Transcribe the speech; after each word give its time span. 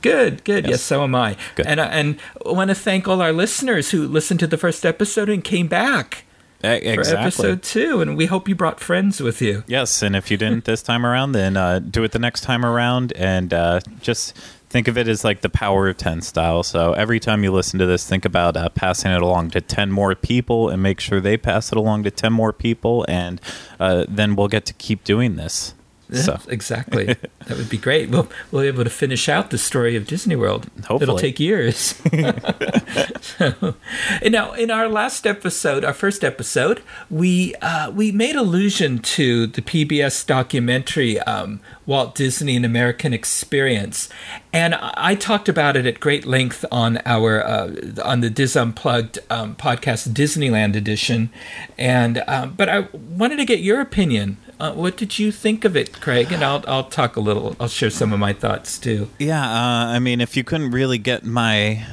Good, 0.01 0.43
good. 0.43 0.65
Yes, 0.65 0.71
Yes. 0.73 0.83
so 0.83 1.05
am 1.05 1.15
I. 1.15 1.37
Good. 1.55 1.67
And 1.67 1.79
uh, 1.79 1.84
and 1.93 2.19
I 2.45 2.51
want 2.53 2.71
to 2.71 2.75
thank 2.75 3.06
all 3.06 3.23
our 3.23 3.33
listeners 3.33 3.93
who 3.93 4.09
listened 4.09 4.41
to 4.41 4.49
the 4.49 4.59
first 4.59 4.84
episode 4.84 5.29
and 5.29 5.45
came 5.45 5.69
back 5.69 6.25
E- 6.65 6.95
for 6.97 7.03
episode 7.03 7.62
two. 7.62 8.01
And 8.01 8.17
we 8.17 8.27
hope 8.27 8.49
you 8.49 8.56
brought 8.56 8.81
friends 8.81 9.21
with 9.21 9.41
you. 9.41 9.62
Yes, 9.69 10.03
and 10.03 10.17
if 10.17 10.29
you 10.29 10.37
didn't 10.37 10.65
this 10.65 10.83
time 10.83 11.06
around, 11.06 11.33
then 11.33 11.56
uh, 11.56 11.79
do 11.79 12.03
it 12.03 12.11
the 12.11 12.19
next 12.19 12.41
time 12.41 12.65
around, 12.65 13.12
and 13.12 13.55
uh, 13.55 13.81
just 14.01 14.37
think 14.73 14.89
of 14.89 14.97
it 14.97 15.06
as 15.06 15.23
like 15.23 15.42
the 15.42 15.51
power 15.51 15.89
of 15.89 15.98
ten 15.98 16.23
style. 16.23 16.62
So 16.62 16.95
every 16.95 17.20
time 17.20 17.45
you 17.45 17.53
listen 17.53 17.78
to 17.78 17.87
this, 17.87 18.09
think 18.09 18.25
about 18.25 18.56
uh, 18.56 18.70
passing 18.70 19.12
it 19.12 19.20
along 19.23 19.51
to 19.51 19.61
ten 19.61 19.92
more 19.92 20.15
people, 20.15 20.70
and 20.70 20.83
make 20.83 20.98
sure 20.98 21.20
they 21.20 21.37
pass 21.37 21.70
it 21.70 21.78
along 21.78 22.05
to 22.05 22.11
ten 22.11 22.33
more 22.33 22.53
people, 22.53 23.05
and 23.06 23.41
uh, 23.78 24.06
then 24.09 24.34
we'll 24.34 24.48
get 24.48 24.65
to 24.67 24.73
keep 24.73 25.05
doing 25.05 25.37
this. 25.37 25.75
So 26.13 26.39
exactly. 26.49 27.07
that 27.47 27.57
would 27.57 27.71
be 27.71 27.79
great. 27.79 28.11
We'll 28.11 28.29
we'll 28.51 28.63
be 28.63 28.69
able 28.69 28.85
to 28.85 28.91
finish 28.91 29.29
out 29.29 29.51
the 29.51 29.59
story 29.59 29.97
of 29.97 30.07
Disney 30.07 30.37
World. 30.37 30.67
It'll 30.91 31.19
take 31.19 31.41
years. 31.41 31.95
so, 33.21 33.75
and 34.21 34.33
now, 34.33 34.53
in 34.53 34.71
our 34.71 34.89
last 34.89 35.27
episode, 35.27 35.85
our 35.85 35.95
first 35.95 36.23
episode, 36.23 36.83
we 37.11 37.55
uh, 37.57 37.91
we 37.91 38.13
made 38.13 38.37
allusion 38.37 38.99
to 38.99 39.47
the 39.47 39.63
PBS 39.63 40.27
documentary 40.27 41.19
um, 41.21 41.61
Walt 41.87 42.15
Disney: 42.15 42.57
An 42.57 42.65
American 42.65 43.13
Experience, 43.15 44.09
and 44.53 44.75
I 44.75 45.15
talked 45.15 45.49
about 45.49 45.77
it 45.77 45.87
at 45.87 45.99
great 45.99 46.27
length 46.27 46.65
on 46.71 47.01
our 47.07 47.43
uh, 47.43 47.73
on 48.05 48.21
the 48.21 48.31
Diz 48.31 48.55
Unplugged 48.57 49.19
um, 49.31 49.57
podcast, 49.57 50.09
Disneyland 50.13 50.77
edition, 50.77 51.31
and 51.79 52.23
um, 52.29 52.55
but 52.55 52.69
I 52.69 52.81
wanted 52.93 53.37
to 53.37 53.45
get 53.45 53.61
your 53.61 53.81
opinion. 53.81 54.37
Uh, 54.63 54.73
what 54.75 54.97
did 54.97 55.19
you 55.19 55.33
think 55.33 55.65
of 55.65 55.77
it, 55.77 56.01
Craig? 56.01 56.31
And 56.31 56.45
I'll 56.45 56.63
I'll 56.69 56.85
talk 56.85 57.17
a 57.17 57.21
little. 57.21 57.57
I'll 57.59 57.67
share 57.67 57.91
some 57.91 58.12
of 58.12 58.21
my 58.21 58.33
thoughts 58.33 58.78
too. 58.78 59.11
Yeah, 59.19 59.43
uh, 59.43 59.87
I 59.89 59.99
mean, 59.99 60.21
if 60.21 60.37
you 60.37 60.45
couldn't 60.45 60.71
really 60.71 60.99
get 60.99 61.25
my 61.25 61.84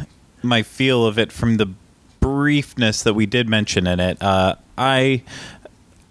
my 0.44 0.62
feel 0.62 1.04
of 1.04 1.18
it 1.18 1.32
from 1.32 1.58
the 1.58 1.74
briefness 2.22 3.02
that 3.02 3.16
we 3.16 3.26
did 3.26 3.50
mention 3.50 3.88
in 3.88 4.00
it, 4.00 4.22
uh, 4.22 4.54
I 4.78 5.24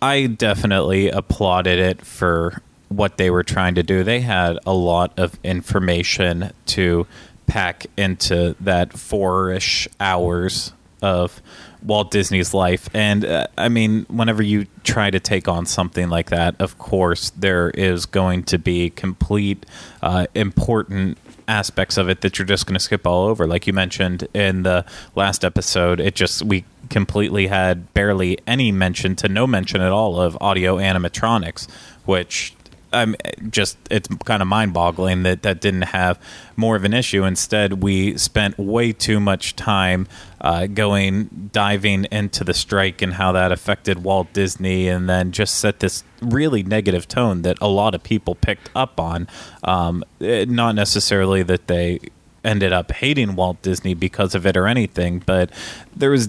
I 0.02 0.26
definitely 0.26 1.08
applauded 1.08 1.78
it 1.78 2.04
for 2.04 2.60
what 2.88 3.18
they 3.18 3.30
were 3.30 3.44
trying 3.44 3.76
to 3.76 3.84
do. 3.84 4.02
They 4.02 4.22
had 4.22 4.58
a 4.66 4.74
lot 4.74 5.16
of 5.16 5.38
information 5.44 6.50
to 6.66 7.06
pack 7.46 7.86
into 7.96 8.56
that 8.58 8.98
four-ish 8.98 9.86
hours 10.00 10.72
of 11.02 11.40
Walt 11.82 12.10
Disney's 12.10 12.52
life. 12.54 12.88
And 12.92 13.24
uh, 13.24 13.46
I 13.56 13.68
mean, 13.68 14.04
whenever 14.08 14.42
you 14.42 14.66
try 14.84 15.10
to 15.10 15.20
take 15.20 15.48
on 15.48 15.66
something 15.66 16.08
like 16.08 16.30
that, 16.30 16.56
of 16.60 16.78
course, 16.78 17.30
there 17.30 17.70
is 17.70 18.06
going 18.06 18.44
to 18.44 18.58
be 18.58 18.90
complete 18.90 19.64
uh, 20.02 20.26
important 20.34 21.18
aspects 21.46 21.96
of 21.96 22.08
it 22.08 22.20
that 22.20 22.38
you're 22.38 22.46
just 22.46 22.66
going 22.66 22.74
to 22.74 22.80
skip 22.80 23.06
all 23.06 23.26
over. 23.26 23.46
Like 23.46 23.66
you 23.66 23.72
mentioned 23.72 24.28
in 24.34 24.64
the 24.64 24.84
last 25.14 25.44
episode, 25.44 25.98
it 25.98 26.14
just, 26.14 26.42
we 26.42 26.64
completely 26.90 27.46
had 27.46 27.92
barely 27.94 28.38
any 28.46 28.70
mention 28.70 29.16
to 29.16 29.28
no 29.28 29.46
mention 29.46 29.80
at 29.80 29.90
all 29.90 30.20
of 30.20 30.36
audio 30.40 30.76
animatronics, 30.76 31.70
which 32.04 32.54
I'm 32.92 33.16
just 33.50 33.76
it's 33.90 34.08
kind 34.24 34.42
of 34.42 34.48
mind-boggling 34.48 35.22
that 35.24 35.42
that 35.42 35.60
didn't 35.60 35.82
have 35.82 36.20
more 36.56 36.76
of 36.76 36.84
an 36.84 36.94
issue. 36.94 37.24
Instead, 37.24 37.82
we 37.82 38.16
spent 38.16 38.58
way 38.58 38.92
too 38.92 39.20
much 39.20 39.56
time 39.56 40.08
uh, 40.40 40.66
going 40.66 41.50
diving 41.52 42.04
into 42.06 42.44
the 42.44 42.54
strike 42.54 43.02
and 43.02 43.14
how 43.14 43.32
that 43.32 43.52
affected 43.52 44.02
Walt 44.04 44.32
Disney, 44.32 44.88
and 44.88 45.08
then 45.08 45.32
just 45.32 45.56
set 45.56 45.80
this 45.80 46.04
really 46.20 46.62
negative 46.62 47.06
tone 47.06 47.42
that 47.42 47.58
a 47.60 47.68
lot 47.68 47.94
of 47.94 48.02
people 48.02 48.34
picked 48.34 48.70
up 48.74 48.98
on. 48.98 49.28
Um, 49.64 50.04
eh, 50.20 50.44
not 50.48 50.74
necessarily 50.74 51.42
that 51.42 51.66
they 51.66 52.00
ended 52.48 52.72
up 52.72 52.90
hating 52.92 53.36
Walt 53.36 53.60
Disney 53.60 53.92
because 53.92 54.34
of 54.34 54.46
it 54.46 54.56
or 54.56 54.66
anything, 54.66 55.22
but 55.24 55.50
there 55.94 56.10
was 56.10 56.28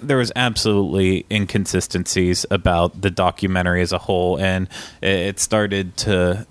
there 0.00 0.16
was 0.16 0.30
absolutely 0.36 1.26
inconsistencies 1.30 2.46
about 2.50 3.02
the 3.02 3.10
documentary 3.10 3.82
as 3.82 3.92
a 3.92 3.98
whole, 3.98 4.38
and 4.38 4.68
it 5.02 5.40
started 5.40 5.96
to 5.98 6.46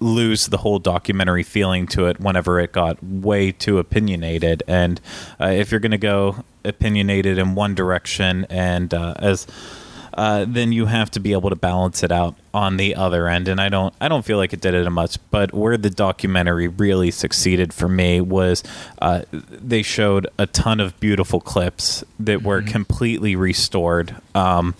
lose 0.00 0.48
the 0.48 0.58
whole 0.58 0.78
documentary 0.78 1.42
feeling 1.42 1.86
to 1.86 2.06
it 2.06 2.20
whenever 2.20 2.60
it 2.60 2.72
got 2.72 3.02
way 3.02 3.50
too 3.50 3.78
opinionated. 3.78 4.62
And 4.68 5.00
uh, 5.40 5.46
if 5.46 5.70
you're 5.70 5.80
going 5.80 5.92
to 5.92 5.98
go 5.98 6.44
opinionated 6.64 7.38
in 7.38 7.54
one 7.54 7.74
direction, 7.74 8.46
and 8.50 8.92
uh, 8.92 9.14
as 9.18 9.46
uh, 10.16 10.44
then 10.48 10.72
you 10.72 10.86
have 10.86 11.10
to 11.12 11.20
be 11.20 11.32
able 11.32 11.50
to 11.50 11.56
balance 11.56 12.02
it 12.02 12.12
out 12.12 12.34
on 12.52 12.76
the 12.76 12.94
other 12.94 13.28
end. 13.28 13.48
And 13.48 13.60
I 13.60 13.68
don't, 13.68 13.94
I 14.00 14.08
don't 14.08 14.24
feel 14.24 14.38
like 14.38 14.52
it 14.52 14.60
did 14.60 14.74
it 14.74 14.88
much. 14.90 15.18
But 15.30 15.52
where 15.52 15.76
the 15.76 15.90
documentary 15.90 16.68
really 16.68 17.10
succeeded 17.10 17.74
for 17.74 17.88
me 17.88 18.20
was 18.20 18.62
uh, 19.00 19.22
they 19.32 19.82
showed 19.82 20.26
a 20.38 20.46
ton 20.46 20.80
of 20.80 20.98
beautiful 21.00 21.40
clips 21.40 22.04
that 22.20 22.42
were 22.42 22.62
completely 22.62 23.36
restored. 23.36 24.16
Um, 24.34 24.74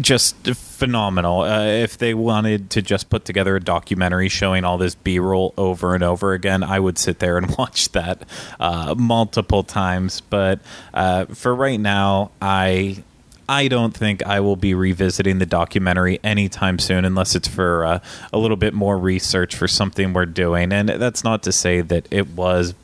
just 0.00 0.36
phenomenal. 0.46 1.42
Uh, 1.42 1.66
if 1.66 1.98
they 1.98 2.14
wanted 2.14 2.70
to 2.70 2.82
just 2.82 3.08
put 3.08 3.24
together 3.24 3.56
a 3.56 3.60
documentary 3.60 4.28
showing 4.28 4.64
all 4.64 4.76
this 4.76 4.94
B 4.94 5.18
roll 5.18 5.54
over 5.56 5.94
and 5.94 6.02
over 6.02 6.32
again, 6.32 6.62
I 6.62 6.80
would 6.80 6.98
sit 6.98 7.20
there 7.20 7.38
and 7.38 7.56
watch 7.58 7.92
that 7.92 8.22
uh, 8.58 8.94
multiple 8.96 9.62
times. 9.62 10.20
But 10.20 10.60
uh, 10.92 11.26
for 11.26 11.54
right 11.54 11.80
now, 11.80 12.30
I. 12.40 13.02
I 13.48 13.68
don't 13.68 13.94
think 13.94 14.24
I 14.24 14.40
will 14.40 14.56
be 14.56 14.74
revisiting 14.74 15.38
the 15.38 15.46
documentary 15.46 16.18
anytime 16.24 16.78
soon, 16.78 17.04
unless 17.04 17.34
it's 17.34 17.48
for 17.48 17.84
uh, 17.84 18.00
a 18.32 18.38
little 18.38 18.56
bit 18.56 18.74
more 18.74 18.96
research 18.96 19.54
for 19.54 19.68
something 19.68 20.12
we're 20.12 20.26
doing. 20.26 20.72
And 20.72 20.88
that's 20.88 21.24
not 21.24 21.42
to 21.44 21.52
say 21.52 21.80
that 21.82 22.08
it 22.10 22.28
was 22.28 22.74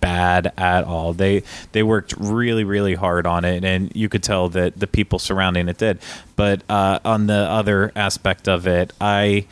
bad 0.00 0.52
at 0.56 0.84
all. 0.84 1.12
They 1.12 1.42
they 1.72 1.82
worked 1.82 2.14
really 2.16 2.64
really 2.64 2.94
hard 2.94 3.26
on 3.26 3.44
it, 3.44 3.64
and 3.64 3.94
you 3.94 4.08
could 4.08 4.22
tell 4.22 4.48
that 4.50 4.78
the 4.78 4.86
people 4.86 5.18
surrounding 5.18 5.68
it 5.68 5.78
did. 5.78 5.98
But 6.36 6.62
uh, 6.68 7.00
on 7.04 7.26
the 7.26 7.34
other 7.34 7.92
aspect 7.96 8.48
of 8.48 8.66
it, 8.66 8.92
I 9.00 9.46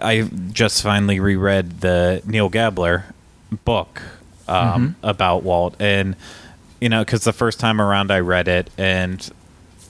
I 0.00 0.28
just 0.52 0.82
finally 0.82 1.20
reread 1.20 1.80
the 1.80 2.22
Neil 2.24 2.48
Gabler 2.48 3.06
book 3.64 4.02
um, 4.46 4.96
about 5.02 5.42
Walt, 5.42 5.74
and 5.80 6.16
you 6.80 6.88
know, 6.88 7.04
because 7.04 7.24
the 7.24 7.32
first 7.32 7.58
time 7.60 7.80
around 7.80 8.10
I 8.10 8.20
read 8.20 8.48
it 8.48 8.70
and 8.78 9.28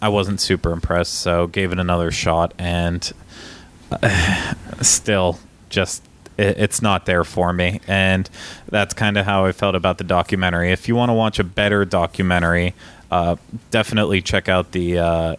I 0.00 0.08
wasn't 0.08 0.40
super 0.40 0.72
impressed, 0.72 1.14
so 1.14 1.46
gave 1.46 1.72
it 1.72 1.78
another 1.78 2.10
shot, 2.10 2.54
and 2.58 3.12
still 4.80 5.38
just 5.68 6.02
it, 6.36 6.58
it's 6.58 6.80
not 6.82 7.06
there 7.06 7.24
for 7.24 7.52
me. 7.52 7.80
And 7.88 8.28
that's 8.68 8.94
kind 8.94 9.16
of 9.16 9.26
how 9.26 9.44
i 9.44 9.52
felt 9.52 9.74
about 9.74 9.98
the 9.98 10.04
documentary. 10.04 10.72
If 10.72 10.88
you 10.88 10.94
want 10.94 11.10
to 11.10 11.14
watch 11.14 11.38
a 11.38 11.44
better 11.44 11.84
documentary 11.84 12.74
uh, 13.10 13.36
definitely 13.70 14.20
check 14.22 14.48
out 14.48 14.72
the 14.72 14.98
uh, 14.98 15.36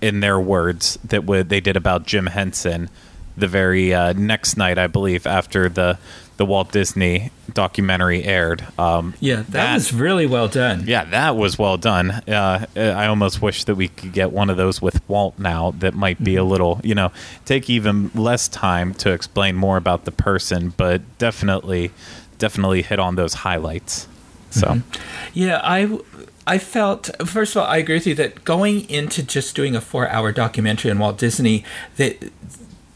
in 0.00 0.20
their 0.20 0.38
words 0.38 0.98
that 1.04 1.24
would 1.24 1.48
they 1.48 1.60
did 1.60 1.76
about 1.76 2.06
jim 2.06 2.26
henson 2.26 2.88
the 3.36 3.48
very 3.48 3.92
uh, 3.94 4.12
next 4.12 4.56
night 4.56 4.78
i 4.78 4.86
believe 4.86 5.26
after 5.26 5.68
the 5.68 5.98
the 6.38 6.46
Walt 6.46 6.72
Disney 6.72 7.30
documentary 7.52 8.24
aired. 8.24 8.64
Um, 8.78 9.12
Yeah, 9.20 9.42
that, 9.50 9.74
was 9.74 9.92
really 9.92 10.24
well 10.26 10.48
done. 10.48 10.84
yeah, 10.86 11.04
that 11.04 11.36
was 11.36 11.58
well 11.58 11.76
done. 11.76 12.10
Uh, 12.10 12.64
I 12.76 13.06
almost 13.06 13.42
wish 13.42 13.64
that 13.64 13.74
we 13.74 13.88
could 13.88 14.12
get 14.12 14.32
one 14.32 14.48
of 14.48 14.56
those 14.56 14.80
with 14.80 15.06
Walt 15.08 15.38
now. 15.38 15.72
That 15.72 15.94
might 15.94 16.22
be 16.24 16.36
a 16.36 16.44
little, 16.44 16.80
you 16.82 16.94
know, 16.94 17.12
take 17.44 17.68
even 17.68 18.10
less 18.14 18.48
time 18.48 18.94
to 18.94 19.10
explain 19.10 19.56
more 19.56 19.76
about 19.76 20.04
the 20.06 20.12
person, 20.12 20.72
but 20.76 21.02
definitely, 21.18 21.90
definitely 22.38 22.82
hit 22.82 22.98
on 22.98 23.16
those 23.16 23.34
highlights. 23.34 24.08
So, 24.50 24.80
Yeah, 25.34 25.60
I 25.62 25.98
I 26.46 26.56
felt 26.58 27.10
first 27.26 27.54
of 27.56 27.62
all, 27.62 27.68
I 27.68 27.76
agree 27.78 27.96
with 27.96 28.06
you 28.06 28.14
that 28.14 28.44
going 28.44 28.88
into 28.88 29.22
just 29.22 29.54
doing 29.54 29.76
a 29.76 29.80
four-hour 29.82 30.32
documentary 30.32 30.90
on 30.90 30.98
Walt 30.98 31.18
Disney 31.18 31.64
that 31.96 32.20
th- 32.20 32.32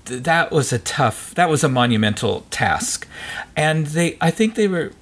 that 0.05 0.51
was 0.51 0.73
a 0.73 0.79
tough, 0.79 1.35
that 1.35 1.49
was 1.49 1.63
a 1.65 1.69
monumental 1.69 2.47
task, 2.51 3.07
and 3.57 3.87
they, 3.89 4.17
I 4.21 4.31
think 4.31 4.55
they 4.55 4.69
were. 4.69 4.93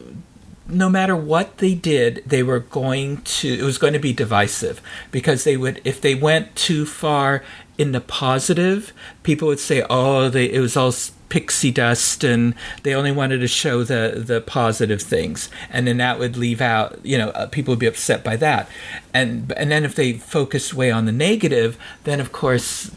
No 0.68 0.88
matter 0.88 1.16
what 1.16 1.58
they 1.58 1.74
did, 1.74 2.22
they 2.24 2.44
were 2.44 2.60
going 2.60 3.22
to. 3.22 3.48
It 3.48 3.62
was 3.62 3.76
going 3.76 3.92
to 3.92 3.98
be 3.98 4.12
divisive 4.12 4.80
because 5.10 5.42
they 5.42 5.56
would, 5.56 5.80
if 5.84 6.00
they 6.00 6.14
went 6.14 6.54
too 6.54 6.86
far 6.86 7.42
in 7.76 7.90
the 7.90 8.00
positive, 8.00 8.92
people 9.24 9.48
would 9.48 9.58
say, 9.58 9.84
"Oh, 9.90 10.28
they, 10.28 10.44
it 10.44 10.60
was 10.60 10.76
all 10.76 10.94
pixie 11.28 11.72
dust," 11.72 12.22
and 12.22 12.54
they 12.84 12.94
only 12.94 13.10
wanted 13.10 13.38
to 13.38 13.48
show 13.48 13.82
the 13.82 14.22
the 14.24 14.40
positive 14.40 15.02
things, 15.02 15.48
and 15.70 15.88
then 15.88 15.96
that 15.96 16.20
would 16.20 16.36
leave 16.36 16.60
out. 16.60 17.00
You 17.02 17.18
know, 17.18 17.30
uh, 17.30 17.46
people 17.46 17.72
would 17.72 17.80
be 17.80 17.86
upset 17.86 18.22
by 18.22 18.36
that, 18.36 18.68
and 19.12 19.52
and 19.56 19.72
then 19.72 19.84
if 19.84 19.96
they 19.96 20.12
focused 20.12 20.72
way 20.72 20.92
on 20.92 21.06
the 21.06 21.12
negative, 21.12 21.76
then 22.04 22.20
of 22.20 22.30
course 22.30 22.92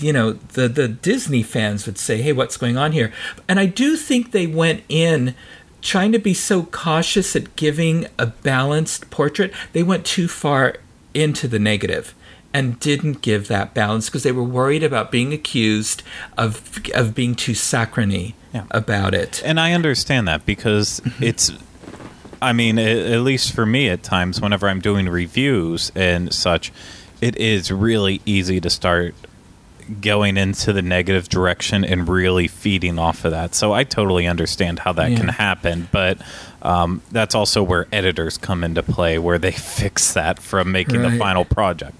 you 0.00 0.12
know 0.12 0.32
the 0.32 0.68
the 0.68 0.88
Disney 0.88 1.42
fans 1.42 1.86
would 1.86 1.98
say, 1.98 2.22
"Hey, 2.22 2.32
what's 2.32 2.56
going 2.56 2.76
on 2.76 2.92
here?" 2.92 3.12
And 3.48 3.58
I 3.60 3.66
do 3.66 3.96
think 3.96 4.30
they 4.32 4.46
went 4.46 4.82
in 4.88 5.34
trying 5.82 6.12
to 6.12 6.18
be 6.18 6.34
so 6.34 6.64
cautious 6.64 7.36
at 7.36 7.56
giving 7.56 8.06
a 8.18 8.26
balanced 8.26 9.10
portrait. 9.10 9.52
They 9.72 9.82
went 9.82 10.04
too 10.06 10.28
far 10.28 10.76
into 11.12 11.46
the 11.46 11.58
negative 11.58 12.14
and 12.54 12.78
didn't 12.80 13.20
give 13.20 13.48
that 13.48 13.74
balance 13.74 14.08
because 14.08 14.22
they 14.22 14.32
were 14.32 14.44
worried 14.44 14.82
about 14.82 15.10
being 15.10 15.32
accused 15.32 16.02
of 16.38 16.80
of 16.94 17.14
being 17.14 17.34
too 17.34 17.54
saccharine 17.54 18.32
Yeah. 18.52 18.64
about 18.70 19.14
it. 19.14 19.42
and 19.44 19.58
I 19.60 19.72
understand 19.72 20.26
that 20.28 20.46
because 20.46 21.00
mm-hmm. 21.00 21.22
it's. 21.22 21.52
I 22.42 22.52
mean, 22.52 22.78
at 22.78 23.20
least 23.20 23.52
for 23.54 23.64
me, 23.64 23.88
at 23.88 24.02
times, 24.02 24.38
whenever 24.38 24.68
I'm 24.68 24.80
doing 24.80 25.08
reviews 25.08 25.90
and 25.94 26.30
such, 26.30 26.72
it 27.22 27.36
is 27.38 27.70
really 27.70 28.20
easy 28.26 28.60
to 28.60 28.68
start 28.68 29.14
going 30.00 30.36
into 30.36 30.72
the 30.72 30.82
negative 30.82 31.28
direction 31.28 31.84
and 31.84 32.08
really 32.08 32.48
feeding 32.48 32.98
off 32.98 33.24
of 33.24 33.32
that. 33.32 33.54
So 33.54 33.72
I 33.72 33.84
totally 33.84 34.26
understand 34.26 34.78
how 34.78 34.92
that 34.94 35.16
can 35.16 35.28
happen, 35.28 35.88
but 35.92 36.18
um, 36.62 37.02
that's 37.10 37.34
also 37.34 37.62
where 37.62 37.86
editors 37.92 38.38
come 38.38 38.64
into 38.64 38.82
play, 38.82 39.18
where 39.18 39.38
they 39.38 39.50
fix 39.52 40.14
that 40.14 40.38
from 40.40 40.72
making 40.72 41.02
the 41.02 41.16
final 41.18 41.44
project. 41.44 41.94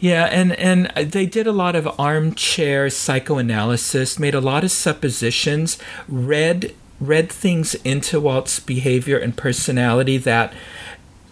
Yeah, 0.00 0.24
and 0.24 0.52
and 0.52 0.90
they 0.96 1.26
did 1.26 1.46
a 1.46 1.52
lot 1.52 1.76
of 1.76 1.88
armchair 2.00 2.90
psychoanalysis, 2.90 4.18
made 4.18 4.34
a 4.34 4.40
lot 4.40 4.64
of 4.64 4.72
suppositions, 4.72 5.78
read 6.08 6.74
read 7.00 7.30
things 7.30 7.74
into 7.76 8.18
Walt's 8.18 8.58
behavior 8.58 9.18
and 9.18 9.36
personality 9.36 10.16
that 10.16 10.52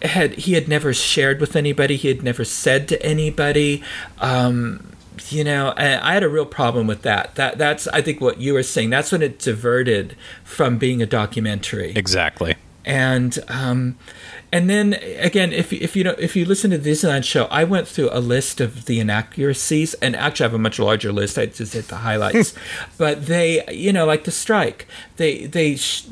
had 0.01 0.33
he 0.33 0.53
had 0.53 0.67
never 0.67 0.93
shared 0.93 1.39
with 1.39 1.55
anybody, 1.55 1.95
he 1.95 2.07
had 2.07 2.23
never 2.23 2.45
said 2.45 2.87
to 2.89 3.03
anybody. 3.03 3.83
Um, 4.19 4.91
you 5.29 5.43
know, 5.43 5.73
I, 5.77 6.11
I 6.11 6.13
had 6.13 6.23
a 6.23 6.29
real 6.29 6.45
problem 6.45 6.87
with 6.87 7.01
that. 7.03 7.35
That 7.35 7.57
that's 7.57 7.87
I 7.89 8.01
think 8.01 8.21
what 8.21 8.39
you 8.39 8.53
were 8.53 8.63
saying. 8.63 8.89
That's 8.89 9.11
when 9.11 9.21
it 9.21 9.39
diverted 9.39 10.15
from 10.43 10.77
being 10.77 11.01
a 11.01 11.05
documentary 11.05 11.93
Exactly. 11.95 12.55
and 12.85 13.37
um, 13.49 13.97
and 14.51 14.69
then 14.69 14.93
again, 15.19 15.51
if 15.51 15.73
if 15.73 15.95
you 15.95 16.03
know 16.03 16.15
if 16.17 16.35
you 16.35 16.45
listen 16.45 16.71
to 16.71 16.77
the 16.77 16.89
Disneyland 16.91 17.23
show, 17.25 17.45
I 17.45 17.63
went 17.65 17.87
through 17.87 18.09
a 18.13 18.19
list 18.21 18.61
of 18.61 18.85
the 18.85 18.99
inaccuracies, 18.99 19.93
and 19.95 20.15
actually 20.15 20.45
I 20.45 20.47
have 20.47 20.53
a 20.55 20.59
much 20.59 20.79
larger 20.79 21.11
list. 21.11 21.37
I 21.37 21.47
just 21.47 21.73
hit 21.73 21.89
the 21.89 21.97
highlights, 21.97 22.53
but 22.97 23.25
they, 23.25 23.63
you 23.71 23.91
know, 23.91 24.05
like 24.05 24.23
the 24.23 24.31
strike, 24.31 24.87
they 25.17 25.45
they. 25.47 25.75
Sh- 25.75 26.05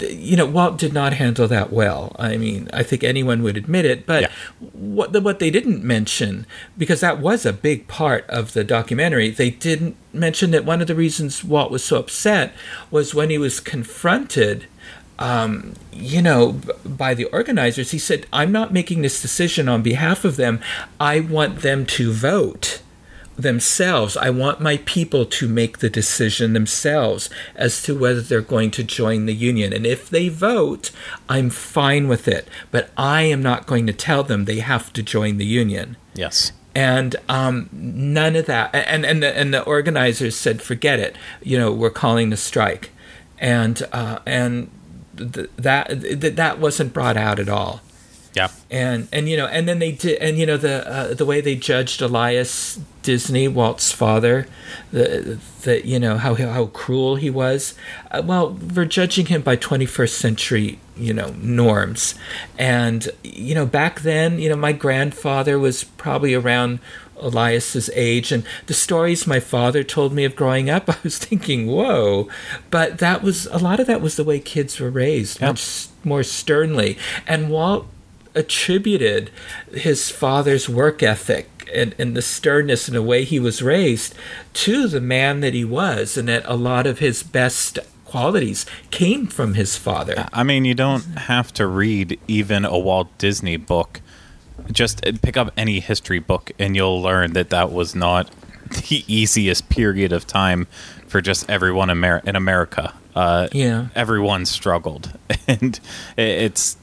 you 0.00 0.36
know, 0.36 0.46
Walt 0.46 0.78
did 0.78 0.92
not 0.92 1.12
handle 1.14 1.48
that 1.48 1.72
well. 1.72 2.14
I 2.18 2.36
mean, 2.36 2.68
I 2.72 2.82
think 2.82 3.02
anyone 3.04 3.42
would 3.42 3.56
admit 3.56 3.84
it. 3.84 4.06
But 4.06 4.22
Yeah. 4.22 4.28
what 4.72 5.12
the, 5.12 5.20
what 5.20 5.38
they 5.38 5.50
didn't 5.50 5.82
mention, 5.82 6.46
because 6.76 7.00
that 7.00 7.18
was 7.20 7.44
a 7.46 7.52
big 7.52 7.88
part 7.88 8.24
of 8.28 8.52
the 8.52 8.64
documentary, 8.64 9.30
they 9.30 9.50
didn't 9.50 9.96
mention 10.12 10.50
that 10.52 10.64
one 10.64 10.80
of 10.80 10.86
the 10.86 10.94
reasons 10.94 11.44
Walt 11.44 11.70
was 11.70 11.84
so 11.84 11.98
upset 11.98 12.54
was 12.90 13.14
when 13.14 13.30
he 13.30 13.38
was 13.38 13.60
confronted 13.60 14.66
um, 15.18 15.72
you 15.92 16.20
know, 16.20 16.60
by 16.84 17.14
the 17.14 17.24
organizers, 17.26 17.90
he 17.90 17.98
said, 17.98 18.26
I'm 18.32 18.52
not 18.52 18.72
making 18.72 19.00
this 19.00 19.22
decision 19.22 19.66
on 19.68 19.80
behalf 19.82 20.24
of 20.26 20.36
them. 20.36 20.60
I 21.00 21.20
want 21.20 21.60
them 21.60 21.86
to 21.86 22.12
vote 22.12 22.82
themselves. 23.36 24.16
I 24.16 24.30
want 24.30 24.60
my 24.60 24.78
people 24.84 25.24
to 25.26 25.48
make 25.48 25.78
the 25.78 25.90
decision 25.90 26.52
themselves 26.52 27.28
as 27.54 27.82
to 27.82 27.96
whether 27.98 28.20
they're 28.20 28.40
going 28.40 28.70
to 28.72 28.82
join 28.84 29.26
the 29.26 29.34
union. 29.34 29.72
And 29.72 29.86
if 29.86 30.08
they 30.08 30.28
vote, 30.28 30.90
I'm 31.28 31.50
fine 31.50 32.08
with 32.08 32.26
it. 32.28 32.48
But 32.70 32.90
I 32.96 33.22
am 33.22 33.42
not 33.42 33.66
going 33.66 33.86
to 33.86 33.92
tell 33.92 34.22
them 34.22 34.44
they 34.44 34.60
have 34.60 34.92
to 34.94 35.02
join 35.02 35.36
the 35.38 35.46
union 35.46 35.96
Yes. 36.14 36.52
and 36.74 37.14
um, 37.28 37.68
none 37.72 38.36
of 38.36 38.46
that. 38.46 38.74
And 38.74 39.04
and 39.04 39.22
the, 39.22 39.36
and 39.36 39.52
the 39.52 39.62
organizers 39.64 40.34
said, 40.36 40.62
"Forget 40.62 40.98
it. 40.98 41.16
You 41.42 41.58
know, 41.58 41.72
we're 41.72 41.90
calling 41.90 42.30
the 42.30 42.36
strike," 42.36 42.90
and 43.38 43.82
uh, 43.92 44.18
and 44.26 44.70
th- 45.16 45.50
that 45.56 45.88
th- 46.00 46.34
that 46.36 46.58
wasn't 46.58 46.92
brought 46.94 47.16
out 47.16 47.38
at 47.38 47.48
all. 47.48 47.80
Yeah. 48.36 48.48
And 48.70 49.08
and 49.12 49.30
you 49.30 49.36
know, 49.38 49.46
and 49.46 49.66
then 49.66 49.78
they 49.78 49.92
did, 49.92 50.18
and 50.18 50.36
you 50.36 50.44
know 50.44 50.58
the 50.58 50.86
uh, 50.86 51.14
the 51.14 51.24
way 51.24 51.40
they 51.40 51.56
judged 51.56 52.02
Elias 52.02 52.78
Disney, 53.02 53.48
Walt's 53.48 53.92
father, 53.92 54.46
the 54.92 55.38
the 55.62 55.86
you 55.86 55.98
know 55.98 56.18
how 56.18 56.34
how 56.34 56.66
cruel 56.66 57.16
he 57.16 57.30
was. 57.30 57.74
Uh, 58.10 58.20
well, 58.22 58.50
we're 58.50 58.84
judging 58.84 59.26
him 59.26 59.40
by 59.40 59.56
21st 59.56 60.10
century 60.10 60.78
you 60.98 61.14
know 61.14 61.34
norms, 61.40 62.14
and 62.58 63.08
you 63.24 63.54
know 63.54 63.64
back 63.64 64.00
then, 64.00 64.38
you 64.38 64.50
know 64.50 64.56
my 64.56 64.72
grandfather 64.72 65.58
was 65.58 65.84
probably 65.84 66.34
around 66.34 66.78
Elias's 67.18 67.88
age, 67.94 68.32
and 68.32 68.44
the 68.66 68.74
stories 68.74 69.26
my 69.26 69.40
father 69.40 69.82
told 69.82 70.12
me 70.12 70.24
of 70.26 70.36
growing 70.36 70.68
up, 70.68 70.90
I 70.94 70.96
was 71.02 71.16
thinking, 71.16 71.68
whoa! 71.68 72.28
But 72.70 72.98
that 72.98 73.22
was 73.22 73.46
a 73.46 73.56
lot 73.58 73.80
of 73.80 73.86
that 73.86 74.02
was 74.02 74.16
the 74.16 74.24
way 74.24 74.40
kids 74.40 74.78
were 74.78 74.90
raised, 74.90 75.40
Yeah. 75.40 75.48
much 75.48 75.86
more 76.04 76.22
sternly, 76.22 76.98
and 77.26 77.48
Walt 77.48 77.86
attributed 78.36 79.30
his 79.72 80.10
father's 80.10 80.68
work 80.68 81.02
ethic 81.02 81.48
and, 81.74 81.94
and 81.98 82.14
the 82.16 82.22
sternness 82.22 82.86
and 82.86 82.96
the 82.96 83.02
way 83.02 83.24
he 83.24 83.40
was 83.40 83.60
raised 83.62 84.14
to 84.52 84.86
the 84.86 85.00
man 85.00 85.40
that 85.40 85.52
he 85.54 85.64
was, 85.64 86.16
and 86.16 86.28
that 86.28 86.44
a 86.46 86.54
lot 86.54 86.86
of 86.86 87.00
his 87.00 87.22
best 87.24 87.78
qualities 88.04 88.64
came 88.92 89.26
from 89.26 89.54
his 89.54 89.76
father. 89.76 90.28
I 90.32 90.44
mean, 90.44 90.64
you 90.64 90.74
don't 90.74 91.02
have 91.18 91.52
to 91.54 91.66
read 91.66 92.20
even 92.28 92.64
a 92.64 92.78
Walt 92.78 93.08
Disney 93.18 93.56
book. 93.56 94.00
Just 94.70 95.02
pick 95.22 95.36
up 95.36 95.52
any 95.56 95.80
history 95.80 96.20
book, 96.20 96.52
and 96.58 96.76
you'll 96.76 97.02
learn 97.02 97.32
that 97.32 97.50
that 97.50 97.72
was 97.72 97.94
not 97.96 98.30
the 98.88 99.04
easiest 99.08 99.68
period 99.68 100.12
of 100.12 100.26
time 100.26 100.66
for 101.08 101.20
just 101.20 101.48
everyone 101.50 101.90
Amer- 101.90 102.22
in 102.24 102.36
America. 102.36 102.94
Uh, 103.14 103.48
Yeah. 103.52 103.86
everyone 103.94 104.44
struggled, 104.46 105.18
and 105.48 105.80
it's 106.16 106.76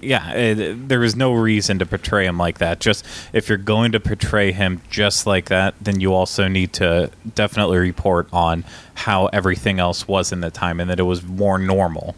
yeah. 0.00 0.30
Uh, 0.30 0.38
it, 0.38 0.88
there 0.88 1.02
is 1.02 1.16
no 1.16 1.32
reason 1.32 1.78
to 1.78 1.86
portray 1.86 2.26
him 2.26 2.38
like 2.38 2.58
that. 2.58 2.80
Just 2.80 3.04
if 3.32 3.48
you're 3.48 3.58
going 3.58 3.92
to 3.92 4.00
portray 4.00 4.52
him 4.52 4.82
just 4.90 5.26
like 5.26 5.46
that, 5.46 5.74
then 5.80 6.00
you 6.00 6.14
also 6.14 6.48
need 6.48 6.72
to 6.74 7.10
definitely 7.34 7.78
report 7.78 8.28
on 8.32 8.64
how 8.94 9.26
everything 9.26 9.78
else 9.78 10.06
was 10.06 10.32
in 10.32 10.40
the 10.40 10.50
time, 10.50 10.80
and 10.80 10.88
that 10.90 11.00
it 11.00 11.04
was 11.04 11.22
more 11.22 11.58
normal. 11.58 12.14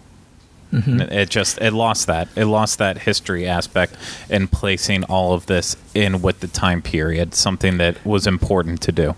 Mm-hmm. 0.72 1.00
It 1.00 1.30
just 1.30 1.60
it 1.60 1.72
lost 1.72 2.06
that 2.08 2.28
it 2.36 2.46
lost 2.46 2.78
that 2.78 2.98
history 2.98 3.46
aspect 3.46 3.96
in 4.28 4.48
placing 4.48 5.04
all 5.04 5.32
of 5.32 5.46
this 5.46 5.76
in 5.94 6.22
with 6.22 6.40
the 6.40 6.48
time 6.48 6.82
period, 6.82 7.34
something 7.34 7.78
that 7.78 8.04
was 8.04 8.26
important 8.26 8.80
to 8.82 8.92
do. 8.92 9.14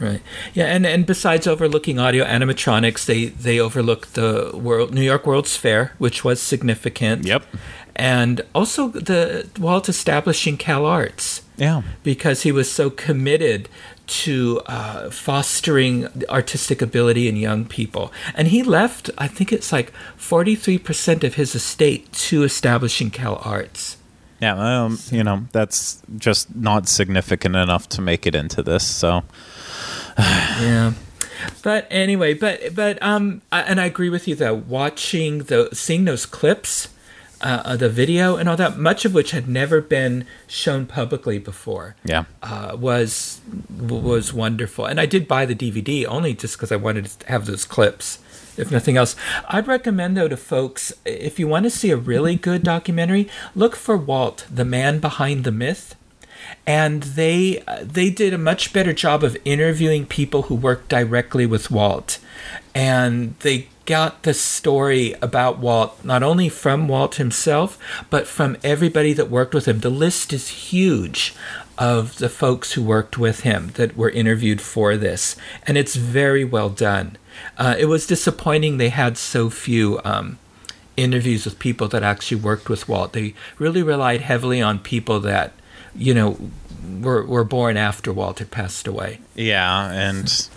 Right. 0.00 0.20
Yeah, 0.54 0.66
and, 0.66 0.84
and 0.86 1.06
besides 1.06 1.46
overlooking 1.46 1.98
audio 1.98 2.24
animatronics, 2.24 3.06
they 3.06 3.26
they 3.26 3.60
overlooked 3.60 4.14
the 4.14 4.50
world 4.54 4.92
New 4.92 5.02
York 5.02 5.26
World's 5.26 5.56
Fair, 5.56 5.92
which 5.98 6.24
was 6.24 6.42
significant. 6.42 7.24
Yep. 7.24 7.44
And 7.96 8.40
also 8.54 8.88
the 8.88 9.48
Walt 9.58 9.88
establishing 9.88 10.56
Cal 10.56 10.84
Arts. 10.84 11.42
Yeah. 11.56 11.82
because 12.02 12.42
he 12.42 12.50
was 12.50 12.68
so 12.68 12.90
committed 12.90 13.68
to 14.08 14.60
uh, 14.66 15.08
fostering 15.10 16.08
artistic 16.28 16.82
ability 16.82 17.28
in 17.28 17.36
young 17.36 17.64
people. 17.64 18.12
And 18.34 18.48
he 18.48 18.64
left, 18.64 19.08
I 19.18 19.28
think 19.28 19.52
it's 19.52 19.72
like 19.72 19.92
43% 20.18 21.22
of 21.22 21.34
his 21.34 21.54
estate 21.54 22.12
to 22.12 22.42
establishing 22.42 23.10
Cal 23.10 23.40
Arts. 23.44 23.96
Yeah, 24.44 24.84
um, 24.84 24.98
you 25.10 25.24
know, 25.24 25.46
that's 25.52 26.02
just 26.18 26.54
not 26.54 26.86
significant 26.86 27.56
enough 27.56 27.88
to 27.90 28.02
make 28.02 28.26
it 28.26 28.34
into 28.34 28.62
this. 28.62 28.86
So, 28.86 29.22
Yeah. 30.18 30.92
But 31.62 31.86
anyway, 31.90 32.34
but 32.34 32.74
but 32.74 33.02
um, 33.02 33.40
I, 33.50 33.62
and 33.62 33.80
I 33.80 33.86
agree 33.86 34.10
with 34.10 34.28
you 34.28 34.34
though. 34.34 34.54
Watching 34.54 35.38
the 35.44 35.70
seeing 35.72 36.04
those 36.04 36.26
clips, 36.26 36.88
uh, 37.40 37.76
the 37.76 37.88
video 37.88 38.36
and 38.36 38.48
all 38.48 38.56
that, 38.56 38.78
much 38.78 39.04
of 39.04 39.14
which 39.14 39.32
had 39.32 39.48
never 39.48 39.80
been 39.80 40.26
shown 40.46 40.86
publicly 40.86 41.38
before. 41.38 41.96
Yeah. 42.04 42.24
uh, 42.42 42.76
was 42.78 43.40
was 43.78 44.32
wonderful, 44.32 44.84
and 44.84 45.00
I 45.00 45.06
did 45.06 45.26
buy 45.26 45.44
the 45.46 45.54
DVD 45.54 46.06
only 46.06 46.34
just 46.34 46.56
because 46.56 46.70
I 46.70 46.76
wanted 46.76 47.06
to 47.06 47.26
have 47.28 47.46
those 47.46 47.64
clips, 47.64 48.18
if 48.56 48.70
nothing 48.70 48.96
else. 48.96 49.16
I'd 49.48 49.68
recommend 49.68 50.16
though 50.16 50.28
to 50.28 50.36
folks 50.36 50.92
if 51.04 51.38
you 51.38 51.48
want 51.48 51.64
to 51.64 51.70
see 51.70 51.90
a 51.90 51.96
really 51.96 52.36
good 52.36 52.62
documentary, 52.62 53.28
look 53.54 53.76
for 53.76 53.96
Walt, 53.96 54.46
the 54.50 54.64
man 54.64 54.98
behind 54.98 55.44
the 55.44 55.52
myth, 55.52 55.94
and 56.66 57.02
they 57.02 57.62
they 57.80 58.10
did 58.10 58.32
a 58.32 58.38
much 58.38 58.72
better 58.72 58.92
job 58.92 59.24
of 59.24 59.36
interviewing 59.44 60.06
people 60.06 60.42
who 60.42 60.54
worked 60.54 60.88
directly 60.88 61.46
with 61.46 61.70
Walt, 61.70 62.18
and 62.74 63.38
they 63.40 63.68
got 63.86 64.22
the 64.22 64.32
story 64.34 65.14
about 65.20 65.58
Walt 65.58 66.02
not 66.04 66.22
only 66.22 66.48
from 66.48 66.88
Walt 66.88 67.16
himself, 67.16 67.78
but 68.08 68.26
from 68.26 68.56
everybody 68.64 69.12
that 69.12 69.30
worked 69.30 69.54
with 69.54 69.68
him. 69.68 69.80
The 69.80 69.90
list 69.90 70.32
is 70.32 70.48
huge 70.48 71.34
of 71.78 72.18
the 72.18 72.28
folks 72.28 72.72
who 72.72 72.82
worked 72.82 73.18
with 73.18 73.40
him 73.40 73.70
that 73.74 73.96
were 73.96 74.10
interviewed 74.10 74.60
for 74.60 74.96
this, 74.96 75.36
and 75.66 75.76
it's 75.76 75.96
very 75.96 76.44
well 76.44 76.70
done. 76.70 77.16
Uh, 77.58 77.74
it 77.78 77.86
was 77.86 78.06
disappointing 78.06 78.76
they 78.76 78.90
had 78.90 79.18
so 79.18 79.50
few 79.50 80.00
um, 80.04 80.38
interviews 80.96 81.44
with 81.44 81.58
people 81.58 81.88
that 81.88 82.02
actually 82.02 82.40
worked 82.40 82.68
with 82.68 82.88
Walt. 82.88 83.12
They 83.12 83.34
really 83.58 83.82
relied 83.82 84.20
heavily 84.20 84.62
on 84.62 84.78
people 84.78 85.20
that, 85.20 85.52
you 85.94 86.14
know, 86.14 86.38
were 87.00 87.24
were 87.24 87.44
born 87.44 87.76
after 87.76 88.12
Walt 88.12 88.38
had 88.38 88.50
passed 88.50 88.86
away. 88.86 89.20
Yeah, 89.34 89.90
and 89.90 90.48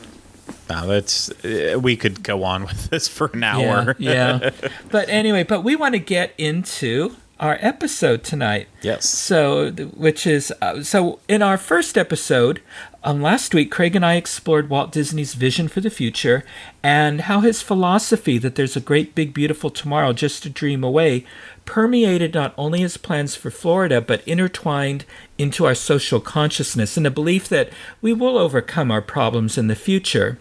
now 0.69 0.85
that's 0.85 1.29
uh, 1.43 1.79
we 1.81 1.95
could 1.95 2.23
go 2.23 2.43
on 2.43 2.63
with 2.63 2.89
this 2.89 3.07
for 3.07 3.31
an 3.33 3.43
hour. 3.43 3.95
Yeah, 3.97 4.39
yeah. 4.41 4.69
but 4.91 5.09
anyway, 5.09 5.43
but 5.43 5.63
we 5.63 5.75
want 5.75 5.93
to 5.95 5.99
get 5.99 6.33
into 6.37 7.15
our 7.39 7.57
episode 7.61 8.23
tonight. 8.23 8.67
Yes. 8.81 9.07
So, 9.07 9.71
which 9.71 10.25
is 10.25 10.51
uh, 10.61 10.83
so 10.83 11.19
in 11.27 11.41
our 11.41 11.57
first 11.57 11.97
episode 11.97 12.61
um, 13.03 13.21
last 13.21 13.53
week, 13.53 13.71
Craig 13.71 13.95
and 13.95 14.05
I 14.05 14.15
explored 14.15 14.69
Walt 14.69 14.91
Disney's 14.91 15.33
vision 15.33 15.67
for 15.67 15.79
the 15.79 15.89
future 15.89 16.43
and 16.83 17.21
how 17.21 17.41
his 17.41 17.61
philosophy 17.61 18.37
that 18.39 18.55
there's 18.55 18.75
a 18.75 18.81
great, 18.81 19.15
big, 19.15 19.33
beautiful 19.33 19.69
tomorrow 19.69 20.13
just 20.13 20.45
a 20.45 20.49
dream 20.49 20.83
away 20.83 21.25
permeated 21.65 22.33
not 22.33 22.53
only 22.57 22.79
his 22.79 22.97
plans 22.97 23.35
for 23.35 23.51
Florida, 23.51 24.01
but 24.01 24.27
intertwined 24.27 25.05
into 25.37 25.65
our 25.65 25.75
social 25.75 26.19
consciousness 26.19 26.97
and 26.97 27.07
a 27.07 27.11
belief 27.11 27.47
that 27.47 27.69
we 28.01 28.13
will 28.13 28.37
overcome 28.37 28.91
our 28.91 29.01
problems 29.01 29.57
in 29.57 29.67
the 29.67 29.75
future. 29.75 30.39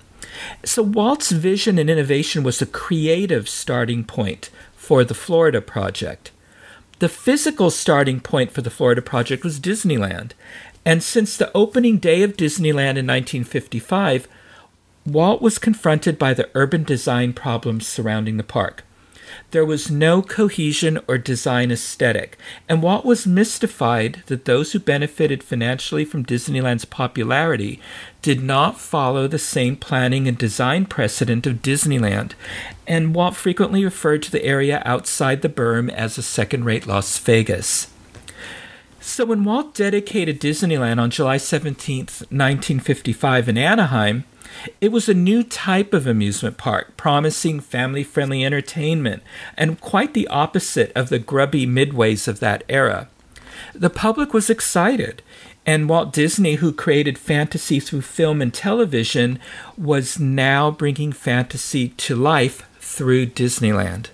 So, 0.64 0.82
Walt's 0.82 1.30
vision 1.30 1.78
and 1.78 1.88
innovation 1.88 2.42
was 2.42 2.60
a 2.60 2.66
creative 2.66 3.48
starting 3.48 4.04
point 4.04 4.50
for 4.74 5.04
the 5.04 5.14
Florida 5.14 5.60
project. 5.60 6.30
The 6.98 7.08
physical 7.10 7.70
starting 7.70 8.20
point 8.20 8.52
for 8.52 8.62
the 8.62 8.70
Florida 8.70 9.02
project 9.02 9.44
was 9.44 9.60
Disneyland. 9.60 10.30
And 10.84 11.02
since 11.02 11.36
the 11.36 11.54
opening 11.54 11.98
day 11.98 12.22
of 12.22 12.36
Disneyland 12.38 12.96
in 12.96 13.06
1955, 13.06 14.26
Walt 15.04 15.42
was 15.42 15.58
confronted 15.58 16.18
by 16.18 16.32
the 16.32 16.48
urban 16.54 16.84
design 16.84 17.34
problems 17.34 17.86
surrounding 17.86 18.38
the 18.38 18.42
park. 18.42 18.82
There 19.52 19.64
was 19.64 19.90
no 19.90 20.22
cohesion 20.22 20.98
or 21.06 21.18
design 21.18 21.70
aesthetic, 21.70 22.36
and 22.68 22.82
Walt 22.82 23.04
was 23.04 23.28
mystified 23.28 24.22
that 24.26 24.44
those 24.44 24.72
who 24.72 24.80
benefited 24.80 25.42
financially 25.42 26.04
from 26.04 26.24
Disneyland's 26.24 26.84
popularity 26.84 27.80
did 28.22 28.42
not 28.42 28.80
follow 28.80 29.28
the 29.28 29.38
same 29.38 29.76
planning 29.76 30.26
and 30.26 30.36
design 30.36 30.84
precedent 30.84 31.46
of 31.46 31.62
Disneyland, 31.62 32.32
and 32.88 33.14
Walt 33.14 33.36
frequently 33.36 33.84
referred 33.84 34.22
to 34.24 34.32
the 34.32 34.44
area 34.44 34.82
outside 34.84 35.42
the 35.42 35.48
berm 35.48 35.92
as 35.92 36.18
a 36.18 36.22
second 36.22 36.64
rate 36.64 36.86
Las 36.86 37.16
Vegas. 37.18 37.86
So 39.00 39.24
when 39.24 39.44
Walt 39.44 39.72
dedicated 39.76 40.40
Disneyland 40.40 40.98
on 40.98 41.10
July 41.10 41.36
17th, 41.36 42.22
1955 42.32 43.48
in 43.48 43.56
Anaheim, 43.56 44.24
it 44.80 44.92
was 44.92 45.08
a 45.08 45.14
new 45.14 45.42
type 45.42 45.92
of 45.92 46.06
amusement 46.06 46.56
park, 46.56 46.96
promising 46.96 47.60
family 47.60 48.02
friendly 48.02 48.44
entertainment, 48.44 49.22
and 49.56 49.80
quite 49.80 50.14
the 50.14 50.28
opposite 50.28 50.92
of 50.94 51.08
the 51.08 51.18
grubby 51.18 51.66
midways 51.66 52.28
of 52.28 52.40
that 52.40 52.64
era. 52.68 53.08
The 53.74 53.90
public 53.90 54.32
was 54.32 54.50
excited, 54.50 55.22
and 55.64 55.88
Walt 55.88 56.12
Disney, 56.12 56.56
who 56.56 56.72
created 56.72 57.18
fantasy 57.18 57.80
through 57.80 58.02
film 58.02 58.40
and 58.40 58.54
television, 58.54 59.38
was 59.76 60.18
now 60.18 60.70
bringing 60.70 61.12
fantasy 61.12 61.88
to 61.88 62.14
life 62.14 62.68
through 62.78 63.26
Disneyland. 63.26 64.08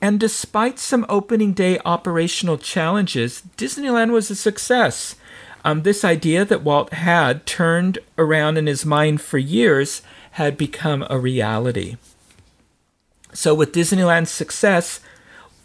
And 0.00 0.18
despite 0.18 0.78
some 0.78 1.04
opening 1.08 1.52
day 1.52 1.78
operational 1.84 2.56
challenges, 2.56 3.42
Disneyland 3.58 4.12
was 4.12 4.30
a 4.30 4.34
success. 4.34 5.14
Um, 5.64 5.82
this 5.82 6.04
idea 6.04 6.44
that 6.44 6.62
Walt 6.62 6.92
had 6.92 7.46
turned 7.46 7.98
around 8.16 8.56
in 8.56 8.66
his 8.66 8.86
mind 8.86 9.20
for 9.20 9.38
years 9.38 10.02
had 10.32 10.56
become 10.56 11.06
a 11.10 11.18
reality. 11.18 11.96
So, 13.32 13.54
with 13.54 13.72
Disneyland's 13.72 14.30
success, 14.30 15.00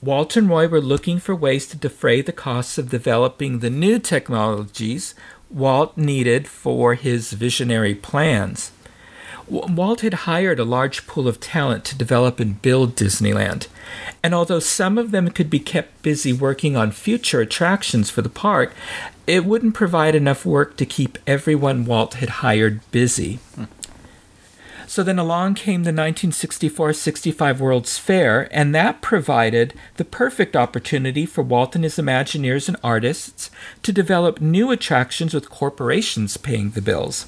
Walt 0.01 0.35
and 0.35 0.49
Roy 0.49 0.67
were 0.67 0.81
looking 0.81 1.19
for 1.19 1.35
ways 1.35 1.67
to 1.67 1.77
defray 1.77 2.21
the 2.21 2.31
costs 2.31 2.77
of 2.77 2.89
developing 2.89 3.59
the 3.59 3.69
new 3.69 3.97
technologies 3.97 5.15
Walt 5.49 5.97
needed 5.97 6.47
for 6.47 6.95
his 6.95 7.33
visionary 7.33 7.95
plans. 7.95 8.71
Walt 9.47 10.01
had 10.01 10.25
hired 10.25 10.59
a 10.59 10.65
large 10.65 11.07
pool 11.07 11.27
of 11.27 11.39
talent 11.39 11.85
to 11.85 11.97
develop 11.97 12.39
and 12.39 12.61
build 12.61 12.95
Disneyland. 12.95 13.67
And 14.23 14.33
although 14.33 14.59
some 14.59 14.97
of 14.97 15.11
them 15.11 15.29
could 15.29 15.49
be 15.49 15.59
kept 15.59 16.01
busy 16.01 16.33
working 16.33 16.75
on 16.75 16.91
future 16.91 17.41
attractions 17.41 18.09
for 18.09 18.21
the 18.21 18.29
park, 18.29 18.73
it 19.27 19.45
wouldn't 19.45 19.73
provide 19.73 20.15
enough 20.15 20.45
work 20.45 20.77
to 20.77 20.85
keep 20.85 21.17
everyone 21.27 21.85
Walt 21.85 22.15
had 22.15 22.29
hired 22.41 22.79
busy. 22.91 23.39
So 24.87 25.03
then 25.03 25.19
along 25.19 25.55
came 25.55 25.83
the 25.83 25.89
1964 25.89 26.93
65 26.93 27.59
World's 27.59 27.97
Fair, 27.97 28.47
and 28.51 28.73
that 28.75 29.01
provided 29.01 29.73
the 29.97 30.05
perfect 30.05 30.55
opportunity 30.55 31.25
for 31.25 31.41
Walt 31.41 31.75
and 31.75 31.83
his 31.83 31.97
Imagineers 31.97 32.67
and 32.67 32.77
artists 32.83 33.49
to 33.83 33.91
develop 33.91 34.39
new 34.41 34.71
attractions 34.71 35.33
with 35.33 35.49
corporations 35.49 36.37
paying 36.37 36.71
the 36.71 36.81
bills. 36.81 37.25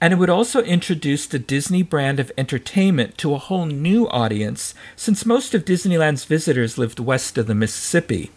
And 0.00 0.12
it 0.12 0.16
would 0.16 0.30
also 0.30 0.62
introduce 0.62 1.26
the 1.26 1.38
Disney 1.38 1.82
brand 1.82 2.20
of 2.20 2.32
entertainment 2.36 3.16
to 3.18 3.34
a 3.34 3.38
whole 3.38 3.66
new 3.66 4.08
audience, 4.08 4.74
since 4.94 5.24
most 5.24 5.54
of 5.54 5.64
Disneyland's 5.64 6.24
visitors 6.24 6.76
lived 6.76 7.00
west 7.00 7.38
of 7.38 7.46
the 7.46 7.54
Mississippi. 7.54 8.30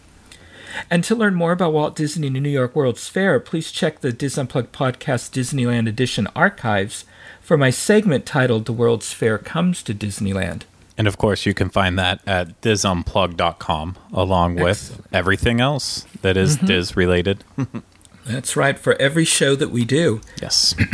And 0.90 1.04
to 1.04 1.14
learn 1.14 1.34
more 1.34 1.52
about 1.52 1.72
Walt 1.72 1.96
Disney 1.96 2.28
and 2.28 2.40
New 2.40 2.48
York 2.48 2.74
World's 2.74 3.08
Fair, 3.08 3.40
please 3.40 3.72
check 3.72 4.00
the 4.00 4.12
Dis 4.12 4.38
Unplugged 4.38 4.72
Podcast 4.72 5.32
Disneyland 5.32 5.88
Edition 5.88 6.28
archives 6.34 7.04
for 7.40 7.56
my 7.56 7.70
segment 7.70 8.24
titled 8.24 8.66
The 8.66 8.72
World's 8.72 9.12
Fair 9.12 9.36
Comes 9.36 9.82
to 9.82 9.94
Disneyland. 9.94 10.62
And 10.96 11.08
of 11.08 11.18
course, 11.18 11.46
you 11.46 11.54
can 11.54 11.70
find 11.70 11.98
that 11.98 12.20
at 12.26 12.60
disunplug.com 12.60 13.96
along 14.12 14.54
with 14.56 14.90
Excellent. 14.90 15.06
everything 15.12 15.60
else 15.60 16.06
that 16.22 16.36
is 16.36 16.56
mm-hmm. 16.56 16.66
Diz 16.66 16.96
related. 16.96 17.44
That's 18.26 18.54
right, 18.54 18.78
for 18.78 18.94
every 19.00 19.24
show 19.24 19.56
that 19.56 19.70
we 19.70 19.84
do. 19.84 20.20
Yes. 20.40 20.74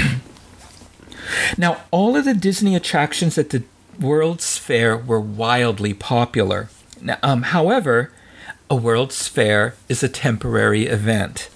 Now, 1.57 1.83
all 1.91 2.17
of 2.17 2.25
the 2.25 2.35
Disney 2.35 2.75
attractions 2.75 3.39
at 3.39 3.51
the 3.51 3.63
World's 4.01 4.59
Fair 4.59 4.97
were 4.97 5.21
wildly 5.21 5.95
popular. 5.95 6.69
Now, 7.01 7.19
um, 7.23 7.43
however, 7.43 8.13
a 8.69 8.77
World's 8.77 9.29
Fair 9.29 9.75
is 9.89 10.03
a 10.03 10.09
temporary 10.09 10.87
event. 10.87 11.49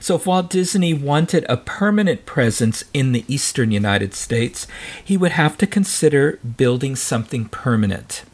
So, 0.00 0.16
if 0.16 0.26
Walt 0.26 0.50
Disney 0.50 0.92
wanted 0.92 1.46
a 1.48 1.56
permanent 1.56 2.26
presence 2.26 2.84
in 2.92 3.12
the 3.12 3.24
eastern 3.28 3.70
United 3.70 4.14
States, 4.14 4.66
he 5.02 5.16
would 5.16 5.32
have 5.32 5.56
to 5.58 5.66
consider 5.66 6.38
building 6.56 6.96
something 6.96 7.46
permanent. 7.46 8.24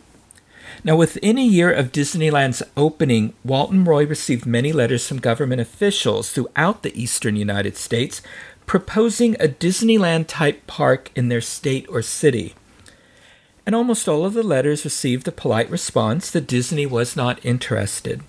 Now, 0.85 0.97
within 0.97 1.39
a 1.39 1.45
year 1.45 1.73
of 1.73 1.93
Disneyland's 1.93 2.63
opening, 2.77 3.35
Walt 3.45 3.71
and 3.71 3.87
Roy 3.87 4.05
received 4.05 4.47
many 4.47 4.73
letters 4.73 5.07
from 5.07 5.19
government 5.19 5.61
officials 5.61 6.33
throughout 6.33 6.83
the 6.83 7.01
eastern 7.01 7.37
United 7.37 7.77
States 7.77 8.21
proposing 8.67 9.35
a 9.35 9.49
Disneyland 9.49 10.27
type 10.29 10.67
park 10.67 11.11
in 11.15 11.29
their 11.29 11.41
state 11.41 11.87
or 11.89 12.03
city. 12.03 12.55
And 13.65 13.75
almost 13.75 14.09
all 14.09 14.25
of 14.25 14.35
the 14.35 14.43
letters 14.43 14.85
received 14.85 15.29
a 15.29 15.33
polite 15.33 15.71
response 15.71 16.31
that 16.31 16.47
Disney 16.47 16.87
was 16.87 17.17
not 17.17 17.45
interested. 17.45 18.23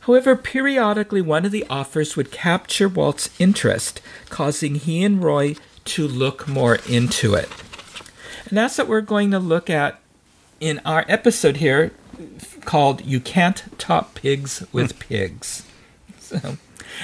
However, 0.00 0.36
periodically 0.36 1.22
one 1.22 1.46
of 1.46 1.52
the 1.52 1.66
offers 1.70 2.16
would 2.16 2.30
capture 2.30 2.88
Walt's 2.88 3.30
interest, 3.38 4.00
causing 4.28 4.74
he 4.74 5.02
and 5.02 5.22
Roy 5.22 5.56
to 5.86 6.06
look 6.06 6.46
more 6.46 6.76
into 6.88 7.34
it. 7.34 7.48
And 8.48 8.58
that's 8.58 8.76
what 8.76 8.88
we're 8.88 9.00
going 9.00 9.30
to 9.30 9.38
look 9.38 9.70
at 9.70 10.00
in 10.60 10.80
our 10.84 11.04
episode 11.08 11.56
here 11.56 11.92
called 12.64 13.04
You 13.04 13.20
Can't 13.20 13.64
Top 13.78 14.14
Pigs 14.14 14.64
with 14.72 14.92
hmm. 14.92 14.98
Pigs. 14.98 15.66
So, 16.20 16.56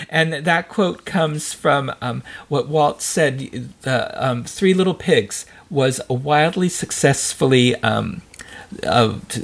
And 0.09 0.33
that 0.33 0.69
quote 0.69 1.05
comes 1.05 1.53
from 1.53 1.93
um, 2.01 2.23
what 2.49 2.69
Walt 2.69 3.03
said 3.03 3.39
the 3.83 4.25
um, 4.25 4.45
Three 4.45 4.75
Little 4.75 4.95
Pigs 4.95 5.47
was 5.69 6.01
a 6.09 6.15
wildly 6.15 6.69
successfully. 6.69 7.77
Um, 7.83 8.23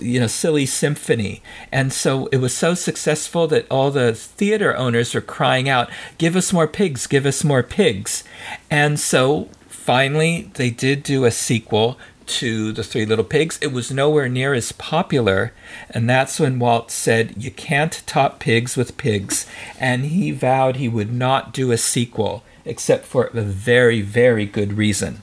you 0.00 0.20
know, 0.20 0.28
silly 0.28 0.66
symphony, 0.66 1.42
and 1.72 1.92
so 1.92 2.26
it 2.26 2.36
was 2.36 2.54
so 2.54 2.74
successful 2.74 3.48
that 3.48 3.66
all 3.68 3.90
the 3.90 4.14
theater 4.14 4.76
owners 4.76 5.14
were 5.14 5.20
crying 5.20 5.68
out, 5.68 5.90
"Give 6.16 6.36
us 6.36 6.52
more 6.52 6.68
pigs! 6.68 7.08
Give 7.08 7.26
us 7.26 7.42
more 7.42 7.64
pigs!" 7.64 8.22
And 8.70 9.00
so 9.00 9.48
finally, 9.66 10.50
they 10.54 10.70
did 10.70 11.02
do 11.02 11.24
a 11.24 11.32
sequel 11.32 11.98
to 12.26 12.72
The 12.72 12.84
Three 12.84 13.06
Little 13.06 13.24
Pigs. 13.24 13.58
It 13.62 13.72
was 13.72 13.90
nowhere 13.90 14.28
near 14.28 14.54
as 14.54 14.72
popular, 14.72 15.52
and 15.90 16.08
that's 16.08 16.38
when 16.40 16.58
Walt 16.58 16.90
said, 16.90 17.34
You 17.42 17.50
can't 17.50 18.02
top 18.06 18.38
pigs 18.38 18.76
with 18.76 18.96
pigs. 18.96 19.46
And 19.78 20.06
he 20.06 20.30
vowed 20.30 20.76
he 20.76 20.88
would 20.88 21.12
not 21.12 21.52
do 21.52 21.72
a 21.72 21.78
sequel, 21.78 22.44
except 22.64 23.06
for 23.06 23.26
a 23.26 23.42
very, 23.42 24.02
very 24.02 24.46
good 24.46 24.74
reason. 24.74 25.22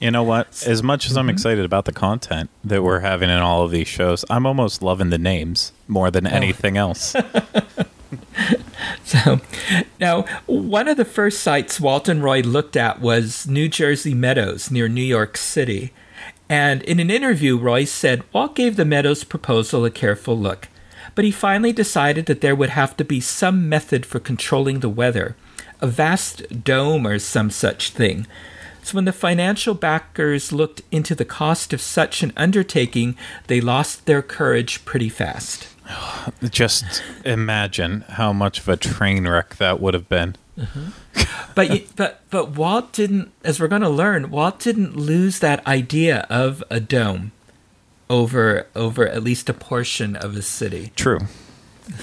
You 0.00 0.10
know 0.10 0.22
what? 0.22 0.62
As 0.66 0.82
much 0.82 1.06
as 1.06 1.16
I'm 1.16 1.24
mm-hmm. 1.24 1.30
excited 1.30 1.64
about 1.64 1.86
the 1.86 1.92
content 1.92 2.50
that 2.62 2.82
we're 2.82 3.00
having 3.00 3.30
in 3.30 3.38
all 3.38 3.64
of 3.64 3.70
these 3.70 3.88
shows, 3.88 4.24
I'm 4.28 4.44
almost 4.44 4.82
loving 4.82 5.10
the 5.10 5.18
names 5.18 5.72
more 5.88 6.10
than 6.10 6.26
oh. 6.26 6.30
anything 6.30 6.76
else. 6.76 7.16
So, 9.04 9.40
now, 10.00 10.22
one 10.46 10.88
of 10.88 10.96
the 10.96 11.04
first 11.04 11.40
sites 11.40 11.80
Walt 11.80 12.08
and 12.08 12.22
Roy 12.22 12.40
looked 12.40 12.76
at 12.76 13.00
was 13.00 13.46
New 13.46 13.68
Jersey 13.68 14.14
Meadows 14.14 14.70
near 14.70 14.88
New 14.88 15.00
York 15.02 15.36
City. 15.36 15.92
And 16.48 16.82
in 16.82 17.00
an 17.00 17.10
interview, 17.10 17.56
Roy 17.56 17.84
said 17.84 18.24
Walt 18.32 18.54
gave 18.54 18.76
the 18.76 18.84
Meadows 18.84 19.24
proposal 19.24 19.84
a 19.84 19.90
careful 19.90 20.38
look, 20.38 20.68
but 21.14 21.24
he 21.24 21.30
finally 21.30 21.72
decided 21.72 22.26
that 22.26 22.40
there 22.40 22.56
would 22.56 22.70
have 22.70 22.96
to 22.96 23.04
be 23.04 23.20
some 23.20 23.68
method 23.68 24.04
for 24.04 24.20
controlling 24.20 24.80
the 24.80 24.88
weather, 24.88 25.36
a 25.80 25.86
vast 25.86 26.64
dome 26.64 27.06
or 27.06 27.18
some 27.18 27.50
such 27.50 27.90
thing. 27.90 28.26
So 28.82 28.94
when 28.94 29.04
the 29.04 29.12
financial 29.12 29.74
backers 29.74 30.52
looked 30.52 30.82
into 30.92 31.16
the 31.16 31.24
cost 31.24 31.72
of 31.72 31.80
such 31.80 32.22
an 32.22 32.32
undertaking, 32.36 33.16
they 33.48 33.60
lost 33.60 34.06
their 34.06 34.22
courage 34.22 34.84
pretty 34.84 35.08
fast. 35.08 35.68
Just 36.50 37.02
imagine 37.24 38.02
how 38.08 38.32
much 38.32 38.58
of 38.60 38.68
a 38.68 38.76
train 38.76 39.26
wreck 39.28 39.56
that 39.56 39.80
would 39.80 39.94
have 39.94 40.08
been. 40.08 40.36
Mm-hmm. 40.58 40.88
but 41.54 41.70
you- 41.70 41.86
but 41.96 42.22
but 42.30 42.50
Walt 42.52 42.92
didn't, 42.92 43.30
as 43.44 43.60
we're 43.60 43.68
going 43.68 43.82
to 43.82 43.88
learn, 43.88 44.30
Walt 44.30 44.58
didn't 44.58 44.96
lose 44.96 45.38
that 45.40 45.66
idea 45.66 46.26
of 46.30 46.64
a 46.70 46.80
dome 46.80 47.32
over 48.08 48.66
over 48.74 49.06
at 49.08 49.22
least 49.22 49.48
a 49.48 49.54
portion 49.54 50.16
of 50.16 50.34
the 50.34 50.42
city. 50.42 50.92
True. 50.96 51.20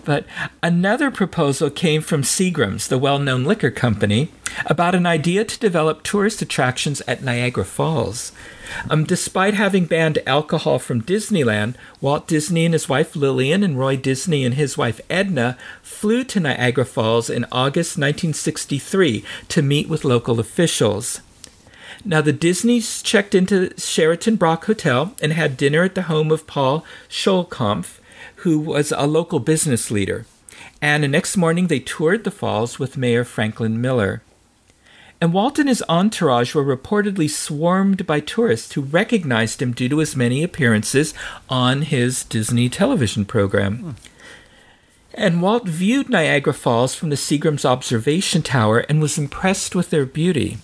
But 0.03 0.25
another 0.63 1.11
proposal 1.11 1.69
came 1.69 2.01
from 2.01 2.23
Seagram's, 2.23 2.87
the 2.87 2.97
well-known 2.97 3.43
liquor 3.43 3.71
company, 3.71 4.31
about 4.65 4.95
an 4.95 5.05
idea 5.05 5.45
to 5.45 5.59
develop 5.59 6.03
tourist 6.03 6.41
attractions 6.41 7.01
at 7.07 7.23
Niagara 7.23 7.65
Falls. 7.65 8.31
Um, 8.89 9.03
despite 9.03 9.53
having 9.53 9.85
banned 9.85 10.19
alcohol 10.25 10.79
from 10.79 11.01
Disneyland, 11.01 11.75
Walt 11.99 12.27
Disney 12.27 12.65
and 12.65 12.73
his 12.73 12.87
wife 12.87 13.15
Lillian 13.15 13.63
and 13.63 13.77
Roy 13.77 13.97
Disney 13.97 14.45
and 14.45 14.55
his 14.55 14.77
wife 14.77 15.01
Edna 15.09 15.57
flew 15.81 16.23
to 16.25 16.39
Niagara 16.39 16.85
Falls 16.85 17.29
in 17.29 17.45
August 17.51 17.97
1963 17.97 19.23
to 19.49 19.61
meet 19.61 19.89
with 19.89 20.05
local 20.05 20.39
officials. 20.39 21.21
Now, 22.03 22.21
the 22.21 22.33
Disneys 22.33 23.01
checked 23.03 23.35
into 23.35 23.77
Sheraton 23.77 24.35
Brock 24.35 24.65
Hotel 24.65 25.13
and 25.21 25.33
had 25.33 25.57
dinner 25.57 25.83
at 25.83 25.93
the 25.93 26.03
home 26.03 26.31
of 26.31 26.47
Paul 26.47 26.83
Scholkampf, 27.09 27.99
who 28.41 28.59
was 28.59 28.91
a 28.91 29.07
local 29.07 29.39
business 29.39 29.91
leader. 29.91 30.25
And 30.81 31.03
the 31.03 31.07
next 31.07 31.37
morning, 31.37 31.67
they 31.67 31.79
toured 31.79 32.23
the 32.23 32.31
falls 32.31 32.79
with 32.79 32.97
Mayor 32.97 33.23
Franklin 33.23 33.79
Miller. 33.79 34.21
And 35.21 35.33
Walt 35.33 35.59
and 35.59 35.69
his 35.69 35.83
entourage 35.87 36.55
were 36.55 36.63
reportedly 36.65 37.29
swarmed 37.29 38.07
by 38.07 38.19
tourists 38.19 38.73
who 38.73 38.81
recognized 38.81 39.61
him 39.61 39.71
due 39.71 39.87
to 39.89 39.99
his 39.99 40.15
many 40.15 40.41
appearances 40.41 41.13
on 41.47 41.83
his 41.83 42.23
Disney 42.23 42.69
television 42.69 43.25
program. 43.25 43.95
And 45.13 45.43
Walt 45.43 45.67
viewed 45.67 46.09
Niagara 46.09 46.53
Falls 46.53 46.95
from 46.95 47.09
the 47.09 47.17
Seagram's 47.17 47.65
observation 47.65 48.41
tower 48.41 48.79
and 48.89 48.99
was 48.99 49.19
impressed 49.19 49.75
with 49.75 49.91
their 49.91 50.07
beauty. 50.07 50.57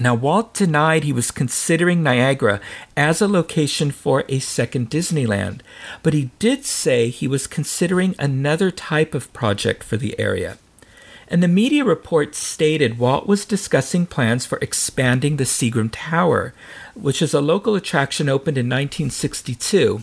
Now, 0.00 0.14
Walt 0.14 0.54
denied 0.54 1.04
he 1.04 1.12
was 1.12 1.30
considering 1.30 2.02
Niagara 2.02 2.60
as 2.96 3.20
a 3.20 3.28
location 3.28 3.90
for 3.90 4.24
a 4.26 4.38
second 4.38 4.88
Disneyland, 4.88 5.60
but 6.02 6.14
he 6.14 6.30
did 6.38 6.64
say 6.64 7.10
he 7.10 7.28
was 7.28 7.46
considering 7.46 8.14
another 8.18 8.70
type 8.70 9.14
of 9.14 9.32
project 9.34 9.84
for 9.84 9.98
the 9.98 10.18
area. 10.18 10.56
And 11.28 11.42
the 11.42 11.48
media 11.48 11.84
reports 11.84 12.38
stated 12.38 12.98
Walt 12.98 13.26
was 13.26 13.44
discussing 13.44 14.06
plans 14.06 14.44
for 14.44 14.58
expanding 14.58 15.36
the 15.36 15.44
Seagram 15.44 15.90
Tower, 15.92 16.52
which 16.94 17.22
is 17.22 17.32
a 17.34 17.40
local 17.40 17.74
attraction 17.74 18.28
opened 18.28 18.58
in 18.58 18.66
1962, 18.66 20.02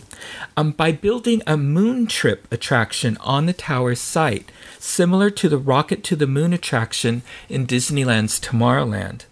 um, 0.56 0.72
by 0.72 0.92
building 0.92 1.42
a 1.46 1.56
moon 1.56 2.06
trip 2.06 2.48
attraction 2.52 3.16
on 3.20 3.46
the 3.46 3.52
tower's 3.52 4.00
site, 4.00 4.50
similar 4.78 5.30
to 5.30 5.48
the 5.48 5.58
Rocket 5.58 6.02
to 6.04 6.16
the 6.16 6.26
Moon 6.26 6.52
attraction 6.52 7.22
in 7.48 7.66
Disneyland's 7.66 8.40
Tomorrowland. 8.40 9.24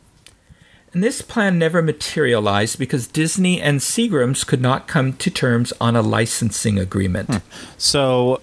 This 1.03 1.23
plan 1.23 1.59
never 1.59 1.83
materialized 1.83 2.79
because 2.79 3.07
Disney 3.07 3.61
and 3.61 3.81
Seagrams 3.81 4.47
could 4.47 4.61
not 4.61 4.89
come 4.89 5.15
to 5.15 5.31
terms 5.31 5.73
on 5.81 5.97
a 5.97 6.03
licensing 6.03 6.79
agreement. 6.79 7.43
So 7.77 8.41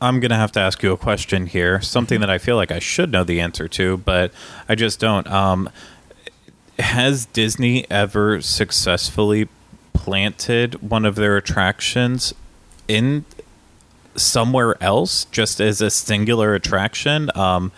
I'm 0.00 0.18
going 0.18 0.30
to 0.30 0.36
have 0.36 0.50
to 0.52 0.60
ask 0.60 0.82
you 0.82 0.92
a 0.92 0.96
question 0.96 1.46
here, 1.46 1.80
something 1.80 2.20
that 2.20 2.30
I 2.30 2.38
feel 2.38 2.56
like 2.56 2.72
I 2.72 2.80
should 2.80 3.12
know 3.12 3.22
the 3.22 3.40
answer 3.40 3.68
to, 3.68 3.98
but 3.98 4.32
I 4.68 4.74
just 4.74 4.98
don't. 4.98 5.28
Um, 5.28 5.70
has 6.78 7.26
Disney 7.26 7.88
ever 7.88 8.40
successfully 8.40 9.48
planted 9.92 10.88
one 10.88 11.04
of 11.04 11.14
their 11.14 11.36
attractions 11.36 12.34
in 12.88 13.24
somewhere 14.16 14.82
else 14.82 15.26
just 15.26 15.60
as 15.60 15.80
a 15.80 15.90
singular 15.90 16.54
attraction? 16.54 17.30
Um, 17.36 17.70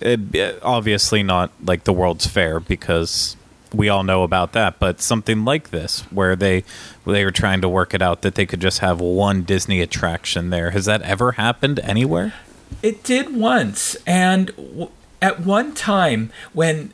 it- 0.00 0.58
obviously 0.62 1.22
not 1.22 1.50
like 1.64 1.84
the 1.84 1.92
World's 1.92 2.26
Fair 2.26 2.60
because 2.60 3.36
we 3.72 3.88
all 3.88 4.02
know 4.02 4.22
about 4.24 4.52
that, 4.52 4.78
but 4.78 5.00
something 5.00 5.44
like 5.44 5.70
this 5.70 6.00
where 6.10 6.34
they 6.36 6.64
they 7.06 7.24
were 7.24 7.30
trying 7.30 7.60
to 7.60 7.68
work 7.68 7.94
it 7.94 8.02
out 8.02 8.22
that 8.22 8.34
they 8.34 8.46
could 8.46 8.60
just 8.60 8.80
have 8.80 9.00
one 9.00 9.42
Disney 9.42 9.80
attraction 9.80 10.50
there. 10.50 10.70
Has 10.70 10.86
that 10.86 11.02
ever 11.02 11.32
happened 11.32 11.78
anywhere? 11.80 12.34
It 12.82 13.02
did 13.04 13.34
once, 13.36 13.96
and 14.06 14.46
w- 14.56 14.88
at 15.22 15.40
one 15.40 15.72
time 15.74 16.30
when 16.52 16.92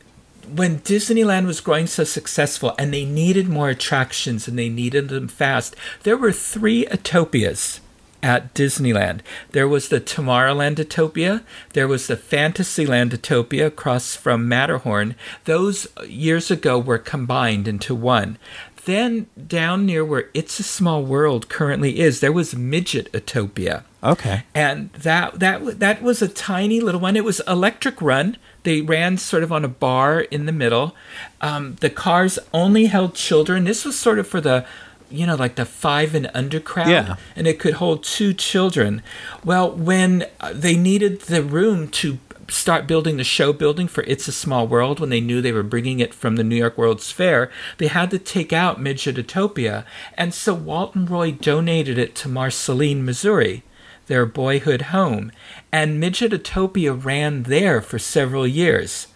when 0.55 0.79
Disneyland 0.81 1.47
was 1.47 1.61
growing 1.61 1.87
so 1.89 2.05
successful 2.05 2.73
and 2.79 2.95
they 2.95 3.05
needed 3.05 3.49
more 3.49 3.69
attractions 3.69 4.47
and 4.47 4.57
they 4.59 4.69
needed 4.69 5.09
them 5.09 5.27
fast, 5.27 5.75
there 6.05 6.17
were 6.17 6.31
three 6.31 6.87
Autopias 6.87 7.81
at 8.23 8.55
Disneyland. 8.55 9.21
There 9.53 9.69
was 9.69 9.89
the 9.89 10.01
Tomorrowland 10.01 10.77
Autopia, 10.77 11.43
there 11.73 11.89
was 11.89 12.07
the 12.07 12.17
Fantasyland 12.17 13.13
Autopia 13.13 13.67
across 13.67 14.15
from 14.17 14.49
Matterhorn. 14.49 15.15
Those 15.45 15.87
years 16.07 16.51
ago 16.51 16.79
were 16.79 16.99
combined 16.99 17.69
into 17.69 17.95
one. 17.95 18.39
Then 18.85 19.27
down 19.49 19.85
near 19.85 20.05
where 20.05 20.31
It's 20.33 20.61
a 20.61 20.63
Small 20.63 21.03
World 21.05 21.49
currently 21.49 21.99
is, 21.99 22.21
there 22.21 22.33
was 22.33 22.55
Midget 22.55 23.11
Autopia 23.13 23.83
Okay. 24.03 24.45
and 24.55 24.93
that 24.93 25.41
that 25.41 25.81
that 25.81 26.03
was 26.03 26.23
a 26.23 26.29
tiny 26.29 26.81
little 26.81 27.01
one. 27.01 27.17
It 27.17 27.25
was 27.25 27.41
electric 27.49 28.01
run. 28.01 28.37
They 28.63 28.81
ran 28.83 29.19
sort 29.19 29.43
of 29.43 29.51
on 29.51 29.65
a 29.65 29.69
bar 29.69 30.21
in 30.21 30.47
the 30.47 30.53
middle. 30.53 30.95
Um, 31.41 31.77
the 31.81 31.91
cars 31.91 32.39
only 32.53 32.87
held 32.87 33.15
children. 33.15 33.65
This 33.65 33.85
was 33.85 33.99
sort 33.99 34.21
of 34.21 34.29
for 34.29 34.41
the, 34.41 34.65
you 35.11 35.27
know, 35.27 35.37
like 35.37 35.57
the 35.57 35.65
five 35.65 36.15
and 36.15 36.31
under 36.35 36.61
crowd. 36.61 36.89
Yeah. 36.89 37.17
And 37.35 37.47
it 37.47 37.59
could 37.59 37.75
hold 37.75 38.05
two 38.05 38.33
children. 38.35 39.03
Well, 39.45 39.71
when 39.71 40.27
uh, 40.41 40.53
they 40.55 40.77
needed 40.77 41.23
the 41.23 41.43
room 41.43 41.89
to 41.89 42.19
start 42.49 42.87
building 42.87 43.17
the 43.17 43.25
show 43.25 43.53
building 43.53 43.89
for 43.89 44.05
It's 44.05 44.29
a 44.29 44.33
Small 44.33 44.67
World 44.67 45.01
when 45.01 45.11
they 45.11 45.21
knew 45.21 45.41
they 45.41 45.53
were 45.53 45.63
bringing 45.63 46.01
it 46.01 46.15
from 46.15 46.37
the 46.37 46.45
New 46.45 46.57
York 46.57 46.79
World's 46.79 47.11
Fair, 47.11 47.51
they 47.79 47.89
had 47.89 48.11
to 48.11 48.19
take 48.19 48.53
out 48.53 48.81
Midget 48.81 49.17
Autopia. 49.17 49.85
And 50.15 50.33
so 50.33 50.55
Walt 50.55 50.95
and 50.95 51.11
Roy 51.11 51.33
donated 51.33 51.99
it 51.99 52.15
to 52.17 52.29
Marceline, 52.29 53.05
Missouri, 53.05 53.63
their 54.07 54.27
boyhood 54.27 54.83
home. 54.83 55.33
And 55.73 56.01
Midget 56.01 56.33
Autopia 56.33 57.05
ran 57.05 57.45
there 57.45 57.81
for 57.81 57.99
several 57.99 58.47
years. 58.47 59.09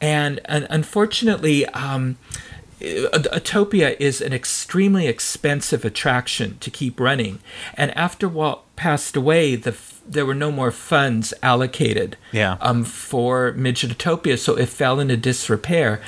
And, 0.00 0.40
and 0.46 0.66
unfortunately, 0.70 1.66
um, 1.66 2.16
Autopia 2.80 3.96
is 4.00 4.20
an 4.20 4.32
extremely 4.32 5.06
expensive 5.06 5.84
attraction 5.84 6.56
to 6.60 6.70
keep 6.70 6.98
running. 6.98 7.40
And 7.74 7.96
after 7.96 8.28
Walt 8.28 8.64
passed 8.76 9.16
away, 9.16 9.56
the 9.56 9.76
there 10.08 10.26
were 10.26 10.34
no 10.34 10.50
more 10.50 10.72
funds 10.72 11.32
allocated 11.40 12.16
Yeah. 12.32 12.56
um, 12.60 12.82
for 12.84 13.52
Midget 13.52 13.96
Autopia, 13.96 14.36
so 14.36 14.56
it 14.56 14.68
fell 14.68 14.98
into 14.98 15.16
disrepair. 15.16 16.00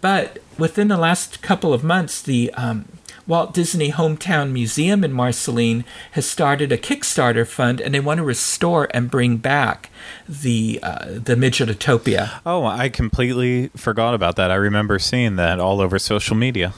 But 0.00 0.38
within 0.56 0.88
the 0.88 0.96
last 0.96 1.42
couple 1.42 1.74
of 1.74 1.84
months, 1.84 2.22
the 2.22 2.50
um, 2.54 2.86
Walt 3.26 3.54
Disney 3.54 3.90
Hometown 3.90 4.52
Museum 4.52 5.04
in 5.04 5.12
Marceline 5.12 5.84
has 6.12 6.28
started 6.28 6.72
a 6.72 6.78
Kickstarter 6.78 7.46
fund, 7.46 7.80
and 7.80 7.94
they 7.94 8.00
want 8.00 8.18
to 8.18 8.24
restore 8.24 8.88
and 8.92 9.10
bring 9.10 9.36
back 9.36 9.90
the 10.28 10.80
uh, 10.82 11.04
the 11.06 11.34
Midgetopia. 11.36 12.40
Oh, 12.44 12.64
I 12.64 12.88
completely 12.88 13.68
forgot 13.76 14.14
about 14.14 14.36
that. 14.36 14.50
I 14.50 14.56
remember 14.56 14.98
seeing 14.98 15.36
that 15.36 15.60
all 15.60 15.80
over 15.80 15.98
social 15.98 16.36
media. 16.36 16.74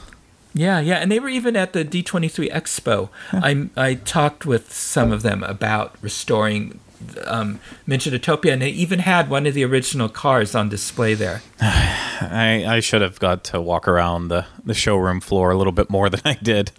Yeah, 0.53 0.79
yeah, 0.79 0.95
and 0.95 1.11
they 1.11 1.19
were 1.19 1.27
even 1.27 1.57
at 1.57 1.73
the 1.73 1.83
D23 1.83 2.49
Expo. 2.51 3.09
I 3.33 3.67
I 3.75 3.95
talked 3.95 4.45
with 4.45 4.73
some 4.73 5.11
of 5.11 5.21
them 5.21 5.43
about 5.43 5.95
restoring 6.01 6.79
um, 7.25 7.59
Midgetopia, 7.87 8.53
and 8.53 8.61
they 8.61 8.69
even 8.69 8.99
had 8.99 9.29
one 9.29 9.45
of 9.45 9.53
the 9.53 9.63
original 9.63 10.09
cars 10.09 10.55
on 10.55 10.69
display 10.69 11.13
there. 11.13 11.41
I, 11.61 12.63
I 12.67 12.79
should 12.79 13.01
have 13.01 13.19
got 13.19 13.43
to 13.45 13.61
walk 13.61 13.87
around 13.87 14.29
the, 14.29 14.45
the 14.63 14.73
showroom 14.73 15.19
floor 15.19 15.51
a 15.51 15.57
little 15.57 15.73
bit 15.73 15.89
more 15.89 16.09
than 16.09 16.21
I 16.25 16.35
did. 16.41 16.71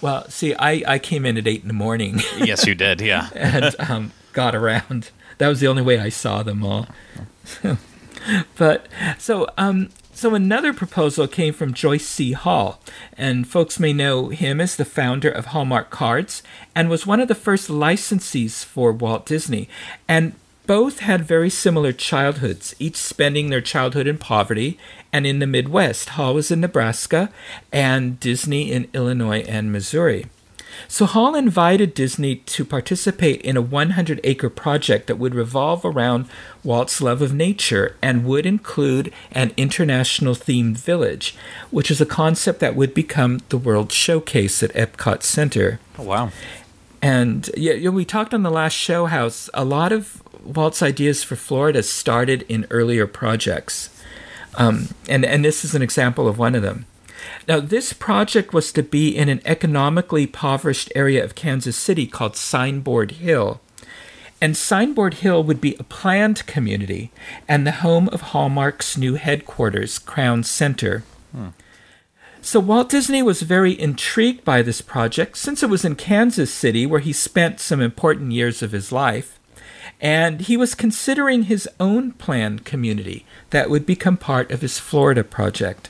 Well, 0.00 0.28
see, 0.28 0.54
I, 0.54 0.82
I 0.86 0.98
came 0.98 1.24
in 1.24 1.36
at 1.38 1.46
eight 1.46 1.62
in 1.62 1.68
the 1.68 1.74
morning 1.74 2.20
yes, 2.38 2.66
you 2.66 2.74
did. 2.74 3.00
Yeah. 3.00 3.28
and 3.34 3.74
um, 3.78 4.12
got 4.32 4.54
around. 4.54 5.10
That 5.38 5.48
was 5.48 5.60
the 5.60 5.68
only 5.68 5.82
way 5.82 5.98
I 5.98 6.08
saw 6.08 6.42
them 6.42 6.64
all. 6.64 6.86
but 8.56 8.86
so 9.18 9.48
um, 9.58 9.90
so 10.22 10.36
another 10.36 10.72
proposal 10.72 11.26
came 11.26 11.52
from 11.52 11.74
Joyce 11.74 12.06
C. 12.06 12.30
Hall, 12.30 12.78
and 13.18 13.44
folks 13.44 13.80
may 13.80 13.92
know 13.92 14.28
him 14.28 14.60
as 14.60 14.76
the 14.76 14.84
founder 14.84 15.28
of 15.28 15.46
Hallmark 15.46 15.90
Cards 15.90 16.44
and 16.76 16.88
was 16.88 17.04
one 17.04 17.18
of 17.18 17.26
the 17.26 17.34
first 17.34 17.68
licensees 17.68 18.64
for 18.64 18.92
Walt 18.92 19.26
Disney. 19.26 19.68
And 20.06 20.34
both 20.68 21.00
had 21.00 21.24
very 21.24 21.50
similar 21.50 21.92
childhoods, 21.92 22.72
each 22.78 22.94
spending 22.94 23.50
their 23.50 23.60
childhood 23.60 24.06
in 24.06 24.16
poverty 24.16 24.78
and 25.12 25.26
in 25.26 25.40
the 25.40 25.46
Midwest. 25.48 26.10
Hall 26.10 26.34
was 26.34 26.52
in 26.52 26.60
Nebraska 26.60 27.32
and 27.72 28.20
Disney 28.20 28.70
in 28.70 28.88
Illinois 28.94 29.40
and 29.48 29.72
Missouri. 29.72 30.26
So 30.88 31.06
Hall 31.06 31.34
invited 31.34 31.94
Disney 31.94 32.36
to 32.36 32.64
participate 32.64 33.40
in 33.42 33.56
a 33.56 33.62
100 33.62 34.20
acre 34.24 34.50
project 34.50 35.06
that 35.06 35.18
would 35.18 35.34
revolve 35.34 35.84
around 35.84 36.26
Walt's 36.64 37.00
love 37.00 37.22
of 37.22 37.34
nature 37.34 37.96
and 38.02 38.24
would 38.24 38.46
include 38.46 39.12
an 39.32 39.52
international 39.56 40.34
themed 40.34 40.76
village, 40.76 41.34
which 41.70 41.90
is 41.90 42.00
a 42.00 42.06
concept 42.06 42.60
that 42.60 42.76
would 42.76 42.94
become 42.94 43.40
the 43.48 43.58
World 43.58 43.92
Showcase 43.92 44.62
at 44.62 44.72
Epcot 44.72 45.22
Center. 45.22 45.80
Oh, 45.98 46.04
wow. 46.04 46.30
And 47.00 47.50
yeah, 47.56 47.88
we 47.90 48.04
talked 48.04 48.32
on 48.32 48.44
the 48.44 48.50
last 48.50 48.74
show 48.74 49.06
how 49.06 49.28
a 49.54 49.64
lot 49.64 49.90
of 49.90 50.22
Walt's 50.44 50.82
ideas 50.82 51.24
for 51.24 51.36
Florida 51.36 51.82
started 51.82 52.44
in 52.48 52.66
earlier 52.70 53.06
projects. 53.06 53.90
Um, 54.54 54.88
and, 55.08 55.24
and 55.24 55.44
this 55.44 55.64
is 55.64 55.74
an 55.74 55.82
example 55.82 56.28
of 56.28 56.38
one 56.38 56.54
of 56.54 56.62
them. 56.62 56.86
Now, 57.48 57.60
this 57.60 57.92
project 57.92 58.52
was 58.52 58.72
to 58.72 58.82
be 58.82 59.16
in 59.16 59.28
an 59.28 59.40
economically 59.44 60.24
impoverished 60.24 60.92
area 60.94 61.24
of 61.24 61.34
Kansas 61.34 61.76
City 61.76 62.06
called 62.06 62.36
Signboard 62.36 63.12
Hill. 63.12 63.60
And 64.40 64.56
Signboard 64.56 65.14
Hill 65.14 65.44
would 65.44 65.60
be 65.60 65.76
a 65.78 65.84
planned 65.84 66.44
community 66.46 67.12
and 67.46 67.66
the 67.66 67.72
home 67.72 68.08
of 68.08 68.20
Hallmark's 68.20 68.98
new 68.98 69.14
headquarters, 69.14 69.98
Crown 69.98 70.42
Center. 70.42 71.04
Hmm. 71.30 71.48
So 72.40 72.58
Walt 72.58 72.88
Disney 72.88 73.22
was 73.22 73.42
very 73.42 73.78
intrigued 73.80 74.44
by 74.44 74.62
this 74.62 74.80
project 74.80 75.36
since 75.36 75.62
it 75.62 75.70
was 75.70 75.84
in 75.84 75.94
Kansas 75.94 76.52
City 76.52 76.86
where 76.86 76.98
he 76.98 77.12
spent 77.12 77.60
some 77.60 77.80
important 77.80 78.32
years 78.32 78.62
of 78.62 78.72
his 78.72 78.90
life. 78.90 79.38
And 80.02 80.40
he 80.40 80.56
was 80.56 80.74
considering 80.74 81.44
his 81.44 81.68
own 81.78 82.12
planned 82.12 82.64
community 82.64 83.24
that 83.50 83.70
would 83.70 83.86
become 83.86 84.16
part 84.16 84.50
of 84.50 84.60
his 84.60 84.78
Florida 84.78 85.22
project. 85.22 85.88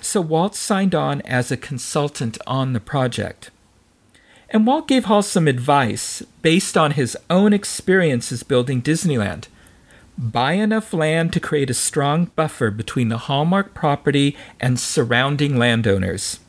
So 0.00 0.22
Walt 0.22 0.56
signed 0.56 0.94
on 0.94 1.20
as 1.22 1.52
a 1.52 1.58
consultant 1.58 2.38
on 2.46 2.72
the 2.72 2.80
project. 2.80 3.50
And 4.48 4.66
Walt 4.66 4.88
gave 4.88 5.04
Hall 5.04 5.22
some 5.22 5.46
advice 5.46 6.22
based 6.42 6.76
on 6.76 6.92
his 6.92 7.16
own 7.28 7.52
experiences 7.52 8.42
building 8.42 8.80
Disneyland. 8.80 9.46
Buy 10.16 10.54
enough 10.54 10.92
land 10.92 11.32
to 11.34 11.40
create 11.40 11.70
a 11.70 11.74
strong 11.74 12.30
buffer 12.36 12.70
between 12.70 13.08
the 13.08 13.18
Hallmark 13.18 13.74
property 13.74 14.36
and 14.58 14.80
surrounding 14.80 15.56
landowners. 15.56 16.40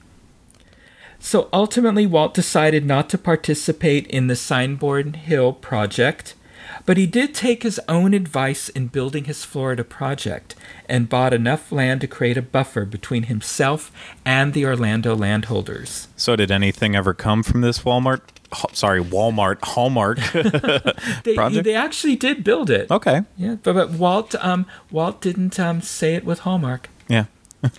So 1.20 1.50
ultimately, 1.54 2.08
Walt 2.08 2.34
decided 2.34 2.86
not 2.86 3.10
to 3.10 3.18
participate 3.18 4.08
in 4.08 4.28
the 4.28 4.36
Signboard 4.36 5.18
Hill 5.18 5.54
project, 5.54 6.34
but 6.86 6.98
he 6.98 7.06
did 7.06 7.34
take 7.34 7.64
his 7.64 7.80
own 7.88 8.14
advice 8.14 8.70
in 8.70 8.88
building 8.88 9.26
his 9.26 9.44
Florida 9.44 9.84
project 9.84 10.56
and 10.88 11.10
bought 11.10 11.34
enough 11.34 11.72
land 11.72 12.02
to 12.02 12.08
create 12.08 12.38
a 12.38 12.42
buffer 12.42 12.86
between 12.86 13.24
himself 13.24 13.92
and 14.26 14.54
the 14.54 14.66
Orlando 14.66 15.16
landholders. 15.16 16.08
So, 16.16 16.36
did 16.36 16.52
anything 16.52 16.96
ever 16.96 17.14
come 17.14 17.44
from 17.44 17.62
this 17.62 17.80
Walmart? 17.80 18.22
Sorry, 18.74 19.02
Walmart 19.02 19.60
Hallmark. 19.64 20.20
They, 21.24 21.36
Project? 21.36 21.64
they 21.64 21.76
actually 21.76 22.16
did 22.16 22.44
build 22.44 22.70
it. 22.70 22.90
okay. 22.92 23.22
Yeah, 23.38 23.56
but, 23.62 23.74
but 23.74 23.92
Walt 23.92 24.36
um, 24.36 24.66
Walt 24.90 25.22
didn't 25.22 25.60
um, 25.60 25.82
say 25.82 26.16
it 26.16 26.26
with 26.26 26.40
Hallmark. 26.40 26.90
Yeah. 27.08 27.26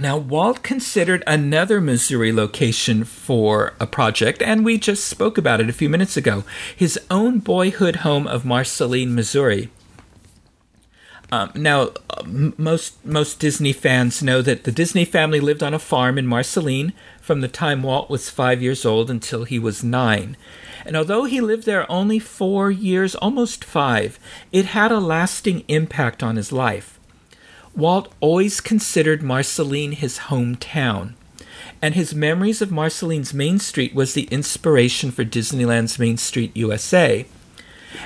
Now, 0.00 0.16
Walt 0.16 0.62
considered 0.62 1.24
another 1.26 1.80
Missouri 1.80 2.32
location 2.32 3.02
for 3.02 3.74
a 3.80 3.86
project, 3.86 4.40
and 4.40 4.64
we 4.64 4.78
just 4.78 5.04
spoke 5.04 5.36
about 5.36 5.60
it 5.60 5.68
a 5.68 5.72
few 5.72 5.88
minutes 5.88 6.16
ago 6.16 6.44
his 6.74 7.00
own 7.10 7.40
boyhood 7.40 7.96
home 7.96 8.28
of 8.28 8.44
Marceline, 8.44 9.12
Missouri. 9.12 9.70
Um, 11.32 11.50
now, 11.56 11.90
m- 12.20 12.54
most 12.56 13.04
most 13.04 13.40
Disney 13.40 13.72
fans 13.72 14.22
know 14.22 14.40
that 14.40 14.62
the 14.62 14.70
Disney 14.70 15.04
family 15.04 15.40
lived 15.40 15.64
on 15.64 15.74
a 15.74 15.80
farm 15.80 16.16
in 16.16 16.28
Marceline 16.28 16.92
from 17.20 17.40
the 17.40 17.48
time 17.48 17.82
Walt 17.82 18.08
was 18.08 18.30
five 18.30 18.62
years 18.62 18.86
old 18.86 19.10
until 19.10 19.44
he 19.44 19.58
was 19.58 19.82
nine. 19.82 20.36
And 20.86 20.96
although 20.96 21.24
he 21.24 21.40
lived 21.40 21.66
there 21.66 21.90
only 21.90 22.20
four 22.20 22.70
years, 22.70 23.16
almost 23.16 23.64
five, 23.64 24.20
it 24.52 24.66
had 24.66 24.92
a 24.92 25.00
lasting 25.00 25.64
impact 25.66 26.22
on 26.22 26.36
his 26.36 26.52
life. 26.52 26.97
Walt 27.78 28.12
always 28.18 28.60
considered 28.60 29.22
Marceline 29.22 29.92
his 29.92 30.18
hometown, 30.18 31.12
and 31.80 31.94
his 31.94 32.12
memories 32.12 32.60
of 32.60 32.72
Marceline's 32.72 33.32
Main 33.32 33.60
Street 33.60 33.94
was 33.94 34.14
the 34.14 34.24
inspiration 34.32 35.12
for 35.12 35.24
Disneyland's 35.24 35.96
Main 35.96 36.16
Street 36.16 36.50
USA. 36.56 37.24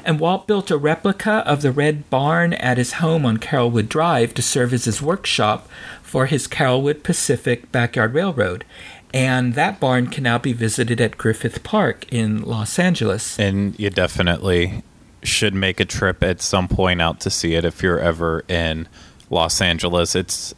And 0.04 0.20
Walt 0.20 0.46
built 0.46 0.70
a 0.70 0.76
replica 0.76 1.42
of 1.46 1.62
the 1.62 1.72
Red 1.72 2.10
Barn 2.10 2.52
at 2.52 2.76
his 2.76 2.94
home 2.94 3.24
on 3.24 3.38
Carolwood 3.38 3.88
Drive 3.88 4.34
to 4.34 4.42
serve 4.42 4.74
as 4.74 4.84
his 4.84 5.00
workshop 5.00 5.66
for 6.02 6.26
his 6.26 6.46
Carolwood 6.46 7.02
Pacific 7.02 7.72
Backyard 7.72 8.12
Railroad. 8.12 8.66
And 9.14 9.54
that 9.54 9.80
barn 9.80 10.08
can 10.08 10.24
now 10.24 10.36
be 10.36 10.52
visited 10.52 11.00
at 11.00 11.16
Griffith 11.16 11.62
Park 11.62 12.04
in 12.12 12.42
Los 12.42 12.78
Angeles. 12.78 13.38
And 13.38 13.78
you 13.80 13.88
definitely 13.88 14.82
should 15.22 15.54
make 15.54 15.80
a 15.80 15.84
trip 15.84 16.22
at 16.22 16.42
some 16.42 16.68
point 16.68 17.00
out 17.00 17.20
to 17.20 17.30
see 17.30 17.54
it 17.54 17.64
if 17.64 17.82
you're 17.82 18.00
ever 18.00 18.44
in 18.48 18.86
Los 19.32 19.60
Angeles. 19.60 20.14
It's 20.14 20.54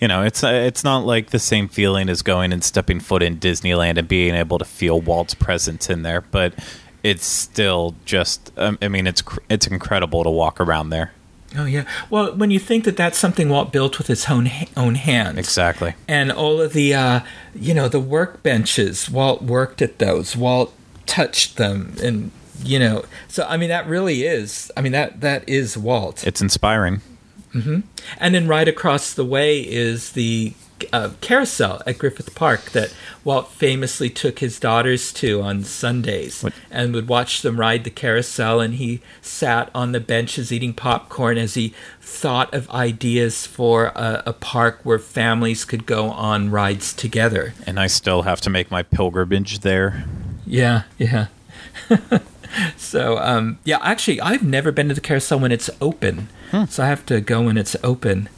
you 0.00 0.08
know, 0.08 0.22
it's 0.22 0.42
uh, 0.42 0.48
it's 0.48 0.82
not 0.82 1.06
like 1.06 1.30
the 1.30 1.38
same 1.38 1.68
feeling 1.68 2.08
as 2.08 2.22
going 2.22 2.52
and 2.52 2.64
stepping 2.64 2.98
foot 3.00 3.22
in 3.22 3.38
Disneyland 3.38 3.96
and 3.98 4.08
being 4.08 4.34
able 4.34 4.58
to 4.58 4.64
feel 4.64 5.00
Walt's 5.00 5.34
presence 5.34 5.88
in 5.88 6.02
there, 6.02 6.20
but 6.22 6.54
it's 7.04 7.24
still 7.26 7.94
just 8.04 8.50
um, 8.56 8.78
I 8.82 8.88
mean, 8.88 9.06
it's 9.06 9.22
cr- 9.22 9.40
it's 9.48 9.66
incredible 9.66 10.24
to 10.24 10.30
walk 10.30 10.60
around 10.60 10.90
there. 10.90 11.12
Oh 11.56 11.66
yeah. 11.66 11.84
Well, 12.10 12.34
when 12.34 12.50
you 12.50 12.58
think 12.58 12.82
that 12.84 12.96
that's 12.96 13.16
something 13.16 13.48
Walt 13.48 13.72
built 13.72 13.98
with 13.98 14.08
his 14.08 14.28
own 14.28 14.50
own 14.76 14.96
hands, 14.96 15.38
Exactly. 15.38 15.94
and 16.08 16.32
all 16.32 16.60
of 16.60 16.72
the 16.72 16.92
uh, 16.94 17.20
you 17.54 17.72
know 17.72 17.88
the 17.88 18.00
workbenches, 18.00 19.08
Walt 19.08 19.42
worked 19.42 19.80
at 19.80 19.98
those. 20.00 20.36
Walt 20.36 20.74
touched 21.06 21.56
them, 21.56 21.94
and 22.02 22.32
you 22.64 22.80
know, 22.80 23.04
so 23.28 23.46
I 23.48 23.56
mean 23.56 23.68
that 23.68 23.86
really 23.86 24.24
is. 24.24 24.72
I 24.76 24.80
mean 24.80 24.92
that 24.92 25.20
that 25.20 25.48
is 25.48 25.78
Walt. 25.78 26.26
It's 26.26 26.42
inspiring. 26.42 27.00
And 27.54 28.34
then 28.34 28.48
right 28.48 28.66
across 28.68 29.14
the 29.14 29.24
way 29.24 29.60
is 29.60 30.12
the 30.12 30.54
uh, 30.92 31.10
carousel 31.20 31.80
at 31.86 31.98
Griffith 31.98 32.34
Park 32.34 32.72
that 32.72 32.92
Walt 33.22 33.52
famously 33.52 34.10
took 34.10 34.40
his 34.40 34.58
daughters 34.58 35.12
to 35.14 35.40
on 35.40 35.62
Sundays 35.62 36.42
What- 36.42 36.52
and 36.70 36.92
would 36.92 37.08
watch 37.08 37.42
them 37.42 37.60
ride 37.60 37.84
the 37.84 37.90
carousel. 37.90 38.60
And 38.60 38.74
he 38.74 39.00
sat 39.22 39.70
on 39.74 39.92
the 39.92 40.00
benches 40.00 40.52
eating 40.52 40.74
popcorn 40.74 41.38
as 41.38 41.54
he 41.54 41.72
thought 42.00 42.52
of 42.52 42.68
ideas 42.70 43.46
for 43.46 43.86
a, 43.94 44.24
a 44.26 44.32
park 44.32 44.80
where 44.82 44.98
families 44.98 45.64
could 45.64 45.86
go 45.86 46.10
on 46.10 46.50
rides 46.50 46.92
together. 46.92 47.54
And 47.66 47.78
I 47.78 47.86
still 47.86 48.22
have 48.22 48.40
to 48.42 48.50
make 48.50 48.70
my 48.70 48.82
pilgrimage 48.82 49.60
there. 49.60 50.04
Yeah, 50.44 50.82
yeah. 50.98 51.28
so, 52.76 53.18
um, 53.18 53.58
yeah, 53.64 53.78
actually, 53.82 54.20
I've 54.20 54.42
never 54.42 54.72
been 54.72 54.88
to 54.88 54.94
the 54.94 55.00
carousel 55.00 55.40
when 55.40 55.52
it's 55.52 55.70
open. 55.80 56.28
So 56.68 56.84
I 56.84 56.86
have 56.86 57.04
to 57.06 57.20
go 57.20 57.42
when 57.42 57.56
it's 57.58 57.74
open. 57.82 58.28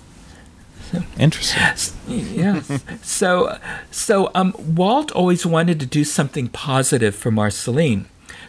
So, 0.90 1.02
Interesting. 1.18 1.96
yes. 2.08 2.82
so, 3.02 3.58
so 3.90 4.30
um, 4.34 4.54
Walt 4.58 5.10
always 5.12 5.44
wanted 5.44 5.80
to 5.80 5.86
do 5.86 6.02
something 6.02 6.48
positive 6.48 7.14
for 7.14 7.30
Marceline. 7.30 8.06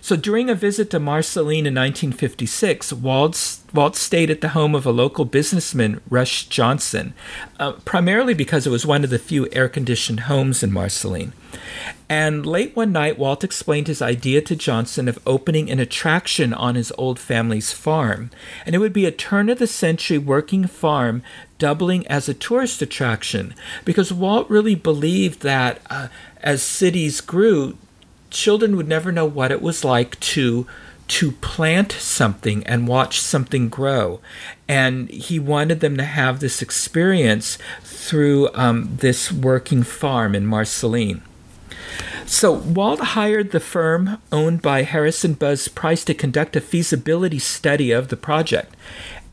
So 0.07 0.15
during 0.15 0.49
a 0.49 0.55
visit 0.55 0.89
to 0.91 1.01
Marceline 1.01 1.65
in 1.65 1.75
1956, 1.75 2.93
Walt, 2.93 3.57
Walt 3.73 3.97
stayed 3.97 4.29
at 4.29 4.39
the 4.39 4.47
home 4.55 4.73
of 4.73 4.85
a 4.85 4.91
local 4.91 5.25
businessman, 5.25 5.99
Rush 6.09 6.45
Johnson, 6.45 7.13
uh, 7.59 7.73
primarily 7.83 8.33
because 8.33 8.65
it 8.65 8.69
was 8.69 8.85
one 8.85 9.03
of 9.03 9.09
the 9.09 9.19
few 9.19 9.49
air 9.51 9.67
conditioned 9.67 10.21
homes 10.21 10.63
in 10.63 10.71
Marceline. 10.71 11.33
And 12.07 12.45
late 12.45 12.73
one 12.73 12.93
night, 12.93 13.19
Walt 13.19 13.43
explained 13.43 13.87
his 13.87 14.01
idea 14.01 14.39
to 14.43 14.55
Johnson 14.55 15.09
of 15.09 15.19
opening 15.27 15.69
an 15.69 15.79
attraction 15.81 16.53
on 16.53 16.75
his 16.75 16.93
old 16.97 17.19
family's 17.19 17.73
farm. 17.73 18.31
And 18.65 18.73
it 18.73 18.79
would 18.79 18.93
be 18.93 19.05
a 19.05 19.11
turn 19.11 19.49
of 19.49 19.59
the 19.59 19.67
century 19.67 20.17
working 20.17 20.67
farm 20.67 21.21
doubling 21.57 22.07
as 22.07 22.29
a 22.29 22.33
tourist 22.33 22.81
attraction 22.81 23.53
because 23.83 24.13
Walt 24.13 24.49
really 24.49 24.75
believed 24.75 25.41
that 25.41 25.81
uh, 25.89 26.07
as 26.41 26.61
cities 26.61 27.19
grew, 27.19 27.77
children 28.29 28.75
would 28.75 28.87
never 28.87 29.11
know 29.11 29.25
what 29.25 29.51
it 29.51 29.61
was 29.61 29.83
like 29.83 30.19
to 30.19 30.67
to 31.07 31.31
plant 31.33 31.93
something 31.93 32.65
and 32.65 32.87
watch 32.87 33.21
something 33.21 33.69
grow. 33.69 34.19
And 34.67 35.09
he 35.09 35.39
wanted 35.39 35.79
them 35.79 35.95
to 35.97 36.03
have 36.03 36.39
this 36.39 36.61
experience 36.61 37.57
through 37.81 38.49
um, 38.53 38.97
this 38.97 39.31
working 39.31 39.83
farm 39.83 40.35
in 40.35 40.45
Marceline. 40.45 41.21
So 42.25 42.51
Walt 42.51 42.99
hired 42.99 43.51
the 43.51 43.61
firm 43.61 44.21
owned 44.33 44.61
by 44.61 44.83
Harrison 44.83 45.33
Buzz 45.33 45.69
Price 45.69 46.03
to 46.03 46.13
conduct 46.13 46.57
a 46.57 46.61
feasibility 46.61 47.39
study 47.39 47.91
of 47.91 48.09
the 48.09 48.17
project. 48.17 48.75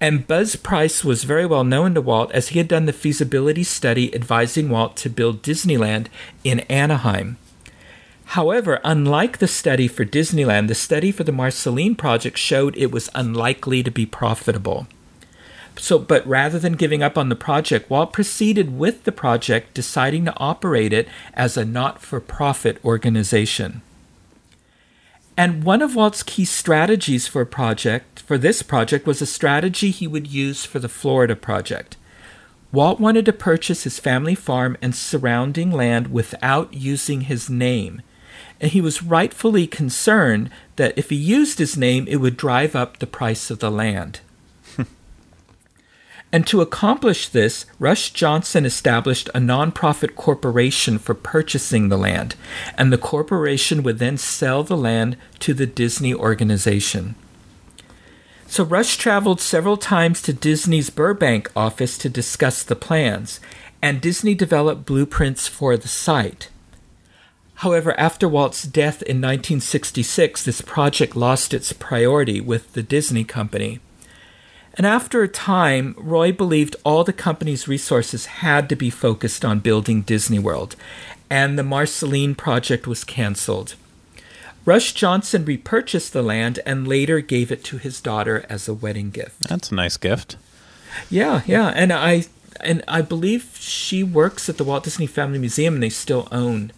And 0.01 0.29
Buzz 0.29 0.55
Price 0.55 1.05
was 1.05 1.25
very 1.25 1.45
well 1.45 1.65
known 1.65 1.95
to 1.95 2.01
Walt 2.01 2.31
as 2.33 2.49
he 2.49 2.59
had 2.59 2.69
done 2.69 2.87
the 2.87 2.93
feasibility 2.93 3.65
study 3.65 4.15
advising 4.15 4.69
Walt 4.69 4.97
to 4.99 5.11
build 5.11 5.43
Disneyland 5.43 6.07
in 6.45 6.61
Anaheim. 6.61 7.37
However, 8.35 8.81
unlike 8.83 9.39
the 9.39 9.47
study 9.47 9.87
for 9.87 10.05
Disneyland, 10.05 10.67
the 10.67 10.75
study 10.75 11.13
for 11.13 11.23
the 11.23 11.31
Marceline 11.31 11.95
project 11.95 12.37
showed 12.37 12.77
it 12.77 12.91
was 12.91 13.09
unlikely 13.15 13.85
to 13.85 13.93
be 13.93 14.07
profitable. 14.07 14.89
So, 15.77 16.01
but 16.01 16.27
rather 16.27 16.59
than 16.59 16.73
giving 16.73 17.01
up 17.01 17.17
on 17.17 17.29
the 17.29 17.37
project, 17.37 17.89
Walt 17.89 18.13
proceeded 18.13 18.77
with 18.77 19.05
the 19.05 19.13
project, 19.13 19.73
deciding 19.73 20.25
to 20.25 20.37
operate 20.39 20.93
it 20.93 21.07
as 21.35 21.57
a 21.57 21.65
not 21.65 22.03
for 22.03 22.19
profit 22.19 22.85
organization. 22.85 23.83
And 25.37 25.63
one 25.63 25.81
of 25.81 25.95
Walt's 25.95 26.25
key 26.25 26.45
strategies 26.45 27.29
for 27.29 27.45
project 27.45 28.19
for 28.19 28.37
this 28.37 28.63
project 28.65 29.07
was 29.07 29.23
a 29.23 29.27
strategy 29.27 29.93
he 29.93 30.09
would 30.09 30.27
use 30.27 30.65
for 30.65 30.81
the 30.81 30.89
Florida 30.89 31.37
project. 31.37 31.97
Walt 32.73 32.99
wanted 32.99 33.27
to 33.27 33.33
purchase 33.33 33.85
his 33.85 34.01
family 34.01 34.35
farm 34.35 34.77
and 34.83 34.93
surrounding 34.93 35.71
land 35.71 36.09
without 36.09 36.75
using 36.75 37.21
his 37.21 37.49
name 37.49 38.03
and 38.61 38.73
he 38.73 38.81
was 38.81 39.03
rightfully 39.03 39.67
concerned 39.67 40.51
that 40.77 40.97
if 40.97 41.11
he 41.11 41.17
used 41.17 41.59
his 41.59 41.77
name, 41.77 42.07
it 42.09 42.17
would 42.17 42.37
drive 42.37 42.75
up 42.75 42.99
the 42.99 43.07
price 43.07 43.51
of 43.51 43.59
the 43.59 43.71
land. 43.71 44.21
and 46.33 46.47
to 46.47 46.61
accomplish 46.61 47.29
this, 47.29 47.67
Rush 47.79 48.11
Johnson 48.11 48.65
established 48.65 49.29
a 49.35 49.39
nonprofit 49.39 50.15
corporation 50.15 50.99
for 50.99 51.15
purchasing 51.15 51.89
the 51.89 51.99
land, 51.99 52.37
and 52.79 52.93
the 52.93 52.99
corporation 52.99 53.83
would 53.83 53.99
then 53.99 54.17
sell 54.17 54.63
the 54.63 54.77
land 54.77 55.17
to 55.41 55.53
the 55.53 55.67
Disney 55.67 56.15
organization. 56.15 57.17
So 58.47 58.63
Rush 58.63 58.97
traveled 58.97 59.41
several 59.41 59.77
times 59.77 60.23
to 60.23 60.33
Disney's 60.33 60.89
Burbank 60.89 61.51
office 61.57 61.99
to 61.99 62.09
discuss 62.09 62.63
the 62.63 62.77
plans, 62.77 63.41
and 63.83 64.01
Disney 64.01 64.35
developed 64.35 64.87
blueprints 64.87 65.49
for 65.49 65.77
the 65.77 65.89
site. 65.89 66.49
However, 67.57 67.99
after 67.99 68.29
Walt's 68.29 68.65
death 68.65 69.03
in 69.03 69.19
1966, 69.19 70.45
this 70.45 70.61
project 70.61 71.15
lost 71.15 71.55
its 71.55 71.73
priority 71.73 72.41
with 72.41 72.73
the 72.73 72.83
Disney 72.83 73.25
Company. 73.25 73.81
And 74.77 74.87
after 74.87 75.23
a 75.23 75.29
time, 75.29 75.95
Roy 75.97 76.33
believed 76.33 76.75
all 76.85 77.05
the 77.05 77.13
company's 77.13 77.69
resources 77.69 78.27
had 78.27 78.69
to 78.69 78.77
be 78.77 78.91
focused 78.91 79.45
on 79.45 79.61
building 79.61 80.03
Disney 80.03 80.41
World, 80.41 80.75
and 81.31 81.57
the 81.57 81.63
Marceline 81.63 82.35
project 82.35 82.87
was 82.87 83.05
canceled. 83.05 83.77
Rush 84.65 84.93
Johnson 84.93 85.45
repurchased 85.45 86.13
the 86.13 86.23
land 86.23 86.59
and 86.67 86.89
later 86.89 87.21
gave 87.21 87.53
it 87.53 87.63
to 87.65 87.79
his 87.79 88.01
daughter 88.01 88.45
as 88.49 88.67
a 88.67 88.75
wedding 88.75 89.11
gift. 89.11 89.49
That's 89.49 89.71
a 89.71 89.75
nice 89.75 89.97
gift. 89.97 90.37
Yeah, 91.11 91.43
yeah, 91.47 91.69
and 91.69 91.93
I 91.93 92.25
and 92.61 92.83
I 92.89 93.03
believe 93.03 93.57
she 93.61 94.03
works 94.03 94.49
at 94.49 94.57
the 94.57 94.65
Walt 94.65 94.85
Disney 94.85 95.07
Family 95.07 95.39
Museum 95.39 95.75
and 95.75 95.83
they 95.83 95.91
still 95.91 96.29
own 96.33 96.73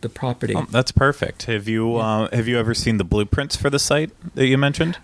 the 0.00 0.08
property. 0.08 0.54
Oh, 0.54 0.66
that's 0.70 0.92
perfect. 0.92 1.44
Have 1.44 1.68
you 1.68 1.96
yeah. 1.96 2.22
uh, 2.22 2.36
have 2.36 2.48
you 2.48 2.58
ever 2.58 2.74
seen 2.74 2.98
the 2.98 3.04
blueprints 3.04 3.56
for 3.56 3.70
the 3.70 3.78
site 3.78 4.10
that 4.34 4.46
you 4.46 4.58
mentioned? 4.58 4.98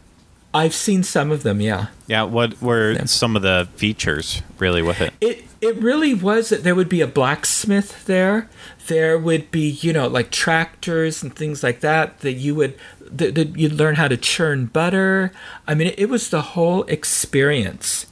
I've 0.53 0.75
seen 0.75 1.03
some 1.03 1.33
of 1.33 1.43
them. 1.43 1.61
Yeah. 1.61 1.89
Yeah. 2.07 2.23
What 2.23 2.63
were 2.63 2.93
yeah. 2.93 3.05
some 3.07 3.35
of 3.35 3.43
the 3.43 3.69
features 3.75 4.43
really 4.59 4.83
with 4.83 5.01
it? 5.01 5.13
It 5.21 5.45
it 5.61 5.77
really 5.77 6.15
was 6.15 6.51
that 6.51 6.63
there 6.63 6.75
would 6.75 6.89
be 6.89 7.01
a 7.01 7.09
blacksmith 7.09 8.07
there. 8.07 8.49
There 8.87 9.19
would 9.19 9.51
be 9.51 9.71
you 9.71 9.93
know 9.93 10.07
like 10.07 10.31
tractors 10.31 11.23
and 11.23 11.35
things 11.35 11.63
like 11.63 11.81
that 11.81 12.21
that 12.21 12.35
you 12.35 12.55
would 12.55 12.79
that, 13.01 13.35
that 13.35 13.57
you'd 13.59 13.73
learn 13.73 13.97
how 13.97 14.09
to 14.09 14.17
churn 14.17 14.67
butter. 14.67 15.33
I 15.67 15.75
mean, 15.75 15.89
it, 15.89 15.99
it 15.99 16.09
was 16.09 16.31
the 16.31 16.43
whole 16.43 16.85
experience. 16.85 18.07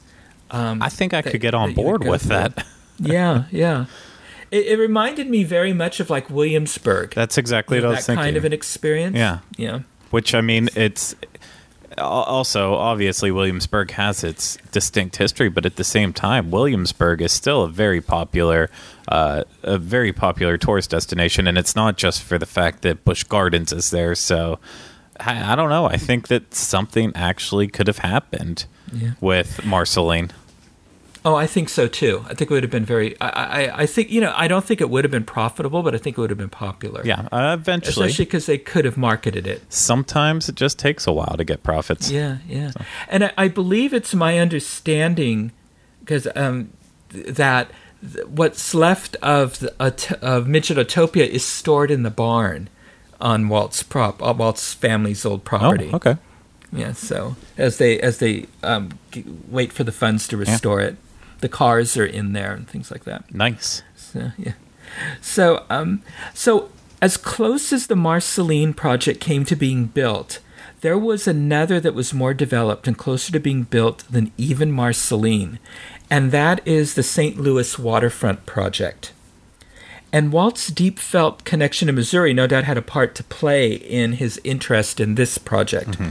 Um, 0.51 0.81
I 0.83 0.89
think 0.89 1.13
I 1.13 1.21
that, 1.21 1.31
could 1.31 1.41
get 1.41 1.53
on 1.53 1.73
board 1.73 2.05
with 2.05 2.23
through. 2.23 2.29
that. 2.29 2.65
yeah. 2.99 3.45
Yeah. 3.51 3.85
It, 4.53 4.67
it, 4.67 4.77
reminded 4.77 5.29
me 5.29 5.43
very 5.43 5.73
much 5.73 5.99
of 5.99 6.11
like 6.11 6.29
Williamsburg. 6.29 7.15
That's 7.15 7.39
exactly 7.39 7.77
you 7.77 7.81
know, 7.81 7.87
what 7.87 7.93
I 7.93 7.97
was 7.97 8.05
that 8.05 8.13
thinking. 8.13 8.25
kind 8.25 8.37
of 8.37 8.45
an 8.45 8.53
experience. 8.53 9.17
Yeah, 9.17 9.39
yeah. 9.57 9.79
Which 10.11 10.35
I 10.35 10.41
mean, 10.41 10.69
it's 10.75 11.15
also 11.97 12.75
obviously 12.75 13.31
Williamsburg 13.31 13.89
has 13.91 14.23
its 14.23 14.57
distinct 14.71 15.15
history, 15.15 15.49
but 15.49 15.65
at 15.65 15.75
the 15.75 15.83
same 15.83 16.13
time, 16.13 16.51
Williamsburg 16.51 17.21
is 17.21 17.31
still 17.31 17.63
a 17.63 17.67
very 17.67 17.99
popular, 17.99 18.69
uh, 19.07 19.43
a 19.63 19.79
very 19.79 20.13
popular 20.13 20.57
tourist 20.57 20.91
destination, 20.91 21.47
and 21.47 21.57
it's 21.57 21.75
not 21.75 21.97
just 21.97 22.21
for 22.21 22.37
the 22.37 22.45
fact 22.45 22.83
that 22.83 23.03
Busch 23.03 23.23
Gardens 23.23 23.73
is 23.73 23.89
there. 23.89 24.13
So 24.13 24.59
I, 25.19 25.53
I 25.53 25.55
don't 25.55 25.69
know. 25.69 25.85
I 25.85 25.97
think 25.97 26.27
that 26.27 26.53
something 26.53 27.11
actually 27.15 27.67
could 27.67 27.87
have 27.87 27.99
happened 27.99 28.65
yeah. 28.91 29.11
with 29.19 29.65
Marceline. 29.65 30.31
Oh, 31.25 31.35
I 31.35 31.47
think 31.47 31.69
so 31.69 31.87
too. 31.87 32.25
I 32.25 32.33
think 32.33 32.51
it 32.51 32.53
would 32.53 32.63
have 32.63 32.71
been 32.71 32.85
very. 32.85 33.19
I, 33.21 33.27
I, 33.27 33.81
I 33.83 33.85
think 33.85 34.11
you 34.11 34.19
know. 34.19 34.33
I 34.35 34.49
don't 34.49 34.65
think 34.65 34.81
it 34.81 34.89
would 34.89 35.05
have 35.05 35.11
been 35.11 35.23
profitable, 35.23 35.81
but 35.81 35.95
I 35.95 35.97
think 35.97 36.17
it 36.17 36.21
would 36.21 36.29
have 36.29 36.37
been 36.37 36.49
popular. 36.49 37.01
Yeah, 37.05 37.27
uh, 37.31 37.55
eventually, 37.57 38.07
especially 38.07 38.25
because 38.25 38.45
they 38.45 38.57
could 38.57 38.83
have 38.83 38.97
marketed 38.97 39.47
it. 39.47 39.61
Sometimes 39.71 40.49
it 40.49 40.55
just 40.55 40.77
takes 40.77 41.07
a 41.07 41.13
while 41.13 41.35
to 41.37 41.45
get 41.45 41.63
profits. 41.63 42.11
Yeah, 42.11 42.39
yeah. 42.47 42.71
So. 42.71 42.81
And 43.07 43.23
I, 43.25 43.33
I, 43.37 43.47
believe 43.47 43.93
it's 43.93 44.13
my 44.13 44.37
understanding 44.37 45.53
because 46.01 46.27
um, 46.35 46.73
that 47.11 47.71
what's 48.27 48.73
left 48.75 49.15
of 49.21 49.59
the, 49.59 49.73
of 49.79 50.45
Midgetopia 50.45 51.25
is 51.25 51.45
stored 51.45 51.89
in 51.89 52.03
the 52.03 52.11
barn 52.11 52.69
on 53.21 53.47
Walt's 53.47 53.81
prop, 53.81 54.21
uh, 54.21 54.33
Walt's 54.37 54.73
family's 54.73 55.25
old 55.25 55.45
property. 55.45 55.89
Oh, 55.93 55.95
okay. 55.95 56.17
Yeah. 56.73 56.91
So 56.91 57.37
as 57.57 57.77
they 57.77 57.97
as 58.01 58.17
they 58.17 58.47
um, 58.61 58.99
wait 59.47 59.71
for 59.71 59.85
the 59.85 59.93
funds 59.93 60.27
to 60.27 60.35
restore 60.35 60.81
yeah. 60.81 60.87
it 60.87 60.97
the 61.43 61.49
cars 61.49 61.97
are 61.97 62.05
in 62.05 62.31
there 62.31 62.53
and 62.53 62.67
things 62.67 62.89
like 62.89 63.03
that. 63.03 63.31
Nice. 63.31 63.83
So 63.95 64.31
yeah. 64.37 64.53
So 65.21 65.65
um, 65.69 66.01
so 66.33 66.69
as 67.01 67.17
close 67.17 67.73
as 67.73 67.87
the 67.87 67.97
Marceline 67.97 68.73
project 68.73 69.19
came 69.19 69.43
to 69.45 69.55
being 69.55 69.85
built, 69.85 70.39
there 70.79 70.97
was 70.97 71.27
another 71.27 71.81
that 71.81 71.93
was 71.93 72.13
more 72.13 72.33
developed 72.33 72.87
and 72.87 72.97
closer 72.97 73.33
to 73.33 73.39
being 73.39 73.63
built 73.63 74.05
than 74.09 74.31
even 74.37 74.71
Marceline, 74.71 75.59
and 76.09 76.31
that 76.31 76.65
is 76.65 76.93
the 76.93 77.03
St. 77.03 77.37
Louis 77.37 77.77
waterfront 77.77 78.45
project. 78.45 79.11
And 80.13 80.31
Walt's 80.31 80.67
deep 80.67 80.97
felt 80.97 81.43
connection 81.43 81.87
to 81.87 81.91
Missouri 81.91 82.33
no 82.33 82.47
doubt 82.47 82.63
had 82.63 82.77
a 82.77 82.83
part 82.83 83.15
to 83.15 83.23
play 83.23 83.73
in 83.73 84.13
his 84.13 84.39
interest 84.45 85.01
in 85.01 85.15
this 85.15 85.37
project. 85.37 85.91
Mm-hmm. 85.91 86.09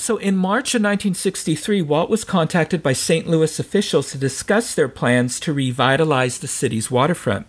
So 0.00 0.16
in 0.16 0.34
March 0.34 0.74
of 0.74 0.80
1963, 0.80 1.82
Walt 1.82 2.08
was 2.08 2.24
contacted 2.24 2.82
by 2.82 2.94
St. 2.94 3.26
Louis 3.28 3.60
officials 3.60 4.10
to 4.10 4.16
discuss 4.16 4.74
their 4.74 4.88
plans 4.88 5.38
to 5.40 5.52
revitalize 5.52 6.38
the 6.38 6.48
city's 6.48 6.90
waterfront. 6.90 7.46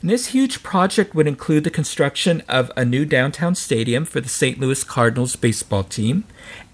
And 0.00 0.08
this 0.08 0.26
huge 0.26 0.62
project 0.62 1.16
would 1.16 1.26
include 1.26 1.64
the 1.64 1.70
construction 1.70 2.44
of 2.48 2.70
a 2.76 2.84
new 2.84 3.04
downtown 3.04 3.56
stadium 3.56 4.04
for 4.04 4.20
the 4.20 4.28
St. 4.28 4.60
Louis 4.60 4.84
Cardinals 4.84 5.34
baseball 5.34 5.82
team 5.82 6.22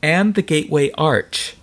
and 0.03 0.35
the 0.35 0.43
Gateway 0.43 0.91
Arch. 0.99 1.57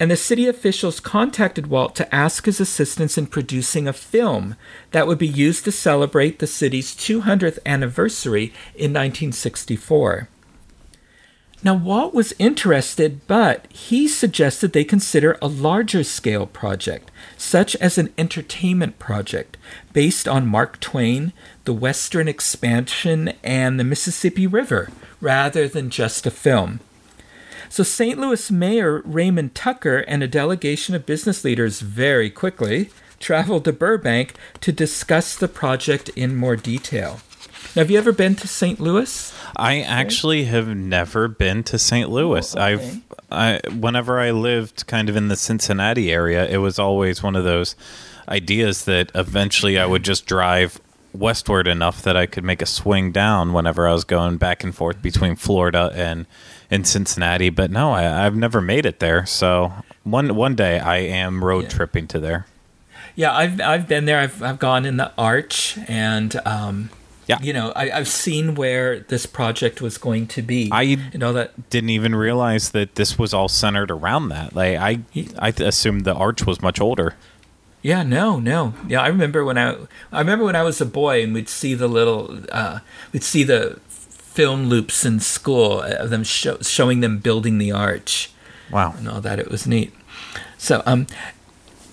And 0.00 0.10
the 0.10 0.16
city 0.16 0.48
officials 0.48 0.98
contacted 0.98 1.68
Walt 1.68 1.94
to 1.94 2.12
ask 2.12 2.46
his 2.46 2.58
assistance 2.58 3.16
in 3.16 3.28
producing 3.28 3.86
a 3.86 3.92
film 3.92 4.56
that 4.90 5.06
would 5.06 5.18
be 5.18 5.28
used 5.28 5.64
to 5.66 5.72
celebrate 5.72 6.40
the 6.40 6.48
city's 6.48 6.96
200th 6.96 7.60
anniversary 7.64 8.46
in 8.74 8.92
1964. 8.92 10.28
Now, 11.62 11.74
Walt 11.74 12.12
was 12.12 12.34
interested, 12.38 13.26
but 13.26 13.66
he 13.72 14.06
suggested 14.08 14.72
they 14.72 14.84
consider 14.84 15.38
a 15.40 15.48
larger 15.48 16.04
scale 16.04 16.46
project, 16.46 17.10
such 17.38 17.74
as 17.76 17.96
an 17.96 18.12
entertainment 18.18 18.98
project 18.98 19.56
based 19.92 20.28
on 20.28 20.46
Mark 20.46 20.78
Twain, 20.80 21.32
the 21.64 21.72
Western 21.72 22.28
expansion, 22.28 23.32
and 23.42 23.80
the 23.80 23.84
Mississippi 23.84 24.46
River, 24.46 24.90
rather 25.20 25.66
than 25.66 25.90
just 25.90 26.26
a 26.26 26.30
film. 26.30 26.80
So, 27.68 27.82
St. 27.82 28.18
Louis 28.18 28.50
Mayor 28.50 29.02
Raymond 29.04 29.54
Tucker 29.54 29.98
and 29.98 30.22
a 30.22 30.28
delegation 30.28 30.94
of 30.94 31.06
business 31.06 31.42
leaders 31.42 31.80
very 31.80 32.30
quickly 32.30 32.90
traveled 33.18 33.64
to 33.64 33.72
Burbank 33.72 34.34
to 34.60 34.72
discuss 34.72 35.34
the 35.34 35.48
project 35.48 36.10
in 36.10 36.36
more 36.36 36.56
detail. 36.56 37.20
Now, 37.76 37.82
have 37.82 37.90
you 37.90 37.98
ever 37.98 38.12
been 38.12 38.34
to 38.36 38.48
St. 38.48 38.80
Louis? 38.80 39.34
I 39.54 39.82
actually 39.82 40.44
have 40.44 40.74
never 40.74 41.28
been 41.28 41.62
to 41.64 41.78
St. 41.78 42.08
Louis. 42.10 42.56
Oh, 42.56 42.58
okay. 42.62 42.72
I've 42.72 43.02
I 43.30 43.60
whenever 43.70 44.18
I 44.18 44.30
lived 44.30 44.86
kind 44.86 45.08
of 45.10 45.16
in 45.16 45.28
the 45.28 45.36
Cincinnati 45.36 46.10
area, 46.10 46.46
it 46.48 46.58
was 46.58 46.78
always 46.78 47.22
one 47.22 47.36
of 47.36 47.44
those 47.44 47.76
ideas 48.28 48.84
that 48.86 49.10
eventually 49.14 49.78
I 49.78 49.84
would 49.86 50.04
just 50.04 50.26
drive 50.26 50.80
westward 51.12 51.66
enough 51.66 52.02
that 52.02 52.16
I 52.16 52.26
could 52.26 52.44
make 52.44 52.60
a 52.62 52.66
swing 52.66 53.10
down 53.12 53.52
whenever 53.52 53.86
I 53.88 53.92
was 53.92 54.04
going 54.04 54.36
back 54.36 54.62
and 54.64 54.74
forth 54.74 55.02
between 55.02 55.36
Florida 55.36 55.90
and 55.94 56.26
and 56.70 56.86
Cincinnati. 56.86 57.50
But 57.50 57.70
no, 57.70 57.92
I, 57.92 58.24
I've 58.26 58.36
never 58.36 58.60
made 58.62 58.86
it 58.86 59.00
there. 59.00 59.26
So 59.26 59.72
one 60.04 60.34
one 60.34 60.54
day 60.54 60.78
I 60.78 60.96
am 60.98 61.44
road 61.44 61.64
Yeah. 61.64 61.70
tripping 61.70 62.06
to 62.08 62.18
there. 62.20 62.46
Yeah, 63.16 63.34
I've 63.34 63.60
I've 63.60 63.86
been 63.88 64.04
there. 64.06 64.20
I've 64.20 64.42
I've 64.42 64.58
gone 64.58 64.84
in 64.86 64.96
the 64.98 65.10
arch, 65.18 65.78
and 65.88 66.38
um, 66.46 66.90
Yeah. 67.26 67.38
you 67.42 67.52
know, 67.52 67.72
I, 67.74 67.90
I've 67.90 68.06
seen 68.08 68.54
where 68.54 69.00
this 69.00 69.26
project 69.26 69.80
was 69.82 69.98
going 69.98 70.28
to 70.28 70.42
be. 70.42 70.68
I 70.72 70.82
you 70.82 70.98
know 71.18 71.32
that 71.32 71.70
didn't 71.70 71.90
even 71.90 72.14
realize 72.14 72.70
that 72.70 72.94
this 72.94 73.18
was 73.18 73.34
all 73.34 73.48
centered 73.48 73.90
around 73.90 74.28
that. 74.28 74.54
Like 74.54 74.76
I 74.78 75.00
I 75.38 75.48
assumed 75.58 76.04
the 76.04 76.14
arch 76.14 76.46
was 76.46 76.62
much 76.62 76.80
older. 76.80 77.14
Yeah, 77.82 78.02
no, 78.02 78.38
no. 78.40 78.74
Yeah, 78.88 79.00
I 79.02 79.08
remember 79.08 79.44
when 79.44 79.58
I 79.58 79.76
I 80.12 80.18
remember 80.20 80.44
when 80.44 80.56
I 80.56 80.62
was 80.62 80.80
a 80.80 80.86
boy 80.86 81.22
and 81.22 81.34
we'd 81.34 81.48
see 81.48 81.74
the 81.74 81.88
little 81.88 82.38
uh, 82.52 82.78
we'd 83.12 83.24
see 83.24 83.42
the 83.44 83.78
film 83.88 84.66
loops 84.66 85.04
in 85.04 85.18
school 85.20 85.80
of 85.82 86.10
them 86.10 86.22
show, 86.22 86.58
showing 86.62 87.00
them 87.00 87.18
building 87.18 87.58
the 87.58 87.72
arch 87.72 88.30
Wow. 88.70 88.94
and 88.98 89.08
all 89.08 89.20
that. 89.20 89.38
It 89.38 89.50
was 89.50 89.66
neat. 89.66 89.92
So 90.58 90.82
um, 90.86 91.06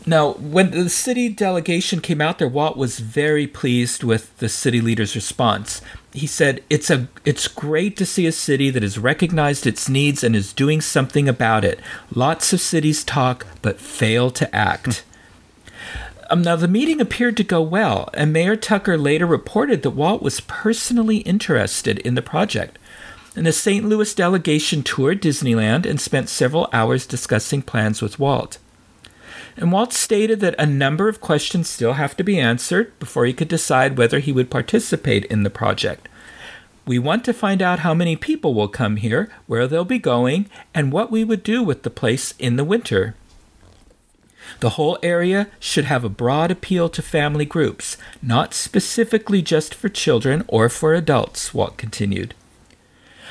now 0.05 0.33
when 0.33 0.71
the 0.71 0.89
city 0.89 1.29
delegation 1.29 2.01
came 2.01 2.21
out 2.21 2.39
there, 2.39 2.47
Walt 2.47 2.77
was 2.77 2.99
very 2.99 3.47
pleased 3.47 4.03
with 4.03 4.35
the 4.37 4.49
city 4.49 4.81
leader's 4.81 5.15
response. 5.15 5.81
He 6.13 6.27
said, 6.27 6.63
"It's 6.69 6.89
a 6.89 7.07
it's 7.25 7.47
great 7.47 7.97
to 7.97 8.05
see 8.05 8.25
a 8.25 8.31
city 8.31 8.69
that 8.69 8.83
has 8.83 8.97
recognized 8.97 9.65
its 9.65 9.89
needs 9.89 10.23
and 10.23 10.35
is 10.35 10.53
doing 10.53 10.81
something 10.81 11.27
about 11.27 11.63
it. 11.63 11.79
Lots 12.13 12.53
of 12.53 12.61
cities 12.61 13.03
talk 13.03 13.45
but 13.61 13.79
fail 13.79 14.31
to 14.31 14.55
act." 14.55 15.03
Um, 16.29 16.41
now, 16.41 16.55
the 16.55 16.67
meeting 16.67 16.99
appeared 16.99 17.37
to 17.37 17.43
go 17.43 17.61
well, 17.61 18.09
and 18.13 18.33
Mayor 18.33 18.55
Tucker 18.55 18.97
later 18.97 19.25
reported 19.25 19.83
that 19.83 19.91
Walt 19.91 20.21
was 20.21 20.39
personally 20.39 21.17
interested 21.17 21.99
in 21.99 22.15
the 22.15 22.21
project. 22.21 22.79
And 23.35 23.45
the 23.45 23.51
St. 23.51 23.85
Louis 23.85 24.13
delegation 24.13 24.83
toured 24.83 25.21
Disneyland 25.21 25.85
and 25.85 25.99
spent 25.99 26.29
several 26.29 26.69
hours 26.71 27.05
discussing 27.05 27.61
plans 27.61 28.01
with 28.01 28.19
Walt. 28.19 28.57
And 29.55 29.71
Walt 29.71 29.93
stated 29.93 30.39
that 30.39 30.55
a 30.57 30.65
number 30.65 31.07
of 31.07 31.21
questions 31.21 31.69
still 31.69 31.93
have 31.93 32.17
to 32.17 32.23
be 32.23 32.39
answered 32.39 32.97
before 32.99 33.25
he 33.25 33.33
could 33.33 33.47
decide 33.47 33.97
whether 33.97 34.19
he 34.19 34.31
would 34.31 34.49
participate 34.49 35.25
in 35.25 35.43
the 35.43 35.49
project. 35.49 36.09
We 36.85 36.99
want 36.99 37.23
to 37.25 37.33
find 37.33 37.61
out 37.61 37.79
how 37.79 37.93
many 37.93 38.15
people 38.15 38.53
will 38.53 38.67
come 38.67 38.97
here, 38.97 39.29
where 39.47 39.67
they'll 39.67 39.85
be 39.85 39.99
going, 39.99 40.49
and 40.73 40.91
what 40.91 41.11
we 41.11 41.23
would 41.23 41.43
do 41.43 41.63
with 41.63 41.83
the 41.83 41.89
place 41.89 42.33
in 42.39 42.57
the 42.57 42.65
winter. 42.65 43.15
The 44.59 44.71
whole 44.71 44.97
area 45.01 45.47
should 45.59 45.85
have 45.85 46.03
a 46.03 46.09
broad 46.09 46.51
appeal 46.51 46.89
to 46.89 47.01
family 47.01 47.45
groups, 47.45 47.97
not 48.21 48.53
specifically 48.53 49.41
just 49.41 49.73
for 49.73 49.87
children 49.87 50.43
or 50.47 50.67
for 50.67 50.93
adults, 50.93 51.53
Walt 51.53 51.77
continued. 51.77 52.33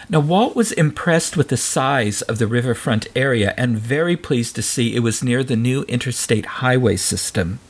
Now, 0.09 0.21
Walt 0.21 0.57
was 0.57 0.73
impressed 0.73 1.37
with 1.37 1.49
the 1.49 1.57
size 1.57 2.23
of 2.23 2.39
the 2.39 2.47
riverfront 2.47 3.07
area 3.15 3.55
and 3.57 3.79
very 3.79 4.17
pleased 4.17 4.55
to 4.57 4.63
see 4.63 4.95
it 4.95 5.01
was 5.01 5.23
near 5.23 5.45
the 5.45 5.57
new 5.57 5.83
interstate 5.85 6.47
highway 6.47 6.97
system. 6.97 7.61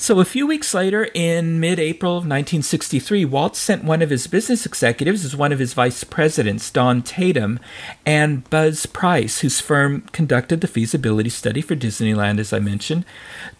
So, 0.00 0.18
a 0.18 0.24
few 0.24 0.46
weeks 0.46 0.72
later, 0.72 1.10
in 1.12 1.60
mid 1.60 1.78
April 1.78 2.12
of 2.12 2.24
1963, 2.24 3.26
Walt 3.26 3.54
sent 3.54 3.84
one 3.84 4.00
of 4.00 4.08
his 4.08 4.26
business 4.28 4.64
executives 4.64 5.26
as 5.26 5.36
one 5.36 5.52
of 5.52 5.58
his 5.58 5.74
vice 5.74 6.04
presidents, 6.04 6.70
Don 6.70 7.02
Tatum, 7.02 7.60
and 8.06 8.48
Buzz 8.48 8.86
Price, 8.86 9.40
whose 9.40 9.60
firm 9.60 10.00
conducted 10.12 10.62
the 10.62 10.66
feasibility 10.68 11.28
study 11.28 11.60
for 11.60 11.76
Disneyland, 11.76 12.38
as 12.38 12.50
I 12.50 12.60
mentioned, 12.60 13.04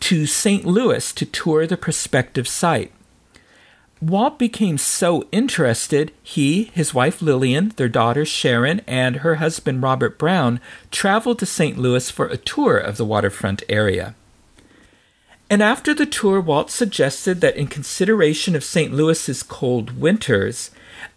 to 0.00 0.24
St. 0.24 0.64
Louis 0.64 1.12
to 1.12 1.26
tour 1.26 1.66
the 1.66 1.76
prospective 1.76 2.48
site. 2.48 2.90
Walt 4.00 4.38
became 4.38 4.78
so 4.78 5.28
interested, 5.30 6.10
he, 6.22 6.64
his 6.74 6.94
wife 6.94 7.20
Lillian, 7.20 7.74
their 7.76 7.88
daughter 7.88 8.24
Sharon, 8.24 8.80
and 8.86 9.16
her 9.16 9.34
husband 9.34 9.82
Robert 9.82 10.18
Brown 10.18 10.58
traveled 10.90 11.38
to 11.40 11.46
St. 11.46 11.76
Louis 11.76 12.10
for 12.10 12.26
a 12.26 12.38
tour 12.38 12.78
of 12.78 12.96
the 12.96 13.04
waterfront 13.04 13.62
area. 13.68 14.14
And 15.50 15.62
after 15.62 15.92
the 15.92 16.06
tour, 16.06 16.40
Walt 16.40 16.70
suggested 16.70 17.42
that 17.42 17.56
in 17.56 17.66
consideration 17.66 18.56
of 18.56 18.64
St. 18.64 18.94
Louis's 18.94 19.42
cold 19.42 20.00
winters, 20.00 20.70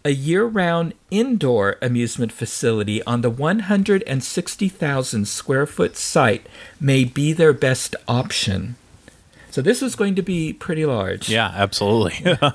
a 0.04 0.10
year 0.10 0.44
round 0.44 0.92
indoor 1.10 1.76
amusement 1.80 2.32
facility 2.32 3.02
on 3.04 3.22
the 3.22 3.30
160,000 3.30 5.28
square 5.28 5.66
foot 5.66 5.96
site 5.96 6.46
may 6.80 7.04
be 7.04 7.32
their 7.32 7.52
best 7.54 7.96
option. 8.06 8.76
So 9.54 9.62
this 9.62 9.80
was 9.80 9.94
going 9.94 10.16
to 10.16 10.22
be 10.22 10.52
pretty 10.52 10.84
large. 10.84 11.28
Yeah, 11.28 11.52
absolutely. 11.54 12.36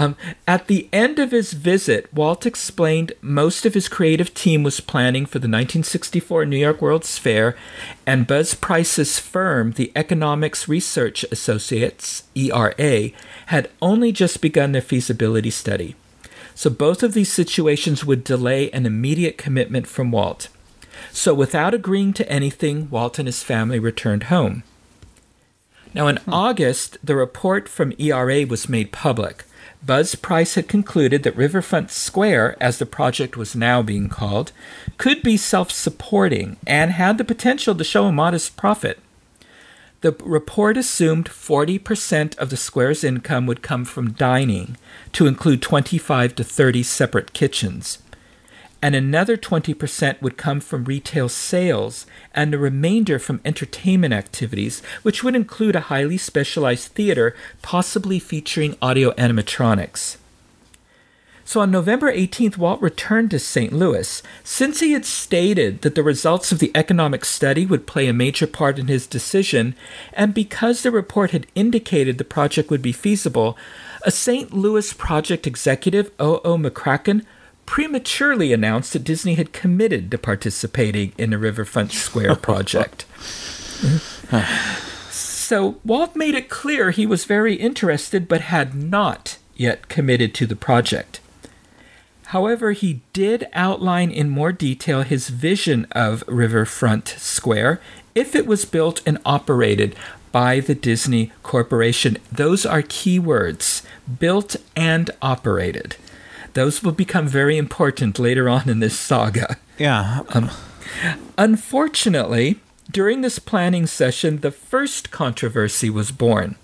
Um, 0.00 0.14
at 0.46 0.68
the 0.68 0.88
end 0.92 1.18
of 1.18 1.32
his 1.32 1.54
visit, 1.54 2.14
Walt 2.14 2.46
explained 2.46 3.14
most 3.20 3.66
of 3.66 3.74
his 3.74 3.88
creative 3.88 4.32
team 4.32 4.62
was 4.62 4.78
planning 4.78 5.26
for 5.26 5.40
the 5.40 5.48
1964 5.48 6.44
New 6.44 6.56
York 6.56 6.80
World's 6.80 7.18
Fair, 7.18 7.56
and 8.06 8.24
Buzz 8.24 8.54
Price's 8.54 9.18
firm, 9.18 9.72
the 9.72 9.90
Economics 9.96 10.68
Research 10.68 11.24
Associates, 11.32 12.22
ERA, 12.36 13.10
had 13.46 13.68
only 13.82 14.12
just 14.12 14.40
begun 14.40 14.70
their 14.70 14.80
feasibility 14.80 15.50
study. 15.50 15.96
So 16.54 16.70
both 16.70 17.02
of 17.02 17.12
these 17.12 17.32
situations 17.32 18.04
would 18.04 18.22
delay 18.22 18.70
an 18.70 18.86
immediate 18.86 19.36
commitment 19.36 19.88
from 19.88 20.12
Walt. 20.12 20.48
So 21.10 21.34
without 21.34 21.74
agreeing 21.74 22.12
to 22.12 22.30
anything, 22.30 22.88
Walt 22.88 23.18
and 23.18 23.26
his 23.26 23.42
family 23.42 23.80
returned 23.80 24.24
home. 24.24 24.62
Now, 25.94 26.08
in 26.08 26.16
hmm. 26.16 26.32
August, 26.32 26.98
the 27.02 27.16
report 27.16 27.68
from 27.68 27.92
ERA 27.98 28.46
was 28.46 28.68
made 28.68 28.92
public. 28.92 29.44
Buzz 29.84 30.14
Price 30.16 30.54
had 30.54 30.68
concluded 30.68 31.22
that 31.22 31.36
Riverfront 31.36 31.90
Square, 31.90 32.56
as 32.60 32.78
the 32.78 32.86
project 32.86 33.36
was 33.36 33.54
now 33.54 33.80
being 33.80 34.08
called, 34.08 34.52
could 34.96 35.22
be 35.22 35.36
self 35.36 35.70
supporting 35.70 36.56
and 36.66 36.90
had 36.92 37.16
the 37.16 37.24
potential 37.24 37.74
to 37.74 37.84
show 37.84 38.06
a 38.06 38.12
modest 38.12 38.56
profit. 38.56 38.98
The 40.00 40.16
report 40.20 40.76
assumed 40.76 41.28
40% 41.28 42.36
of 42.38 42.50
the 42.50 42.56
square's 42.56 43.02
income 43.02 43.46
would 43.46 43.62
come 43.62 43.84
from 43.84 44.12
dining, 44.12 44.76
to 45.12 45.26
include 45.26 45.60
25 45.62 46.36
to 46.36 46.44
30 46.44 46.82
separate 46.84 47.32
kitchens. 47.32 47.98
And 48.80 48.94
another 48.94 49.36
20% 49.36 50.22
would 50.22 50.36
come 50.36 50.60
from 50.60 50.84
retail 50.84 51.28
sales, 51.28 52.06
and 52.34 52.52
the 52.52 52.58
remainder 52.58 53.18
from 53.18 53.40
entertainment 53.44 54.14
activities, 54.14 54.82
which 55.02 55.24
would 55.24 55.34
include 55.34 55.74
a 55.74 55.88
highly 55.90 56.16
specialized 56.16 56.92
theater, 56.92 57.34
possibly 57.60 58.18
featuring 58.18 58.76
audio 58.80 59.10
animatronics. 59.12 60.18
So 61.48 61.62
on 61.62 61.70
November 61.70 62.12
18th, 62.12 62.58
Walt 62.58 62.82
returned 62.82 63.30
to 63.30 63.38
St. 63.38 63.72
Louis. 63.72 64.22
Since 64.44 64.80
he 64.80 64.92
had 64.92 65.06
stated 65.06 65.80
that 65.80 65.94
the 65.94 66.02
results 66.02 66.52
of 66.52 66.58
the 66.58 66.70
economic 66.74 67.24
study 67.24 67.64
would 67.64 67.86
play 67.86 68.06
a 68.06 68.12
major 68.12 68.46
part 68.46 68.78
in 68.78 68.86
his 68.86 69.06
decision, 69.06 69.74
and 70.12 70.34
because 70.34 70.82
the 70.82 70.90
report 70.90 71.30
had 71.30 71.46
indicated 71.54 72.18
the 72.18 72.24
project 72.24 72.70
would 72.70 72.82
be 72.82 72.92
feasible, 72.92 73.56
a 74.02 74.10
St. 74.10 74.52
Louis 74.52 74.92
project 74.92 75.46
executive, 75.46 76.10
O.O. 76.20 76.58
McCracken, 76.58 77.24
prematurely 77.68 78.54
announced 78.54 78.94
that 78.94 79.04
Disney 79.04 79.34
had 79.34 79.52
committed 79.52 80.10
to 80.10 80.16
participating 80.16 81.12
in 81.18 81.28
the 81.28 81.36
Riverfront 81.36 81.92
Square 81.92 82.36
project. 82.50 83.04
so 85.10 85.76
Walt 85.84 86.16
made 86.16 86.34
it 86.34 86.48
clear 86.48 86.90
he 86.90 87.04
was 87.04 87.26
very 87.26 87.56
interested 87.56 88.26
but 88.26 88.40
had 88.40 88.74
not 88.74 89.36
yet 89.54 89.86
committed 89.88 90.34
to 90.36 90.46
the 90.46 90.56
project. 90.56 91.20
However, 92.28 92.72
he 92.72 93.02
did 93.12 93.46
outline 93.52 94.10
in 94.10 94.30
more 94.30 94.50
detail 94.50 95.02
his 95.02 95.28
vision 95.28 95.86
of 95.92 96.24
Riverfront 96.26 97.08
Square 97.18 97.82
if 98.14 98.34
it 98.34 98.46
was 98.46 98.64
built 98.64 99.02
and 99.04 99.18
operated 99.26 99.94
by 100.32 100.60
the 100.60 100.74
Disney 100.74 101.32
Corporation. 101.42 102.16
Those 102.32 102.64
are 102.64 102.80
key 102.80 103.18
words 103.18 103.82
built 104.18 104.56
and 104.74 105.10
operated. 105.20 105.96
Those 106.58 106.82
will 106.82 106.90
become 106.90 107.28
very 107.28 107.56
important 107.56 108.18
later 108.18 108.48
on 108.48 108.68
in 108.68 108.80
this 108.80 108.98
saga. 108.98 109.58
Yeah. 109.78 110.22
Um, 110.30 110.50
unfortunately, 111.38 112.58
during 112.90 113.20
this 113.20 113.38
planning 113.38 113.86
session, 113.86 114.40
the 114.40 114.50
first 114.50 115.12
controversy 115.12 115.88
was 115.88 116.10
born. 116.10 116.56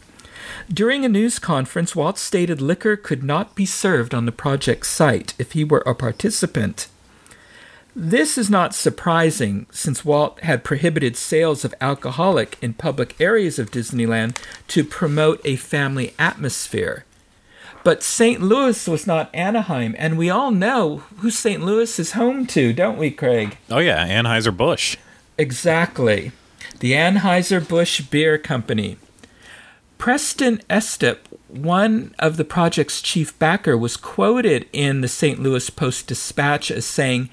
During 0.69 1.05
a 1.05 1.09
news 1.09 1.39
conference, 1.39 1.95
Walt 1.95 2.19
stated 2.19 2.61
liquor 2.61 2.97
could 2.97 3.23
not 3.23 3.55
be 3.55 3.65
served 3.65 4.17
on 4.17 4.27
the 4.27 4.33
project 4.33 4.85
site 4.87 5.33
if 5.39 5.53
he 5.53 5.63
were 5.63 5.85
a 5.87 5.95
participant. 5.95 6.89
This 7.95 8.37
is 8.37 8.51
not 8.51 8.75
surprising 8.75 9.67
since 9.71 10.05
Walt 10.05 10.41
had 10.41 10.65
prohibited 10.65 11.17
sales 11.17 11.65
of 11.65 11.73
alcoholic 11.81 12.59
in 12.61 12.75
public 12.75 13.15
areas 13.21 13.61
of 13.61 13.71
Disneyland 13.71 14.37
to 14.67 14.83
promote 14.83 15.41
a 15.45 15.55
family 15.55 16.15
atmosphere. 16.19 17.05
But 17.85 18.03
St. 18.03 18.41
Louis 18.41 18.89
was 18.89 19.07
not 19.07 19.33
Anaheim, 19.35 19.95
and 19.99 20.17
we 20.17 20.31
all 20.31 20.51
know 20.51 21.03
who 21.19 21.31
St. 21.31 21.63
Louis 21.63 21.99
is 21.99 22.13
home 22.13 22.47
to, 22.47 22.73
don't 22.73 22.99
we, 22.99 23.11
Craig? 23.11 23.59
Oh 23.71 23.79
yeah, 23.79 24.09
Anheuser-Busch. 24.09 24.97
Exactly. 25.37 26.33
The 26.81 26.93
Anheuser-Busch 26.93 28.01
Beer 28.03 28.39
Company. 28.39 28.97
Preston 29.99 30.63
Estep, 30.71 31.19
one 31.49 32.15
of 32.19 32.37
the 32.39 32.45
project's 32.45 33.03
chief 33.03 33.39
backer, 33.39 33.77
was 33.77 33.97
quoted 33.99 34.67
in 34.73 35.03
the 35.03 35.09
St. 35.09 35.39
Louis 35.39 35.69
Post 35.69 36.07
Dispatch 36.07 36.71
as 36.71 36.87
saying, 36.87 37.29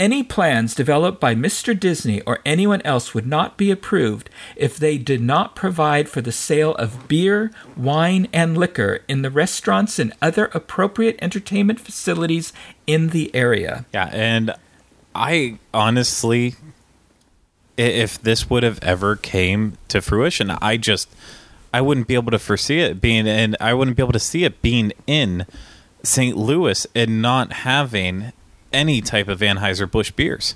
any 0.00 0.22
plans 0.22 0.74
developed 0.74 1.20
by 1.20 1.34
Mr. 1.34 1.78
Disney 1.78 2.22
or 2.22 2.40
anyone 2.44 2.80
else 2.82 3.14
would 3.14 3.26
not 3.26 3.58
be 3.58 3.70
approved 3.70 4.30
if 4.56 4.78
they 4.78 4.96
did 4.96 5.20
not 5.20 5.54
provide 5.54 6.08
for 6.08 6.22
the 6.22 6.32
sale 6.32 6.74
of 6.76 7.06
beer, 7.06 7.52
wine, 7.76 8.26
and 8.32 8.56
liquor 8.56 9.00
in 9.06 9.20
the 9.20 9.30
restaurants 9.30 9.98
and 9.98 10.14
other 10.22 10.46
appropriate 10.54 11.18
entertainment 11.20 11.78
facilities 11.78 12.54
in 12.86 13.10
the 13.10 13.32
area. 13.34 13.84
Yeah, 13.92 14.08
and 14.12 14.54
I 15.14 15.58
honestly 15.74 16.54
if 17.76 18.20
this 18.20 18.50
would 18.50 18.62
have 18.62 18.78
ever 18.82 19.16
came 19.16 19.78
to 19.88 20.02
fruition, 20.02 20.50
I 20.50 20.76
just 20.76 21.08
I 21.72 21.80
wouldn't 21.80 22.08
be 22.08 22.14
able 22.14 22.30
to 22.32 22.38
foresee 22.38 22.80
it 22.80 23.00
being 23.00 23.28
and 23.28 23.56
I 23.60 23.74
wouldn't 23.74 23.96
be 23.96 24.02
able 24.02 24.12
to 24.12 24.18
see 24.18 24.44
it 24.44 24.60
being 24.60 24.92
in 25.06 25.46
St. 26.02 26.36
Louis 26.36 26.86
and 26.94 27.22
not 27.22 27.52
having 27.52 28.32
any 28.72 29.00
type 29.00 29.28
of 29.28 29.40
Anheuser-Busch 29.40 30.12
beers. 30.12 30.54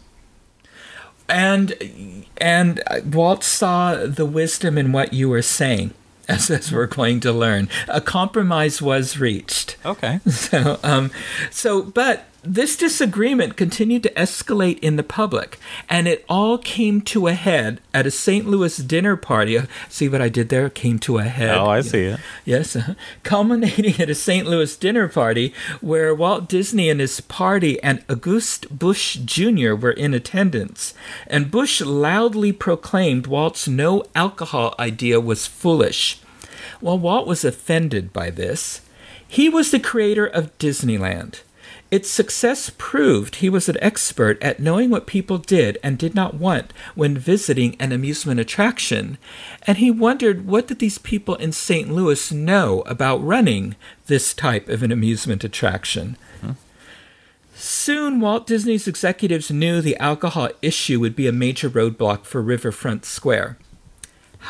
And 1.28 2.26
and 2.36 2.82
Walt 3.06 3.42
saw 3.42 3.94
the 4.06 4.26
wisdom 4.26 4.76
in 4.76 4.92
what 4.92 5.12
you 5.12 5.28
were 5.28 5.42
saying, 5.42 5.94
as, 6.28 6.50
as 6.50 6.70
we're 6.70 6.86
going 6.86 7.20
to 7.20 7.32
learn. 7.32 7.68
A 7.88 8.00
compromise 8.00 8.82
was 8.82 9.18
reached. 9.18 9.76
Okay. 9.84 10.20
So, 10.30 10.78
um, 10.82 11.10
so, 11.50 11.82
but 11.82 12.26
this 12.44 12.76
disagreement 12.76 13.56
continued 13.56 14.02
to 14.02 14.12
escalate 14.14 14.78
in 14.80 14.96
the 14.96 15.02
public, 15.02 15.58
and 15.88 16.06
it 16.06 16.24
all 16.28 16.58
came 16.58 17.00
to 17.02 17.26
a 17.26 17.32
head 17.32 17.80
at 17.94 18.06
a 18.06 18.10
St. 18.10 18.46
Louis 18.46 18.76
dinner 18.76 19.16
party. 19.16 19.56
Uh, 19.56 19.66
See 19.88 20.08
what 20.08 20.20
I 20.20 20.28
did 20.28 20.50
there? 20.50 20.68
Came 20.68 20.98
to 21.00 21.18
a 21.18 21.24
head. 21.24 21.56
Oh, 21.56 21.66
I 21.66 21.80
see 21.80 22.02
it. 22.02 22.20
Yes, 22.44 22.76
uh, 22.76 22.94
culminating 23.22 24.00
at 24.00 24.10
a 24.10 24.14
St. 24.14 24.46
Louis 24.46 24.76
dinner 24.76 25.08
party 25.08 25.54
where 25.80 26.14
Walt 26.14 26.48
Disney 26.48 26.90
and 26.90 27.00
his 27.00 27.20
party 27.20 27.82
and 27.82 28.04
Auguste 28.10 28.78
Busch 28.78 29.16
Jr. 29.16 29.74
were 29.74 29.92
in 29.92 30.12
attendance. 30.12 30.92
And 31.26 31.50
Busch 31.50 31.80
loudly 31.80 32.52
proclaimed 32.52 33.26
Walt's 33.26 33.66
no 33.66 34.04
alcohol 34.14 34.74
idea 34.78 35.18
was 35.18 35.46
foolish. 35.46 36.20
While 36.80 36.98
Walt 36.98 37.26
was 37.26 37.44
offended 37.44 38.12
by 38.12 38.28
this, 38.28 38.82
he 39.26 39.48
was 39.48 39.70
the 39.70 39.80
creator 39.80 40.26
of 40.26 40.56
Disneyland. 40.58 41.40
Its 41.94 42.10
success 42.10 42.72
proved 42.76 43.36
he 43.36 43.48
was 43.48 43.68
an 43.68 43.76
expert 43.80 44.42
at 44.42 44.58
knowing 44.58 44.90
what 44.90 45.06
people 45.06 45.38
did 45.38 45.78
and 45.80 45.96
did 45.96 46.12
not 46.12 46.34
want 46.34 46.72
when 46.96 47.16
visiting 47.16 47.76
an 47.78 47.92
amusement 47.92 48.40
attraction, 48.40 49.16
and 49.64 49.78
he 49.78 49.92
wondered 49.92 50.44
what 50.44 50.66
did 50.66 50.80
these 50.80 50.98
people 50.98 51.36
in 51.36 51.52
St. 51.52 51.88
Louis 51.88 52.32
know 52.32 52.80
about 52.80 53.24
running 53.24 53.76
this 54.08 54.34
type 54.34 54.68
of 54.68 54.82
an 54.82 54.90
amusement 54.90 55.44
attraction. 55.44 56.16
Soon, 57.54 58.18
Walt 58.18 58.48
Disney's 58.48 58.88
executives 58.88 59.52
knew 59.52 59.80
the 59.80 59.96
alcohol 59.98 60.48
issue 60.62 60.98
would 60.98 61.14
be 61.14 61.28
a 61.28 61.32
major 61.32 61.70
roadblock 61.70 62.24
for 62.24 62.42
Riverfront 62.42 63.04
Square. 63.04 63.56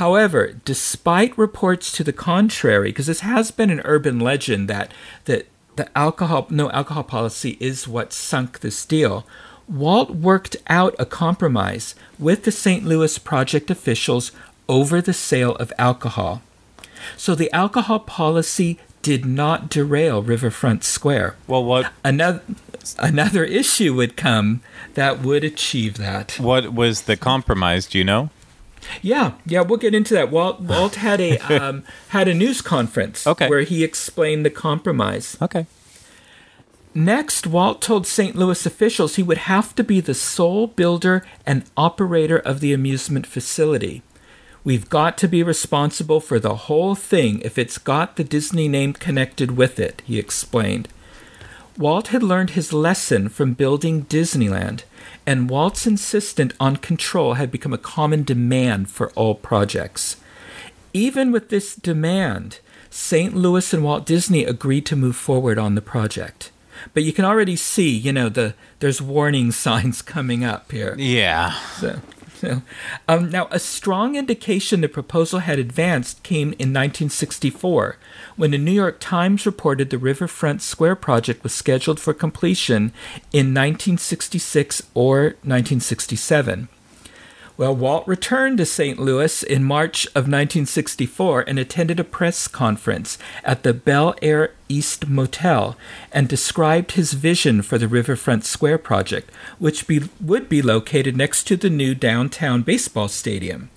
However, 0.01 0.55
despite 0.65 1.37
reports 1.37 1.93
to 1.93 2.05
the 2.05 2.15
contrary, 2.15 2.89
because 2.89 3.07
this 3.07 3.21
has 3.21 3.51
been 3.51 3.69
an 3.69 3.83
urban 3.85 4.19
legend 4.19 4.67
that 4.71 4.93
that 5.27 5.47
the 5.77 5.97
alcohol 5.97 6.47
no 6.51 6.71
alcohol 6.71 7.05
policy 7.05 7.57
is 7.61 7.89
what 7.89 8.13
sunk 8.13 8.61
this 8.61 8.85
deal, 8.85 9.27
Walt 9.69 10.11
worked 10.11 10.57
out 10.69 10.95
a 10.99 11.07
compromise 11.07 11.95
with 12.19 12.45
the 12.45 12.53
St. 12.53 12.85
Louis 12.85 13.19
project 13.19 13.71
officials 13.71 14.33
over 14.69 15.01
the 15.01 15.13
sale 15.13 15.55
of 15.57 15.73
alcohol. 15.79 16.43
So 17.17 17.35
the 17.35 17.53
alcohol 17.53 18.01
policy 18.01 18.79
did 19.03 19.25
not 19.27 19.69
derail 19.69 20.23
Riverfront 20.23 20.85
Square. 20.85 21.37
Well, 21.47 21.65
what 21.65 21.93
Another 22.03 22.43
another 22.99 23.45
issue 23.45 23.95
would 23.95 24.17
come 24.17 24.61
that 24.95 25.21
would 25.21 25.45
achieve 25.45 25.97
that. 25.97 26.39
what 26.39 26.73
was 26.73 27.03
the 27.03 27.17
compromise, 27.17 27.87
do 27.87 27.99
you 27.99 28.05
know? 28.05 28.31
Yeah, 29.03 29.33
yeah, 29.47 29.61
we'll 29.63 29.79
get 29.79 29.95
into 29.95 30.15
that. 30.15 30.31
Walt 30.31 30.61
Walt 30.61 30.97
had 30.97 31.21
a 31.21 31.39
um, 31.61 31.85
had 32.09 32.29
a 32.29 32.35
news 32.35 32.61
conference 32.63 33.27
Okay. 33.27 33.49
where 33.49 33.63
he 33.63 33.85
explained 33.85 34.45
the 34.45 34.51
compromise. 34.51 35.37
Okay. 35.41 35.67
Next, 36.97 37.47
Walt 37.47 37.83
told 37.83 38.07
St. 38.07 38.37
Louis 38.37 38.65
officials 38.65 39.17
he 39.17 39.23
would 39.23 39.39
have 39.39 39.75
to 39.75 39.83
be 39.83 40.01
the 40.01 40.15
sole 40.15 40.69
builder 40.69 41.27
and 41.45 41.65
operator 41.77 42.39
of 42.39 42.61
the 42.61 42.73
amusement 42.73 43.27
facility. 43.27 44.03
We've 44.63 44.89
got 44.89 45.19
to 45.19 45.29
be 45.29 45.43
responsible 45.43 46.21
for 46.21 46.39
the 46.39 46.55
whole 46.55 46.95
thing 46.95 47.41
if 47.41 47.59
it's 47.59 47.79
got 47.79 48.15
the 48.17 48.23
Disney 48.25 48.69
name 48.69 48.93
connected 48.93 49.57
with 49.57 49.79
it, 49.81 50.03
he 50.07 50.19
explained. 50.19 50.89
Walt 51.77 52.09
had 52.09 52.23
learned 52.23 52.51
his 52.51 52.73
lesson 52.73 53.29
from 53.29 53.55
building 53.55 54.05
Disneyland, 54.05 54.85
and 55.27 55.51
Walt's 55.51 55.87
insistence 55.87 56.55
on 56.61 56.77
control 56.77 57.35
had 57.35 57.51
become 57.51 57.73
a 57.73 57.79
common 57.79 58.23
demand 58.23 58.91
for 58.91 59.11
all 59.13 59.35
projects. 59.35 60.17
Even 60.93 61.33
with 61.33 61.49
this 61.49 61.75
demand, 61.75 62.61
St. 62.91 63.35
Louis 63.35 63.73
and 63.73 63.83
Walt 63.83 64.07
Disney 64.07 64.45
agreed 64.45 64.87
to 64.87 64.95
move 64.95 65.17
forward 65.17 65.59
on 65.59 65.75
the 65.75 65.83
project. 65.83 66.53
But 66.93 67.03
you 67.03 67.13
can 67.13 67.25
already 67.25 67.57
see, 67.57 67.91
you 67.91 68.13
know, 68.13 68.29
the 68.29 68.55
there's 68.79 69.03
warning 69.03 69.51
signs 69.65 70.01
coming 70.03 70.45
up 70.45 70.71
here. 70.71 70.95
Yeah. 70.97 71.59
So, 71.79 72.01
um, 73.09 73.31
now, 73.31 73.49
a 73.51 73.59
strong 73.59 74.17
indication 74.17 74.81
the 74.81 74.89
proposal 74.89 75.41
had 75.41 75.59
advanced 75.59 76.23
came 76.23 76.49
in 76.49 76.73
1964, 76.73 77.97
when 78.37 78.51
the 78.51 78.59
New 78.59 78.73
York 78.73 78.99
Times 79.01 79.47
reported 79.47 79.91
the 79.91 79.99
Riverfront 79.99 80.63
Square 80.63 80.97
project 80.97 81.43
was 81.43 81.55
scheduled 81.55 82.01
for 82.01 82.15
completion 82.15 82.93
in 83.33 83.55
1966 83.55 84.83
or 84.95 85.23
1967. 85.43 86.69
Well, 87.57 87.77
Walt 87.77 88.09
returned 88.09 88.59
to 88.59 88.67
St. 88.67 88.99
Louis 88.99 89.45
in 89.45 89.63
March 89.63 90.07
of 90.09 90.27
1964 90.27 91.43
and 91.47 91.57
attended 91.57 92.01
a 92.01 92.05
press 92.05 92.49
conference 92.49 93.17
at 93.45 93.63
the 93.63 93.73
Bel 93.73 94.17
Air 94.21 94.55
East 94.69 95.07
Motel 95.07 95.77
and 96.11 96.29
described 96.29 96.93
his 96.93 97.13
vision 97.13 97.63
for 97.63 97.79
the 97.79 97.87
Riverfront 97.87 98.45
Square 98.45 98.79
project, 98.79 99.31
which 99.61 99.87
be, 99.87 100.03
would 100.21 100.49
be 100.49 100.63
located 100.63 101.17
next 101.17 101.45
to 101.45 101.57
the 101.57 101.71
new 101.71 101.95
downtown 101.95 102.63
baseball 102.63 103.07
stadium. 103.07 103.71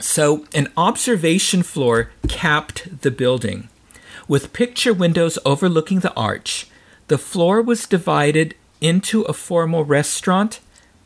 So, 0.00 0.46
an 0.52 0.66
observation 0.76 1.62
floor 1.62 2.10
capped 2.26 3.02
the 3.02 3.12
building. 3.12 3.68
With 4.26 4.52
picture 4.52 4.92
windows 4.92 5.38
overlooking 5.46 6.00
the 6.00 6.14
arch, 6.14 6.66
the 7.06 7.18
floor 7.18 7.62
was 7.62 7.86
divided 7.86 8.56
into 8.80 9.22
a 9.22 9.32
formal 9.32 9.84
restaurant, 9.84 10.58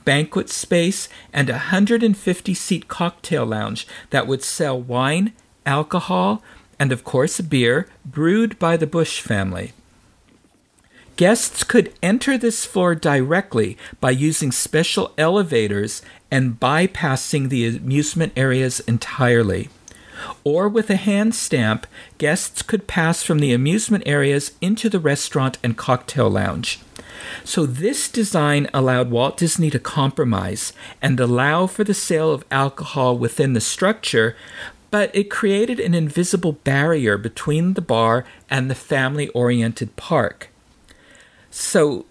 banquet 0.09 0.49
space, 0.49 1.07
and 1.35 1.51
a 1.51 1.69
150 1.69 2.55
seat 2.55 2.89
cocktail 2.89 3.45
lounge 3.45 3.87
that 4.09 4.27
would 4.27 4.43
sell 4.43 4.81
wine, 4.81 5.35
alcohol, 5.67 6.43
and 6.79 6.93
of 6.93 7.05
course 7.05 7.43
beer 7.43 7.87
brewed 8.07 8.59
by 8.59 8.75
the 8.75 8.87
Busch 8.87 9.21
family. 9.21 9.75
Guests 11.17 11.63
could 11.63 11.93
enter 12.03 12.39
this 12.39 12.65
floor 12.65 12.95
directly 12.95 13.77
by 14.01 14.11
using 14.11 14.51
special 14.51 15.13
elevators 15.19 16.01
and 16.31 16.59
bypassing 16.59 17.51
the 17.51 17.67
amusement 17.67 18.33
areas 18.35 18.81
entirely. 18.81 19.69
Or 20.43 20.71
with 20.71 20.89
a 20.89 20.97
hand 20.97 21.35
stamp, 21.35 21.87
guests 22.17 22.63
could 22.63 22.87
pass 22.87 23.23
from 23.23 23.41
the 23.41 23.53
amusement 23.53 24.05
areas 24.07 24.53
into 24.63 24.89
the 24.89 25.01
restaurant 25.01 25.59
and 25.63 25.77
cocktail 25.77 26.31
lounge. 26.31 26.81
So, 27.45 27.67
this 27.67 28.09
design 28.09 28.69
allowed 28.73 29.11
Walt 29.11 29.37
Disney 29.37 29.71
to 29.71 29.79
compromise 29.79 30.73
and 31.01 31.19
allow 31.19 31.67
for 31.67 31.85
the 31.85 31.95
sale 31.95 32.33
of 32.33 32.45
alcohol 32.51 33.17
within 33.17 33.53
the 33.53 33.61
structure, 33.61 34.37
but 34.91 35.15
it 35.15 35.31
created 35.31 35.81
an 35.81 35.95
invisible 35.95 36.53
barrier 36.53 37.19
between 37.19 37.75
the 37.75 37.81
bar 37.81 38.25
and 38.49 38.71
the 38.71 38.75
family 38.75 39.29
oriented 39.29 39.97
park. 39.97 40.49
So, 41.51 42.07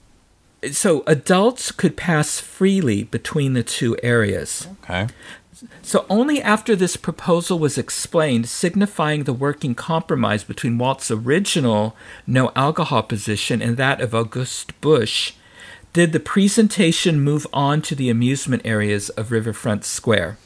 so 0.71 1.03
adults 1.07 1.71
could 1.71 1.95
pass 1.95 2.39
freely 2.39 3.03
between 3.03 3.53
the 3.53 3.63
two 3.63 3.97
areas. 4.03 4.67
Okay. 4.83 5.07
So 5.81 6.05
only 6.09 6.41
after 6.41 6.75
this 6.75 6.97
proposal 6.97 7.59
was 7.59 7.77
explained, 7.77 8.47
signifying 8.49 9.23
the 9.23 9.33
working 9.33 9.75
compromise 9.75 10.43
between 10.43 10.77
Walt's 10.77 11.09
original 11.09 11.95
no 12.25 12.51
alcohol 12.55 13.03
position 13.03 13.61
and 13.61 13.77
that 13.77 14.01
of 14.01 14.13
Auguste 14.13 14.79
Busch, 14.81 15.33
did 15.93 16.11
the 16.11 16.19
presentation 16.19 17.21
move 17.21 17.47
on 17.51 17.81
to 17.81 17.95
the 17.95 18.09
amusement 18.09 18.61
areas 18.65 19.09
of 19.09 19.31
Riverfront 19.31 19.83
Square. 19.83 20.37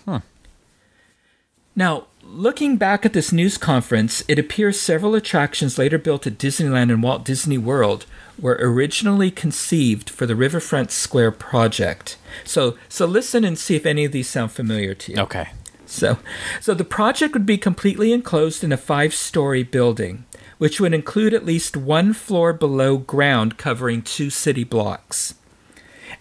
Now, 1.76 2.08
looking 2.24 2.78
back 2.78 3.06
at 3.06 3.14
this 3.14 3.32
news 3.32 3.58
conference, 3.58 4.24
it 4.28 4.40
appears 4.40 4.80
several 4.80 5.16
attractions 5.16 5.78
later 5.78 5.98
built 5.98 6.28
at 6.28 6.38
Disneyland 6.38 6.92
and 6.92 7.04
Walt 7.04 7.26
Disney 7.26 7.58
World 7.58 8.06
were 8.40 8.58
originally 8.60 9.32
conceived 9.32 10.10
for 10.10 10.26
the 10.26 10.36
Riverfront 10.36 10.92
Square 10.92 11.32
project. 11.34 12.18
So, 12.44 12.78
so 12.90 13.06
listen 13.06 13.44
and 13.44 13.58
see 13.58 13.76
if 13.76 13.86
any 13.86 14.06
of 14.06 14.12
these 14.12 14.30
sound 14.30 14.52
familiar 14.52 14.94
to 14.94 15.12
you. 15.12 15.20
Okay. 15.20 15.50
So, 15.86 16.20
so 16.62 16.74
the 16.74 16.86
project 16.86 17.34
would 17.34 17.46
be 17.46 17.58
completely 17.58 18.14
enclosed 18.14 18.64
in 18.64 18.72
a 18.72 18.78
five-story 18.78 19.64
building, 19.64 20.26
which 20.58 20.80
would 20.80 20.94
include 20.94 21.34
at 21.34 21.46
least 21.46 21.76
one 21.76 22.14
floor 22.14 22.54
below 22.54 22.98
ground 22.98 23.58
covering 23.58 24.02
two 24.02 24.30
city 24.30 24.64
blocks. 24.64 25.36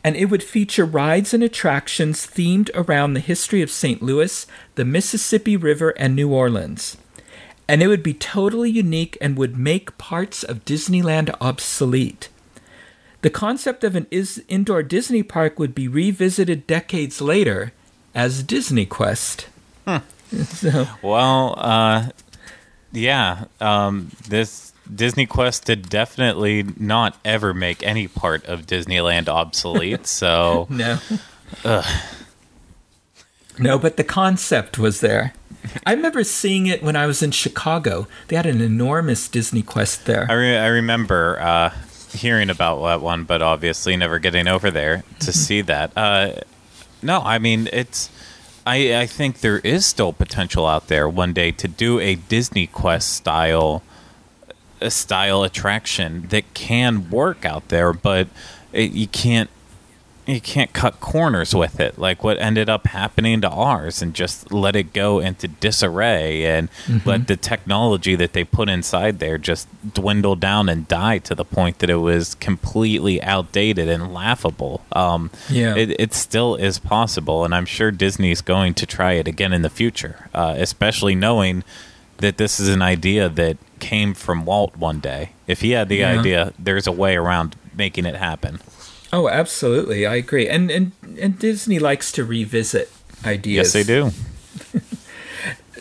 And 0.02 0.16
it 0.16 0.26
would 0.26 0.42
feature 0.42 0.84
rides 0.84 1.32
and 1.34 1.42
attractions 1.42 2.26
themed 2.26 2.70
around 2.74 3.14
the 3.14 3.20
history 3.20 3.62
of 3.62 3.70
St. 3.70 4.02
Louis, 4.02 4.46
the 4.74 4.84
Mississippi 4.84 5.56
River, 5.56 5.90
and 5.90 6.16
New 6.16 6.32
Orleans. 6.32 6.96
And 7.70 7.84
it 7.84 7.86
would 7.86 8.02
be 8.02 8.14
totally 8.14 8.68
unique 8.68 9.16
and 9.20 9.38
would 9.38 9.56
make 9.56 9.96
parts 9.96 10.42
of 10.42 10.64
Disneyland 10.64 11.32
obsolete. 11.40 12.28
The 13.22 13.30
concept 13.30 13.84
of 13.84 13.94
an 13.94 14.08
is- 14.10 14.42
indoor 14.48 14.82
Disney 14.82 15.22
park 15.22 15.56
would 15.60 15.72
be 15.72 15.86
revisited 15.86 16.66
decades 16.66 17.20
later 17.20 17.72
as 18.12 18.42
Disney 18.42 18.86
Quest. 18.86 19.46
So, 20.32 20.88
Well, 21.00 21.54
uh, 21.58 22.08
yeah. 22.90 23.44
Um, 23.60 24.10
this 24.28 24.72
Disney 24.92 25.26
Quest 25.26 25.64
did 25.64 25.88
definitely 25.88 26.64
not 26.76 27.18
ever 27.24 27.54
make 27.54 27.84
any 27.84 28.08
part 28.08 28.44
of 28.46 28.66
Disneyland 28.66 29.28
obsolete. 29.28 30.06
So 30.20 30.66
no. 30.70 30.98
No, 33.60 33.78
but 33.78 33.96
the 33.96 34.04
concept 34.04 34.76
was 34.78 35.00
there. 35.00 35.34
I 35.86 35.92
remember 35.92 36.24
seeing 36.24 36.66
it 36.66 36.82
when 36.82 36.96
I 36.96 37.06
was 37.06 37.22
in 37.22 37.30
Chicago. 37.30 38.06
They 38.28 38.36
had 38.36 38.46
an 38.46 38.60
enormous 38.60 39.28
Disney 39.28 39.62
Quest 39.62 40.06
there. 40.06 40.26
I, 40.28 40.34
re- 40.34 40.58
I 40.58 40.66
remember 40.68 41.38
uh, 41.40 41.70
hearing 42.12 42.50
about 42.50 42.82
that 42.82 43.00
one, 43.00 43.24
but 43.24 43.42
obviously 43.42 43.96
never 43.96 44.18
getting 44.18 44.48
over 44.48 44.70
there 44.70 45.04
to 45.20 45.32
see 45.32 45.60
that. 45.62 45.92
Uh, 45.96 46.32
no, 47.02 47.20
I 47.20 47.38
mean 47.38 47.68
it's. 47.72 48.10
I 48.66 49.00
I 49.00 49.06
think 49.06 49.40
there 49.40 49.58
is 49.60 49.86
still 49.86 50.12
potential 50.12 50.66
out 50.66 50.88
there 50.88 51.08
one 51.08 51.32
day 51.32 51.50
to 51.52 51.66
do 51.68 51.98
a 51.98 52.14
Disney 52.14 52.66
Quest 52.66 53.12
style 53.12 53.82
a 54.80 54.90
style 54.90 55.42
attraction 55.42 56.26
that 56.28 56.54
can 56.54 57.10
work 57.10 57.44
out 57.44 57.68
there, 57.68 57.92
but 57.92 58.28
it, 58.72 58.92
you 58.92 59.06
can't 59.06 59.50
you 60.30 60.40
can't 60.40 60.72
cut 60.72 61.00
corners 61.00 61.54
with 61.54 61.80
it. 61.80 61.98
Like 61.98 62.22
what 62.24 62.38
ended 62.38 62.68
up 62.68 62.86
happening 62.86 63.40
to 63.42 63.48
ours 63.48 64.00
and 64.02 64.14
just 64.14 64.52
let 64.52 64.76
it 64.76 64.92
go 64.92 65.18
into 65.18 65.48
disarray 65.48 66.44
and 66.46 66.68
let 67.04 67.26
the 67.26 67.36
technology 67.36 68.14
that 68.16 68.32
they 68.32 68.44
put 68.44 68.68
inside 68.68 69.18
there 69.18 69.38
just 69.38 69.68
dwindle 69.94 70.36
down 70.36 70.68
and 70.68 70.86
die 70.88 71.18
to 71.18 71.34
the 71.34 71.44
point 71.44 71.78
that 71.80 71.90
it 71.90 71.96
was 71.96 72.34
completely 72.36 73.22
outdated 73.22 73.88
and 73.88 74.12
laughable. 74.12 74.84
Um, 74.92 75.30
Yeah. 75.48 75.74
it, 75.76 75.90
it 75.98 76.14
still 76.14 76.54
is 76.56 76.78
possible 76.78 77.44
and 77.44 77.54
i'm 77.54 77.66
sure 77.66 77.90
disney's 77.90 78.40
going 78.40 78.74
to 78.74 78.86
try 78.86 79.12
it 79.14 79.26
again 79.28 79.52
in 79.52 79.62
the 79.62 79.70
future 79.70 80.28
uh, 80.34 80.54
especially 80.58 81.14
knowing 81.14 81.64
that 82.18 82.36
this 82.36 82.60
is 82.60 82.68
an 82.68 82.82
idea 82.82 83.28
that 83.28 83.56
came 83.78 84.12
from 84.12 84.44
walt 84.44 84.76
one 84.76 85.00
day. 85.00 85.30
If 85.46 85.62
he 85.62 85.70
had 85.70 85.88
the 85.88 85.96
Yeah. 85.96 86.18
idea 86.20 86.52
there's 86.58 86.86
a 86.86 86.92
way 86.92 87.16
around 87.16 87.56
making 87.74 88.04
it 88.04 88.14
happen 88.16 88.60
Oh, 89.12 89.28
absolutely. 89.28 90.06
I 90.06 90.16
agree. 90.16 90.48
And 90.48 90.70
and 90.70 90.92
and 91.18 91.38
Disney 91.38 91.78
likes 91.78 92.12
to 92.12 92.24
revisit 92.24 92.90
ideas. 93.24 93.74
yes 93.74 93.84
they 93.84 93.84
do 93.84 94.10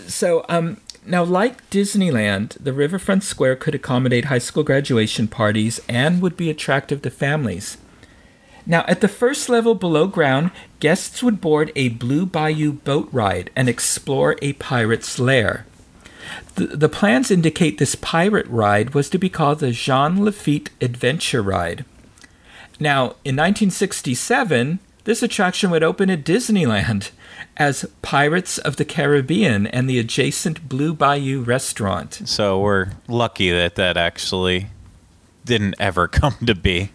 So, 0.10 0.44
um, 0.50 0.82
now, 1.06 1.24
like 1.24 1.70
Disneyland, 1.70 2.58
the 2.60 2.74
Riverfront 2.74 3.24
Square 3.24 3.58
could 3.58 3.76
accommodate 3.76 4.26
high 4.26 4.40
school 4.40 4.64
graduation 4.64 5.28
parties 5.28 5.80
and 5.88 6.22
would 6.22 6.36
be 6.36 6.50
attractive 6.50 7.02
to 7.04 7.10
families. 7.12 7.78
Now, 8.66 8.84
at 8.88 9.02
the 9.02 9.08
first 9.08 9.50
level 9.50 9.76
below 9.76 10.08
ground, 10.08 10.52
guests 10.80 11.24
would 11.24 11.40
board 11.40 11.72
a 11.76 11.90
Blue 11.90 12.26
Bayou 12.26 12.74
boat 12.74 13.08
ride 13.12 13.50
and 13.56 13.70
explore 13.70 14.36
a 14.42 14.54
pirate's 14.54 15.20
lair. 15.20 15.66
The, 16.56 16.68
the 16.68 16.90
plans 16.90 17.32
indicate 17.32 17.78
this 17.78 17.96
pirate 17.96 18.48
ride 18.48 18.94
was 18.94 19.10
to 19.12 19.18
be 19.18 19.30
called 19.30 19.60
the 19.60 19.72
Jean 19.72 20.24
Lafitte 20.24 20.70
Adventure 20.82 21.42
Ride. 21.42 21.86
Now, 22.80 23.16
in 23.26 23.36
1967, 23.36 24.80
this 25.04 25.22
attraction 25.22 25.70
would 25.72 25.84
open 25.84 26.10
at 26.10 26.24
Disneyland 26.24 27.12
as 27.58 27.86
Pirates 28.02 28.58
of 28.58 28.78
the 28.78 28.86
Caribbean 28.86 29.68
and 29.68 29.90
the 29.90 30.00
adjacent 30.00 30.70
Blue 30.70 30.94
Bayou 30.94 31.42
restaurant. 31.42 32.22
So 32.26 32.60
we're 32.60 32.90
lucky 33.08 33.52
that 33.52 33.76
that 33.76 33.98
actually 33.98 34.68
didn't 35.46 35.76
ever 35.80 36.08
come 36.08 36.36
to 36.46 36.56
be. 36.56 36.92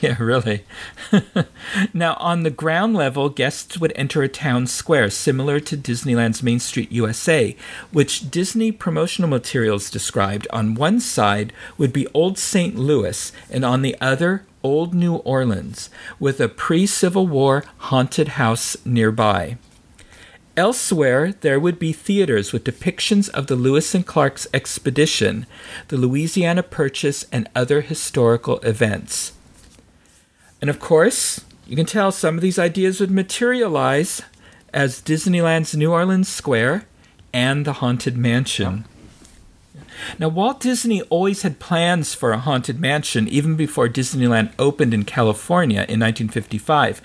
Yeah, 0.02 0.16
really. 0.18 0.64
now, 1.92 2.14
on 2.14 2.42
the 2.42 2.50
ground 2.50 2.94
level, 2.94 3.28
guests 3.28 3.78
would 3.78 3.92
enter 3.94 4.22
a 4.22 4.28
town 4.28 4.66
square 4.66 5.10
similar 5.10 5.60
to 5.60 5.76
Disneyland's 5.76 6.42
Main 6.42 6.58
Street 6.58 6.90
USA, 6.90 7.54
which 7.92 8.30
Disney 8.30 8.72
promotional 8.72 9.28
materials 9.28 9.90
described. 9.90 10.48
On 10.54 10.74
one 10.74 11.00
side 11.00 11.52
would 11.76 11.92
be 11.92 12.06
Old 12.14 12.38
St. 12.38 12.76
Louis, 12.76 13.30
and 13.50 13.62
on 13.62 13.82
the 13.82 13.94
other, 14.00 14.46
Old 14.62 14.94
New 14.94 15.16
Orleans, 15.16 15.90
with 16.18 16.40
a 16.40 16.48
pre 16.48 16.86
Civil 16.86 17.26
War 17.26 17.64
haunted 17.76 18.28
house 18.28 18.78
nearby. 18.86 19.58
Elsewhere, 20.56 21.34
there 21.42 21.60
would 21.60 21.78
be 21.78 21.92
theaters 21.92 22.54
with 22.54 22.64
depictions 22.64 23.28
of 23.30 23.48
the 23.48 23.56
Lewis 23.56 23.94
and 23.94 24.06
Clark's 24.06 24.46
expedition, 24.54 25.44
the 25.88 25.98
Louisiana 25.98 26.62
Purchase, 26.62 27.26
and 27.30 27.50
other 27.54 27.82
historical 27.82 28.60
events. 28.60 29.32
And 30.60 30.68
of 30.68 30.80
course, 30.80 31.44
you 31.66 31.76
can 31.76 31.86
tell 31.86 32.12
some 32.12 32.36
of 32.36 32.42
these 32.42 32.58
ideas 32.58 33.00
would 33.00 33.10
materialize 33.10 34.22
as 34.72 35.00
Disneyland's 35.00 35.76
New 35.76 35.92
Orleans 35.92 36.28
Square 36.28 36.86
and 37.32 37.64
the 37.64 37.74
Haunted 37.74 38.16
Mansion. 38.16 38.84
Now, 40.18 40.28
Walt 40.28 40.60
Disney 40.60 41.02
always 41.02 41.42
had 41.42 41.58
plans 41.58 42.14
for 42.14 42.32
a 42.32 42.38
haunted 42.38 42.80
mansion 42.80 43.28
even 43.28 43.56
before 43.56 43.88
Disneyland 43.88 44.52
opened 44.58 44.94
in 44.94 45.04
California 45.04 45.80
in 45.80 46.00
1955. 46.00 47.02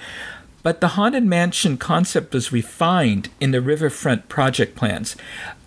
But 0.64 0.82
the 0.82 0.90
haunted 0.90 1.24
mansion 1.26 1.78
concept 1.78 2.34
was 2.34 2.52
refined 2.52 3.30
in 3.40 3.52
the 3.52 3.62
riverfront 3.62 4.30
project 4.30 4.76
plans. 4.76 5.16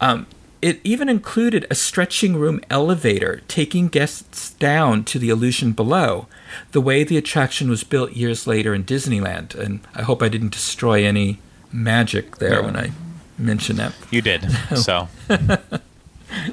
Um, 0.01 0.27
it 0.61 0.81
even 0.85 1.09
included 1.09 1.67
a 1.71 1.75
stretching 1.75 2.37
room 2.37 2.61
elevator 2.71 3.43
taking 3.49 3.89
guests 3.89 4.51
down 4.55 5.05
to 5.05 5.19
the 5.19 5.29
illusion 5.29 5.73
below, 5.73 6.27
the 6.73 6.81
way 6.81 7.05
the 7.05 7.17
attraction 7.17 7.71
was 7.71 7.85
built 7.85 8.13
years 8.13 8.47
later 8.47 8.75
in 8.75 8.85
Disneyland. 8.85 9.55
And 9.55 9.81
I 9.95 10.03
hope 10.03 10.23
I 10.23 10.29
didn't 10.29 10.53
destroy 10.53 11.05
any 11.05 11.41
magic 11.73 12.37
there 12.37 12.63
when 12.63 12.77
I 12.77 12.93
mentioned 13.37 13.79
that. 13.79 13.95
You 14.11 14.23
did. 14.23 14.47
So 14.77 15.09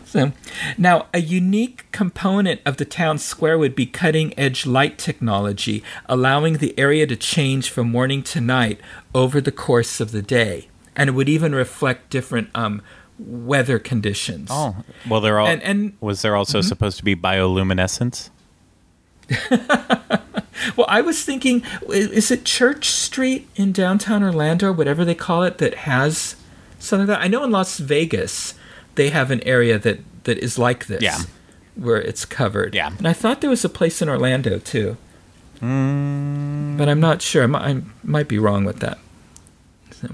So, 0.06 0.32
now, 0.78 1.08
a 1.14 1.20
unique 1.20 1.86
component 1.92 2.62
of 2.66 2.78
the 2.78 2.86
town 2.86 3.18
square 3.18 3.58
would 3.58 3.76
be 3.76 3.86
cutting 3.86 4.38
edge 4.40 4.66
light 4.66 4.98
technology, 4.98 5.84
allowing 6.08 6.58
the 6.58 6.78
area 6.80 7.06
to 7.08 7.16
change 7.16 7.70
from 7.70 7.92
morning 7.92 8.24
to 8.24 8.42
night 8.42 8.80
over 9.14 9.42
the 9.42 9.52
course 9.52 10.00
of 10.00 10.12
the 10.12 10.22
day. 10.22 10.68
And 10.96 11.10
it 11.10 11.14
would 11.14 11.28
even 11.28 11.54
reflect 11.54 12.10
different 12.10 12.50
um, 12.56 12.82
weather 13.18 13.80
conditions. 13.80 14.50
Oh, 14.52 14.76
well, 15.08 15.22
there 15.22 15.40
all 15.40 15.48
And- 15.48 15.64
and- 15.64 15.94
was 16.02 16.22
there 16.22 16.36
also 16.36 16.60
mm-hmm. 16.60 16.68
supposed 16.68 16.98
to 16.98 17.04
be 17.04 17.16
bioluminescence? 17.16 18.30
Well, 20.76 20.88
I 20.90 21.02
was 21.02 21.24
thinking, 21.24 21.64
is 21.90 22.32
it 22.32 22.46
Church 22.46 22.90
Street 22.90 23.48
in 23.56 23.72
downtown 23.72 24.24
Orlando, 24.24 24.72
whatever 24.72 25.06
they 25.06 25.16
call 25.16 25.44
it, 25.44 25.58
that 25.60 25.76
has 25.76 26.36
something 26.80 27.08
like 27.08 27.20
that? 27.20 27.24
I 27.24 27.28
know 27.28 27.44
in 27.44 27.52
Las 27.52 27.78
Vegas 27.78 28.56
they 28.96 29.10
have 29.10 29.32
an 29.32 29.42
area 29.44 29.78
that, 29.78 30.00
that 30.24 30.38
is 30.38 30.58
like 30.58 30.88
this. 30.88 31.02
Yeah. 31.02 31.20
Where 31.76 32.02
it's 32.02 32.26
covered. 32.26 32.74
Yeah. 32.74 32.92
And 32.98 33.08
I 33.08 33.14
thought 33.14 33.42
there 33.42 33.50
was 33.50 33.66
a 33.66 33.70
place 33.70 34.02
in 34.02 34.10
Orlando 34.10 34.60
too. 34.60 34.98
Mm. 35.62 36.78
But 36.78 36.88
I'm 36.90 37.02
not 37.02 37.22
sure. 37.22 37.44
I 37.44 37.48
might, 37.48 37.64
I 37.64 37.82
might 38.04 38.28
be 38.28 38.40
wrong 38.40 38.64
with 38.66 38.80
that. 38.80 38.98
So, 39.92 40.10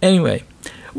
anyway, 0.00 0.44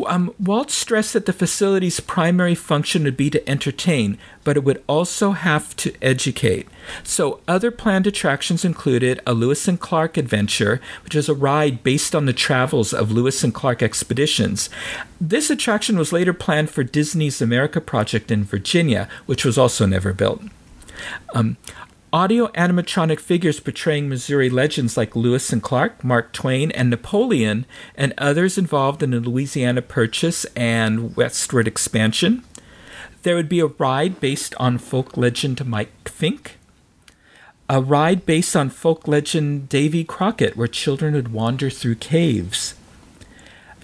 Um, 0.07 0.33
Walt 0.39 0.71
stressed 0.71 1.13
that 1.13 1.25
the 1.25 1.33
facility's 1.33 1.99
primary 1.99 2.55
function 2.55 3.03
would 3.03 3.17
be 3.17 3.29
to 3.29 3.49
entertain, 3.49 4.17
but 4.43 4.57
it 4.57 4.63
would 4.63 4.83
also 4.87 5.31
have 5.31 5.75
to 5.77 5.93
educate. 6.01 6.67
So, 7.03 7.39
other 7.47 7.71
planned 7.71 8.07
attractions 8.07 8.65
included 8.65 9.19
a 9.25 9.33
Lewis 9.33 9.67
and 9.67 9.79
Clark 9.79 10.17
adventure, 10.17 10.81
which 11.03 11.15
is 11.15 11.29
a 11.29 11.33
ride 11.33 11.83
based 11.83 12.15
on 12.15 12.25
the 12.25 12.33
travels 12.33 12.93
of 12.93 13.11
Lewis 13.11 13.43
and 13.43 13.53
Clark 13.53 13.81
expeditions. 13.81 14.69
This 15.19 15.49
attraction 15.49 15.97
was 15.97 16.13
later 16.13 16.33
planned 16.33 16.69
for 16.69 16.83
Disney's 16.83 17.41
America 17.41 17.81
project 17.81 18.31
in 18.31 18.43
Virginia, 18.43 19.07
which 19.25 19.45
was 19.45 19.57
also 19.57 19.85
never 19.85 20.13
built. 20.13 20.41
Um, 21.33 21.57
Audio 22.11 22.47
animatronic 22.53 23.19
figures 23.19 23.59
portraying 23.59 24.09
Missouri 24.09 24.49
legends 24.49 24.97
like 24.97 25.15
Lewis 25.15 25.53
and 25.53 25.61
Clark, 25.61 26.03
Mark 26.03 26.33
Twain, 26.33 26.71
and 26.71 26.89
Napoleon, 26.89 27.67
and 27.93 28.15
others 28.17 28.57
involved 28.57 29.03
in 29.03 29.11
the 29.11 29.19
Louisiana 29.19 29.83
Purchase 29.83 30.43
and 30.55 31.15
westward 31.15 31.67
expansion. 31.67 32.43
There 33.21 33.35
would 33.35 33.47
be 33.47 33.59
a 33.59 33.67
ride 33.67 34.19
based 34.19 34.55
on 34.57 34.79
folk 34.79 35.17
legend 35.17 35.63
Mike 35.67 36.09
Fink. 36.09 36.57
A 37.69 37.79
ride 37.79 38.25
based 38.25 38.55
on 38.55 38.71
folk 38.71 39.07
legend 39.07 39.69
Davy 39.69 40.03
Crockett, 40.03 40.57
where 40.57 40.67
children 40.67 41.13
would 41.13 41.31
wander 41.31 41.69
through 41.69 41.95
caves. 41.95 42.73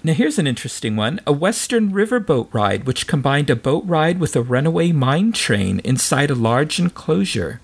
Now, 0.02 0.14
here's 0.14 0.40
an 0.40 0.48
interesting 0.48 0.96
one 0.96 1.20
a 1.28 1.32
Western 1.32 1.92
riverboat 1.92 2.52
ride, 2.52 2.88
which 2.88 3.06
combined 3.06 3.50
a 3.50 3.54
boat 3.54 3.84
ride 3.86 4.18
with 4.18 4.34
a 4.34 4.42
runaway 4.42 4.90
mine 4.90 5.30
train 5.30 5.78
inside 5.84 6.32
a 6.32 6.34
large 6.34 6.80
enclosure. 6.80 7.60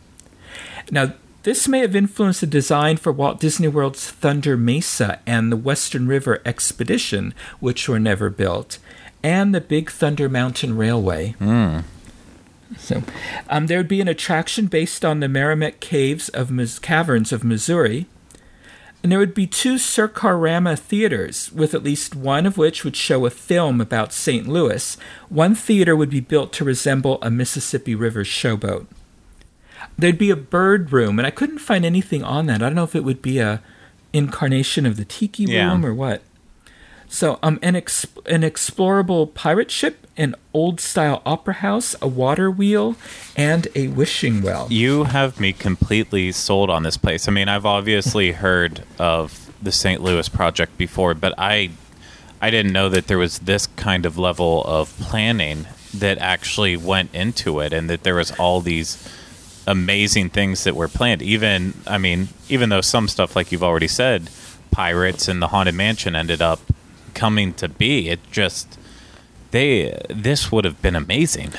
Now, 0.93 1.15
this 1.43 1.67
may 1.67 1.81
have 1.81 1.97
influenced 1.97 2.43
the 2.43 2.47
design 2.47 2.99
for 2.99 3.11
Walt 3.11 3.41
Disney 3.41 3.67
World's 3.67 4.11
Thunder 4.11 4.59
Mesa 4.59 5.21
and 5.27 5.51
the 5.51 5.57
Western 5.57 6.07
River 6.07 6.43
Expedition, 6.45 7.35
which 7.61 7.89
were 7.89 7.99
never 7.99 8.29
built, 8.29 8.79
and 9.25 9.55
the 9.55 9.61
Big 9.63 9.91
Thunder 9.91 10.29
Mountain 10.29 10.77
Railway. 10.77 11.35
Mm. 11.41 11.85
So, 12.77 13.03
um, 13.49 13.67
there 13.67 13.79
would 13.79 13.89
be 13.89 14.03
an 14.03 14.09
attraction 14.09 14.67
based 14.67 15.03
on 15.03 15.21
the 15.21 15.29
Meramec 15.29 15.81
Caves 15.81 16.29
of 16.29 16.51
Mis- 16.51 16.79
Caverns 16.79 17.33
of 17.33 17.43
Missouri. 17.43 18.07
And 19.03 19.11
there 19.11 19.19
would 19.19 19.35
be 19.35 19.49
two 19.49 19.77
Circarama 19.77 20.79
theaters, 20.79 21.51
with 21.53 21.75
at 21.75 21.83
least 21.83 22.15
one 22.15 22.47
of 22.47 22.57
which 22.57 22.85
would 22.85 22.97
show 22.97 23.27
a 23.27 23.31
film 23.31 23.81
about 23.81 24.13
St. 24.13 24.47
Louis. 24.47 24.97
One 25.29 25.55
theater 25.55 25.97
would 25.97 26.11
be 26.11 26.21
built 26.21 26.53
to 26.55 26.65
resemble 26.65 27.19
a 27.21 27.31
Mississippi 27.31 27.95
River 27.95 28.25
showboat 28.25 28.87
there'd 30.03 30.19
be 30.19 30.31
a 30.31 30.37
bird 30.37 30.93
room, 30.93 31.19
and 31.19 31.27
I 31.27 31.31
couldn't 31.31 31.59
find 31.61 31.85
anything 31.85 32.23
on 32.23 32.47
that. 32.47 32.57
I 32.63 32.67
don't 32.67 32.75
know 32.75 32.85
if 32.85 32.95
it 32.95 33.05
would 33.05 33.23
be 33.23 33.39
a 33.39 33.61
incarnation 34.13 34.85
of 34.85 34.97
the 34.97 35.05
tiki 35.05 35.45
Yeah. 35.45 35.69
room 35.71 35.87
or 35.87 35.95
what. 35.95 36.23
So, 37.09 37.39
um, 37.43 37.59
an 37.63 37.77
ex- 37.77 38.07
an 38.27 38.41
explorable 38.43 39.33
pirate 39.35 39.71
ship, 39.71 40.07
an 40.17 40.35
old 40.55 40.81
style 40.81 41.21
opera 41.27 41.55
house, 41.55 41.95
a 42.01 42.09
water 42.09 42.51
wheel, 42.51 42.97
and 43.37 43.69
a 43.75 43.89
wishing 43.89 44.41
well. 44.43 44.67
You 44.71 45.05
have 45.05 45.39
me 45.39 45.53
completely 45.53 46.33
sold 46.33 46.71
on 46.71 46.83
this 46.85 46.97
place. 46.97 47.29
I 47.29 47.31
mean, 47.33 47.49
I've 47.49 47.67
obviously 47.67 48.33
heard 48.47 48.83
of 48.99 49.51
the 49.63 49.73
St. 49.73 50.03
Louis 50.03 50.29
project 50.29 50.77
before, 50.79 51.15
but 51.15 51.35
I 51.39 51.71
I 52.41 52.51
didn't 52.51 52.73
know 52.73 52.89
that 52.89 53.07
there 53.07 53.19
was 53.19 53.39
this 53.41 53.69
kind 53.77 54.05
of 54.05 54.19
level 54.19 54.65
of 54.65 54.93
planning 54.99 55.67
that 55.95 56.19
actually 56.19 56.77
went 56.77 57.15
into 57.15 57.61
it 57.61 57.73
and 57.73 57.89
that 57.89 58.03
there 58.03 58.17
was 58.17 58.31
all 58.33 58.61
these 58.61 58.97
amazing 59.67 60.31
things 60.31 60.65
that 60.65 60.75
were 60.75 60.89
planned. 60.89 61.23
Even 61.23 61.75
I 61.87 61.99
mean, 61.99 62.29
even 62.49 62.69
though 62.69 62.81
some 62.81 63.09
stuff 63.09 63.37
like 63.37 63.53
you've 63.53 63.63
already 63.63 63.89
said, 63.89 64.31
Pirates 64.71 65.29
and 65.29 65.41
the 65.41 65.49
Haunted 65.49 65.75
Mansion 65.75 66.17
ended 66.17 66.43
up 66.43 66.61
coming 67.15 67.55
to 67.55 67.69
be, 67.69 68.09
it 68.09 68.21
just 68.31 68.79
they 69.51 70.01
this 70.09 70.51
would 70.51 70.65
have 70.65 70.81
been 70.83 70.97
amazing. 70.97 71.53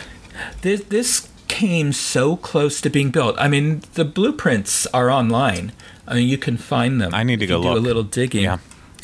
This, 0.61 0.83
this 0.85 1.29
came 1.47 1.93
so 1.93 2.35
close 2.35 2.81
to 2.81 2.89
being 2.89 3.11
built. 3.11 3.35
I 3.37 3.47
mean, 3.47 3.83
the 3.93 4.05
blueprints 4.05 4.87
are 4.87 5.11
online. 5.11 5.71
I 6.07 6.15
mean, 6.15 6.27
you 6.27 6.37
can 6.37 6.57
find 6.57 6.99
them. 6.99 7.13
I 7.13 7.23
need 7.23 7.39
to 7.39 7.47
go 7.47 7.61
Do 7.61 7.73
a 7.73 7.79
little 7.79 8.03
digging. 8.03 8.43
Yeah. 8.43 8.57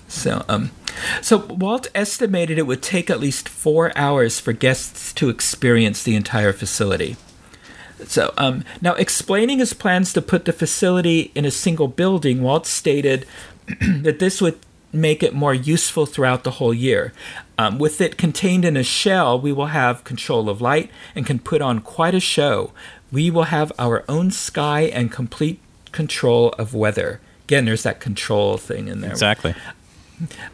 So, 0.07 0.43
um, 0.49 0.71
so 1.21 1.37
Walt 1.37 1.87
estimated 1.93 2.57
it 2.57 2.63
would 2.63 2.81
take 2.81 3.11
at 3.11 3.19
least 3.19 3.47
four 3.47 3.95
hours 3.95 4.39
for 4.39 4.53
guests 4.53 5.13
to 5.13 5.29
experience 5.29 6.01
the 6.01 6.15
entire 6.15 6.51
facility. 6.51 7.15
So, 8.07 8.33
um, 8.37 8.63
now 8.81 8.93
explaining 8.93 9.59
his 9.59 9.73
plans 9.73 10.13
to 10.13 10.21
put 10.21 10.45
the 10.45 10.53
facility 10.53 11.31
in 11.35 11.45
a 11.45 11.51
single 11.51 11.87
building, 11.87 12.41
Walt 12.41 12.65
stated 12.65 13.25
that 13.81 14.19
this 14.19 14.41
would 14.41 14.59
make 14.91 15.21
it 15.21 15.33
more 15.33 15.53
useful 15.53 16.05
throughout 16.05 16.43
the 16.43 16.51
whole 16.51 16.73
year. 16.73 17.13
Um, 17.57 17.77
with 17.77 18.01
it 18.01 18.17
contained 18.17 18.65
in 18.65 18.77
a 18.77 18.83
shell, 18.83 19.39
we 19.39 19.51
will 19.51 19.67
have 19.67 20.03
control 20.03 20.49
of 20.49 20.61
light 20.61 20.89
and 21.15 21.25
can 21.25 21.39
put 21.39 21.61
on 21.61 21.79
quite 21.79 22.15
a 22.15 22.19
show. 22.19 22.71
We 23.11 23.29
will 23.29 23.43
have 23.43 23.71
our 23.77 24.03
own 24.09 24.31
sky 24.31 24.81
and 24.81 25.11
complete 25.11 25.59
control 25.91 26.49
of 26.57 26.73
weather. 26.73 27.19
Again, 27.45 27.65
there's 27.65 27.83
that 27.83 27.99
control 27.99 28.57
thing 28.57 28.87
in 28.87 29.01
there. 29.01 29.11
Exactly. 29.11 29.55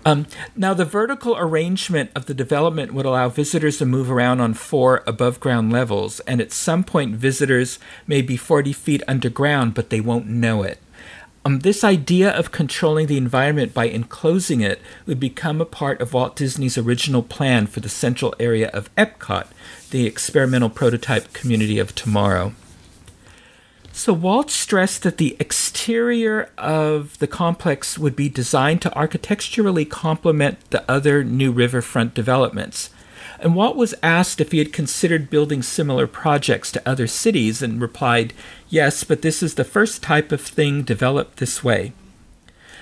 Um, 0.06 0.28
now, 0.56 0.74
the 0.74 0.86
vertical 0.86 1.36
arrangement 1.38 2.12
of 2.16 2.26
the 2.26 2.34
development 2.34 2.94
would 2.94 3.06
allow 3.06 3.30
visitors 3.30 3.80
to 3.80 3.86
move 3.86 4.12
around 4.12 4.40
on 4.40 4.54
four 4.54 5.04
above 5.08 5.40
ground 5.40 5.72
levels, 5.72 6.20
and 6.22 6.40
at 6.40 6.52
some 6.52 6.84
point, 6.84 7.16
visitors 7.16 7.80
may 8.06 8.22
be 8.22 8.38
40 8.38 8.74
feet 8.74 9.04
underground, 9.08 9.74
but 9.74 9.90
they 9.90 10.02
won't 10.02 10.28
know 10.28 10.64
it. 10.64 10.80
Um, 11.46 11.60
this 11.60 11.84
idea 11.84 12.32
of 12.32 12.52
controlling 12.52 13.06
the 13.06 13.18
environment 13.18 13.72
by 13.72 13.86
enclosing 13.86 14.62
it 14.62 14.82
would 15.06 15.20
become 15.20 15.62
a 15.62 15.66
part 15.66 16.02
of 16.02 16.12
Walt 16.12 16.36
Disney's 16.36 16.76
original 16.76 17.22
plan 17.22 17.68
for 17.68 17.82
the 17.82 17.90
central 17.90 18.34
area 18.40 18.70
of 18.70 18.94
Epcot, 18.96 19.46
the 19.92 20.08
experimental 20.08 20.72
prototype 20.72 21.34
community 21.34 21.78
of 21.78 21.94
tomorrow. 21.94 22.54
So 23.96 24.12
Walt 24.12 24.52
stressed 24.52 25.04
that 25.04 25.18
the 25.18 25.38
exterior 25.40 26.50
of 26.58 27.18
the 27.20 27.28
complex 27.28 27.98
would 27.98 28.14
be 28.14 28.28
designed 28.28 28.82
to 28.82 28.94
architecturally 28.94 29.86
complement 29.86 30.70
the 30.70 30.84
other 30.92 31.24
new 31.24 31.54
riverfront 31.54 32.14
developments. 32.14 32.90
And 33.40 33.56
Walt 33.56 33.78
was 33.78 33.96
asked 34.04 34.42
if 34.42 34.52
he 34.52 34.58
had 34.58 34.74
considered 34.74 35.30
building 35.30 35.64
similar 35.64 36.08
projects 36.08 36.74
to 36.74 36.88
other 36.88 37.08
cities 37.08 37.62
and 37.62 37.82
replied, 37.82 38.34
Yes, 38.68 39.06
but 39.06 39.22
this 39.22 39.42
is 39.42 39.56
the 39.56 39.64
first 39.64 40.04
type 40.04 40.34
of 40.34 40.42
thing 40.42 40.84
developed 40.84 41.38
this 41.38 41.64
way. 41.64 41.94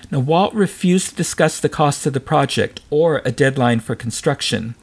Now, 0.10 0.20
Walt 0.20 0.56
refused 0.56 1.10
to 1.10 1.16
discuss 1.16 1.60
the 1.60 1.70
cost 1.70 2.08
of 2.08 2.14
the 2.14 2.20
project 2.20 2.82
or 2.90 3.22
a 3.24 3.32
deadline 3.32 3.82
for 3.82 3.96
construction. 3.96 4.74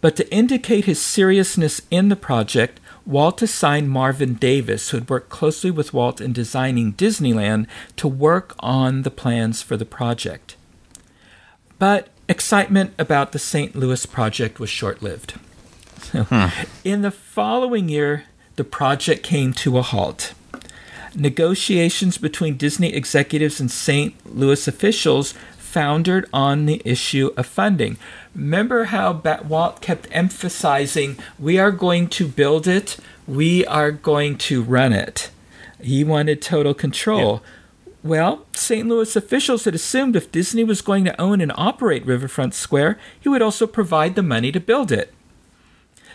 But 0.00 0.14
to 0.14 0.32
indicate 0.32 0.84
his 0.84 1.02
seriousness 1.02 1.82
in 1.90 2.08
the 2.08 2.14
project, 2.14 2.78
Walt 3.06 3.40
assigned 3.40 3.88
Marvin 3.88 4.34
Davis, 4.34 4.90
who 4.90 4.98
had 4.98 5.08
worked 5.08 5.28
closely 5.28 5.70
with 5.70 5.94
Walt 5.94 6.20
in 6.20 6.32
designing 6.32 6.92
Disneyland, 6.94 7.66
to 7.96 8.08
work 8.08 8.54
on 8.58 9.02
the 9.02 9.10
plans 9.10 9.62
for 9.62 9.76
the 9.76 9.84
project. 9.84 10.56
But 11.78 12.08
excitement 12.28 12.94
about 12.98 13.32
the 13.32 13.38
St. 13.38 13.76
Louis 13.76 14.04
project 14.06 14.58
was 14.58 14.70
short 14.70 15.02
lived. 15.02 15.34
Hmm. 16.12 16.46
In 16.84 17.02
the 17.02 17.10
following 17.10 17.88
year, 17.88 18.24
the 18.56 18.64
project 18.64 19.22
came 19.22 19.52
to 19.54 19.78
a 19.78 19.82
halt. 19.82 20.34
Negotiations 21.14 22.18
between 22.18 22.56
Disney 22.56 22.92
executives 22.92 23.60
and 23.60 23.70
St. 23.70 24.14
Louis 24.26 24.66
officials 24.66 25.34
foundered 25.56 26.28
on 26.32 26.66
the 26.66 26.82
issue 26.84 27.32
of 27.36 27.46
funding. 27.46 27.98
Remember 28.36 28.84
how 28.84 29.14
Walt 29.48 29.80
kept 29.80 30.08
emphasizing, 30.10 31.16
we 31.38 31.58
are 31.58 31.70
going 31.72 32.06
to 32.08 32.28
build 32.28 32.66
it, 32.68 32.98
we 33.26 33.64
are 33.66 33.90
going 33.90 34.36
to 34.38 34.62
run 34.62 34.92
it. 34.92 35.30
He 35.80 36.04
wanted 36.04 36.42
total 36.42 36.74
control. 36.74 37.42
Well, 38.02 38.46
St. 38.52 38.86
Louis 38.86 39.16
officials 39.16 39.64
had 39.64 39.74
assumed 39.74 40.16
if 40.16 40.30
Disney 40.30 40.64
was 40.64 40.82
going 40.82 41.04
to 41.06 41.20
own 41.20 41.40
and 41.40 41.50
operate 41.56 42.04
Riverfront 42.06 42.52
Square, 42.54 42.98
he 43.18 43.28
would 43.28 43.42
also 43.42 43.66
provide 43.66 44.14
the 44.14 44.22
money 44.22 44.52
to 44.52 44.60
build 44.60 44.92
it. 44.92 45.12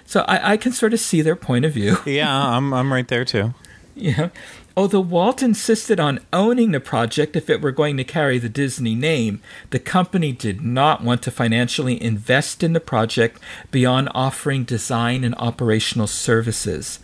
So 0.05 0.21
I, 0.21 0.53
I 0.53 0.57
can 0.57 0.73
sort 0.73 0.93
of 0.93 0.99
see 0.99 1.21
their 1.21 1.35
point 1.35 1.65
of 1.65 1.73
view. 1.73 1.97
Yeah, 2.05 2.31
I'm 2.31 2.73
I'm 2.73 2.93
right 2.93 3.07
there 3.07 3.25
too. 3.25 3.53
Yeah. 3.93 4.29
Although 4.77 5.01
Walt 5.01 5.43
insisted 5.43 5.99
on 5.99 6.21
owning 6.31 6.71
the 6.71 6.79
project 6.79 7.35
if 7.35 7.49
it 7.49 7.61
were 7.61 7.71
going 7.71 7.97
to 7.97 8.05
carry 8.05 8.37
the 8.37 8.47
Disney 8.47 8.95
name, 8.95 9.41
the 9.69 9.79
company 9.79 10.31
did 10.31 10.61
not 10.61 11.03
want 11.03 11.21
to 11.23 11.31
financially 11.31 12.01
invest 12.01 12.63
in 12.63 12.71
the 12.71 12.79
project 12.79 13.39
beyond 13.69 14.09
offering 14.15 14.63
design 14.63 15.25
and 15.25 15.35
operational 15.35 16.07
services. 16.07 16.99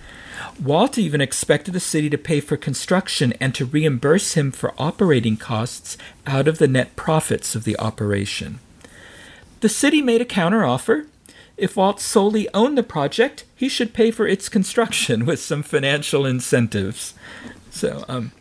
Walt 0.63 0.97
even 0.97 1.19
expected 1.19 1.73
the 1.73 1.79
city 1.79 2.09
to 2.09 2.17
pay 2.17 2.39
for 2.39 2.55
construction 2.55 3.33
and 3.33 3.53
to 3.55 3.65
reimburse 3.65 4.33
him 4.33 4.51
for 4.51 4.73
operating 4.77 5.35
costs 5.35 5.97
out 6.25 6.47
of 6.47 6.59
the 6.59 6.67
net 6.67 6.95
profits 6.95 7.53
of 7.53 7.63
the 7.65 7.77
operation. 7.79 8.59
The 9.59 9.69
city 9.69 10.01
made 10.01 10.21
a 10.21 10.25
counteroffer. 10.25 11.07
If 11.57 11.75
Walt 11.75 11.99
solely 11.99 12.47
owned 12.53 12.77
the 12.77 12.83
project, 12.83 13.43
he 13.55 13.67
should 13.67 13.93
pay 13.93 14.11
for 14.11 14.27
its 14.27 14.47
construction 14.47 15.25
with 15.25 15.39
some 15.39 15.63
financial 15.63 16.25
incentives. 16.25 17.13
So, 17.77 18.03
um, 18.07 18.31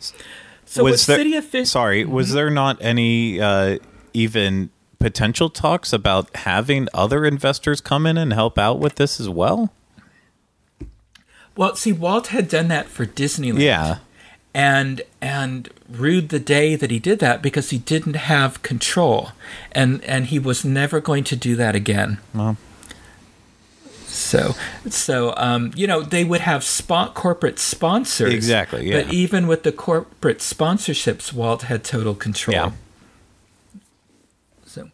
so 0.65 0.83
was 0.83 1.05
there, 1.05 1.17
city 1.17 1.35
officials? 1.35 1.71
Sorry, 1.71 2.05
was 2.05 2.33
there 2.33 2.49
not 2.49 2.77
any 2.81 3.39
uh, 3.39 3.77
even 4.13 4.69
potential 4.99 5.49
talks 5.49 5.93
about 5.93 6.35
having 6.37 6.87
other 6.93 7.23
investors 7.25 7.81
come 7.81 8.05
in 8.05 8.17
and 8.17 8.33
help 8.33 8.57
out 8.57 8.79
with 8.79 8.95
this 8.95 9.19
as 9.19 9.29
well? 9.29 9.71
Well, 11.55 11.75
see, 11.75 11.91
Walt 11.91 12.27
had 12.27 12.49
done 12.49 12.67
that 12.67 12.87
for 12.87 13.05
Disneyland. 13.05 13.59
Yeah. 13.61 13.97
and 14.53 15.01
and 15.21 15.69
rued 15.89 16.29
the 16.29 16.39
day 16.39 16.75
that 16.75 16.89
he 16.91 16.99
did 16.99 17.19
that 17.19 17.41
because 17.41 17.69
he 17.69 17.77
didn't 17.77 18.15
have 18.15 18.61
control 18.63 19.29
and 19.71 20.03
and 20.03 20.27
he 20.27 20.39
was 20.39 20.65
never 20.65 20.99
going 20.99 21.23
to 21.23 21.35
do 21.35 21.55
that 21.55 21.75
again 21.75 22.17
Well. 22.33 22.57
So 24.17 24.55
so 24.89 25.33
um 25.37 25.71
you 25.75 25.85
know 25.87 26.01
they 26.01 26.23
would 26.23 26.41
have 26.41 26.63
spot 26.63 27.13
corporate 27.13 27.59
sponsors 27.59 28.33
Exactly, 28.33 28.89
yeah. 28.89 29.03
but 29.03 29.13
even 29.13 29.47
with 29.47 29.63
the 29.63 29.71
corporate 29.71 30.39
sponsorships 30.39 31.31
walt 31.33 31.63
had 31.63 31.83
total 31.83 32.15
control 32.15 32.53
Yeah. 32.55 32.71
so 34.65 34.89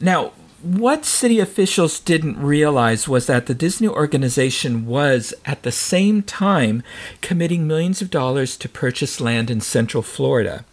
now 0.00 0.32
what 0.62 1.04
city 1.04 1.40
officials 1.40 1.98
didn't 1.98 2.40
realize 2.40 3.08
was 3.08 3.26
that 3.26 3.46
the 3.46 3.54
Disney 3.54 3.88
organization 3.88 4.86
was 4.86 5.34
at 5.44 5.64
the 5.64 5.72
same 5.72 6.22
time 6.22 6.84
committing 7.20 7.66
millions 7.66 8.00
of 8.00 8.10
dollars 8.10 8.56
to 8.58 8.68
purchase 8.68 9.20
land 9.20 9.50
in 9.50 9.60
Central 9.60 10.04
Florida. 10.04 10.64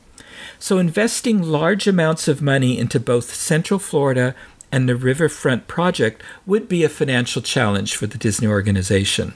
So 0.59 0.77
investing 0.77 1.41
large 1.41 1.87
amounts 1.87 2.27
of 2.27 2.39
money 2.39 2.77
into 2.77 2.99
both 2.99 3.33
Central 3.33 3.79
Florida 3.79 4.35
and 4.71 4.87
the 4.87 4.95
Riverfront 4.95 5.67
project 5.67 6.21
would 6.45 6.69
be 6.69 6.83
a 6.83 6.89
financial 6.89 7.41
challenge 7.41 7.95
for 7.95 8.07
the 8.07 8.17
Disney 8.17 8.47
organization. 8.47 9.33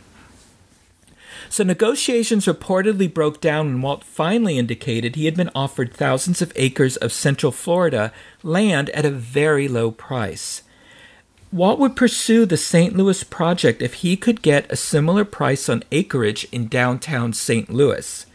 So 1.49 1.63
negotiations 1.63 2.45
reportedly 2.45 3.13
broke 3.13 3.39
down 3.39 3.67
when 3.67 3.81
Walt 3.81 4.03
finally 4.03 4.57
indicated 4.57 5.15
he 5.15 5.25
had 5.25 5.35
been 5.35 5.51
offered 5.53 5.93
thousands 5.93 6.41
of 6.41 6.51
acres 6.55 6.97
of 6.97 7.13
Central 7.13 7.51
Florida 7.51 8.11
land 8.41 8.89
at 8.89 9.05
a 9.05 9.11
very 9.11 9.67
low 9.67 9.91
price. 9.91 10.63
Walt 11.51 11.77
would 11.77 11.95
pursue 11.95 12.47
the 12.47 12.57
St. 12.57 12.97
Louis 12.97 13.23
project 13.23 13.83
if 13.83 13.93
he 13.95 14.17
could 14.17 14.41
get 14.41 14.71
a 14.71 14.75
similar 14.75 15.23
price 15.23 15.69
on 15.69 15.83
acreage 15.91 16.47
in 16.51 16.67
downtown 16.67 17.33
St. 17.33 17.71
Louis. 17.71 18.25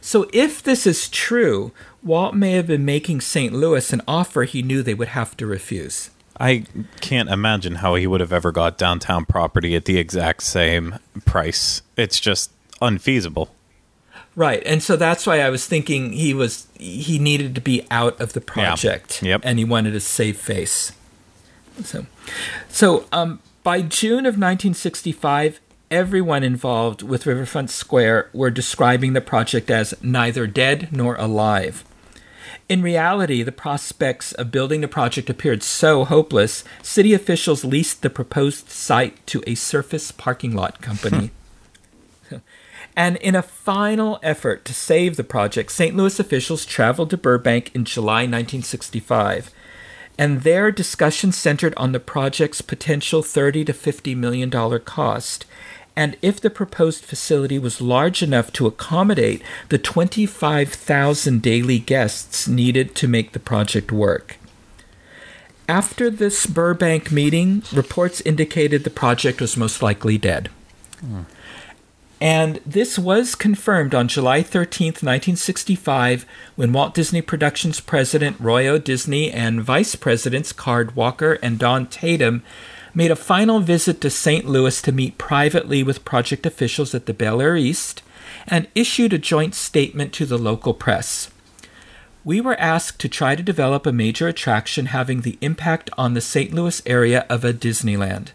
So 0.00 0.28
if 0.32 0.60
this 0.60 0.84
is 0.84 1.08
true, 1.08 1.70
Walt 2.02 2.34
may 2.34 2.52
have 2.52 2.66
been 2.66 2.84
making 2.84 3.20
St. 3.20 3.54
Louis 3.54 3.92
an 3.92 4.02
offer 4.08 4.42
he 4.42 4.62
knew 4.62 4.82
they 4.82 4.94
would 4.94 5.08
have 5.08 5.36
to 5.36 5.46
refuse. 5.46 6.10
I 6.40 6.64
can't 7.00 7.28
imagine 7.28 7.76
how 7.76 7.94
he 7.96 8.06
would 8.06 8.20
have 8.20 8.32
ever 8.32 8.52
got 8.52 8.78
downtown 8.78 9.24
property 9.24 9.74
at 9.74 9.84
the 9.84 9.98
exact 9.98 10.42
same 10.42 10.98
price. 11.24 11.82
It's 11.96 12.20
just 12.20 12.52
unfeasible. 12.80 13.50
Right. 14.36 14.62
And 14.64 14.82
so 14.82 14.94
that's 14.96 15.26
why 15.26 15.40
I 15.40 15.50
was 15.50 15.66
thinking 15.66 16.12
he 16.12 16.32
was 16.32 16.68
he 16.78 17.18
needed 17.18 17.56
to 17.56 17.60
be 17.60 17.84
out 17.90 18.20
of 18.20 18.34
the 18.34 18.40
project. 18.40 19.20
Yep. 19.20 19.40
And 19.42 19.58
he 19.58 19.64
wanted 19.64 19.96
a 19.96 20.00
safe 20.00 20.38
face. 20.40 20.92
So 21.82 22.06
so 22.68 23.06
um 23.10 23.40
by 23.64 23.82
June 23.82 24.26
of 24.26 24.34
1965 24.34 25.60
everyone 25.90 26.44
involved 26.44 27.02
with 27.02 27.26
Riverfront 27.26 27.70
Square 27.70 28.30
were 28.32 28.50
describing 28.50 29.12
the 29.12 29.20
project 29.20 29.70
as 29.70 29.94
neither 30.02 30.46
dead 30.46 30.88
nor 30.92 31.16
alive. 31.16 31.84
In 32.68 32.82
reality, 32.82 33.42
the 33.42 33.52
prospects 33.52 34.32
of 34.32 34.50
building 34.50 34.82
the 34.82 34.88
project 34.88 35.30
appeared 35.30 35.62
so 35.62 36.04
hopeless, 36.04 36.64
city 36.82 37.14
officials 37.14 37.64
leased 37.64 38.02
the 38.02 38.10
proposed 38.10 38.68
site 38.68 39.26
to 39.28 39.42
a 39.46 39.54
surface 39.54 40.12
parking 40.12 40.54
lot 40.54 40.80
company. 40.80 41.30
Hmm. 42.28 42.36
And 42.96 43.16
in 43.18 43.36
a 43.36 43.42
final 43.42 44.18
effort 44.24 44.64
to 44.64 44.74
save 44.74 45.14
the 45.16 45.22
project, 45.22 45.70
St. 45.70 45.94
Louis 45.94 46.18
officials 46.18 46.66
traveled 46.66 47.10
to 47.10 47.16
Burbank 47.16 47.70
in 47.72 47.84
July 47.84 48.22
1965. 48.22 49.52
And 50.18 50.42
their 50.42 50.72
discussion 50.72 51.30
centered 51.30 51.74
on 51.76 51.92
the 51.92 52.00
project's 52.00 52.60
potential 52.60 53.22
30 53.22 53.66
to 53.66 53.72
50 53.72 54.16
million 54.16 54.50
dollar 54.50 54.80
cost 54.80 55.46
and 55.98 56.16
if 56.22 56.40
the 56.40 56.48
proposed 56.48 57.04
facility 57.04 57.58
was 57.58 57.80
large 57.80 58.22
enough 58.22 58.52
to 58.52 58.68
accommodate 58.68 59.42
the 59.68 59.78
25,000 59.78 61.42
daily 61.42 61.80
guests 61.80 62.46
needed 62.46 62.94
to 62.94 63.08
make 63.08 63.32
the 63.32 63.40
project 63.40 63.90
work. 63.90 64.36
After 65.68 66.08
this 66.08 66.46
Burbank 66.46 67.10
meeting, 67.10 67.64
reports 67.72 68.20
indicated 68.20 68.84
the 68.84 68.90
project 68.90 69.40
was 69.40 69.56
most 69.56 69.82
likely 69.82 70.16
dead. 70.18 70.50
And 72.20 72.60
this 72.64 72.96
was 72.96 73.34
confirmed 73.34 73.92
on 73.92 74.06
July 74.06 74.44
13th, 74.44 75.02
1965, 75.02 76.24
when 76.54 76.72
Walt 76.72 76.94
Disney 76.94 77.22
Productions 77.22 77.80
president 77.80 78.38
Roy 78.38 78.68
O. 78.68 78.78
Disney 78.78 79.32
and 79.32 79.64
vice 79.64 79.96
presidents 79.96 80.52
Card 80.52 80.94
Walker 80.94 81.40
and 81.42 81.58
Don 81.58 81.88
Tatum 81.88 82.44
made 82.98 83.12
a 83.12 83.16
final 83.16 83.60
visit 83.60 84.00
to 84.00 84.10
St. 84.10 84.44
Louis 84.44 84.82
to 84.82 84.90
meet 84.90 85.18
privately 85.18 85.84
with 85.84 86.04
project 86.04 86.44
officials 86.44 86.96
at 86.96 87.06
the 87.06 87.14
Bel 87.14 87.40
Air 87.40 87.54
East 87.54 88.02
and 88.48 88.66
issued 88.74 89.12
a 89.12 89.18
joint 89.18 89.54
statement 89.54 90.12
to 90.14 90.26
the 90.26 90.36
local 90.36 90.74
press. 90.74 91.30
We 92.24 92.40
were 92.40 92.58
asked 92.58 92.98
to 92.98 93.08
try 93.08 93.36
to 93.36 93.42
develop 93.44 93.86
a 93.86 93.92
major 93.92 94.26
attraction 94.26 94.86
having 94.86 95.20
the 95.20 95.38
impact 95.40 95.90
on 95.96 96.14
the 96.14 96.20
St. 96.20 96.52
Louis 96.52 96.82
area 96.86 97.24
of 97.30 97.44
a 97.44 97.52
Disneyland. 97.52 98.30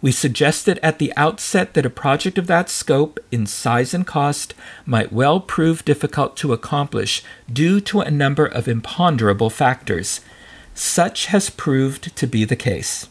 We 0.00 0.12
suggested 0.12 0.80
at 0.82 0.98
the 0.98 1.12
outset 1.14 1.74
that 1.74 1.84
a 1.84 1.90
project 1.90 2.38
of 2.38 2.46
that 2.46 2.70
scope, 2.70 3.20
in 3.30 3.44
size 3.44 3.92
and 3.92 4.06
cost, 4.06 4.54
might 4.86 5.12
well 5.12 5.40
prove 5.40 5.84
difficult 5.84 6.38
to 6.38 6.54
accomplish 6.54 7.22
due 7.52 7.82
to 7.82 8.00
a 8.00 8.10
number 8.10 8.46
of 8.46 8.66
imponderable 8.66 9.50
factors. 9.50 10.22
Such 10.72 11.26
has 11.26 11.50
proved 11.50 12.16
to 12.16 12.26
be 12.26 12.46
the 12.46 12.56
case. 12.56 13.06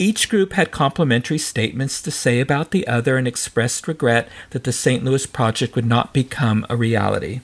Each 0.00 0.30
group 0.30 0.54
had 0.54 0.70
complimentary 0.70 1.36
statements 1.36 2.00
to 2.00 2.10
say 2.10 2.40
about 2.40 2.70
the 2.70 2.88
other 2.88 3.18
and 3.18 3.28
expressed 3.28 3.86
regret 3.86 4.30
that 4.48 4.64
the 4.64 4.72
St. 4.72 5.04
Louis 5.04 5.26
project 5.26 5.76
would 5.76 5.84
not 5.84 6.14
become 6.14 6.64
a 6.70 6.76
reality. 6.76 7.42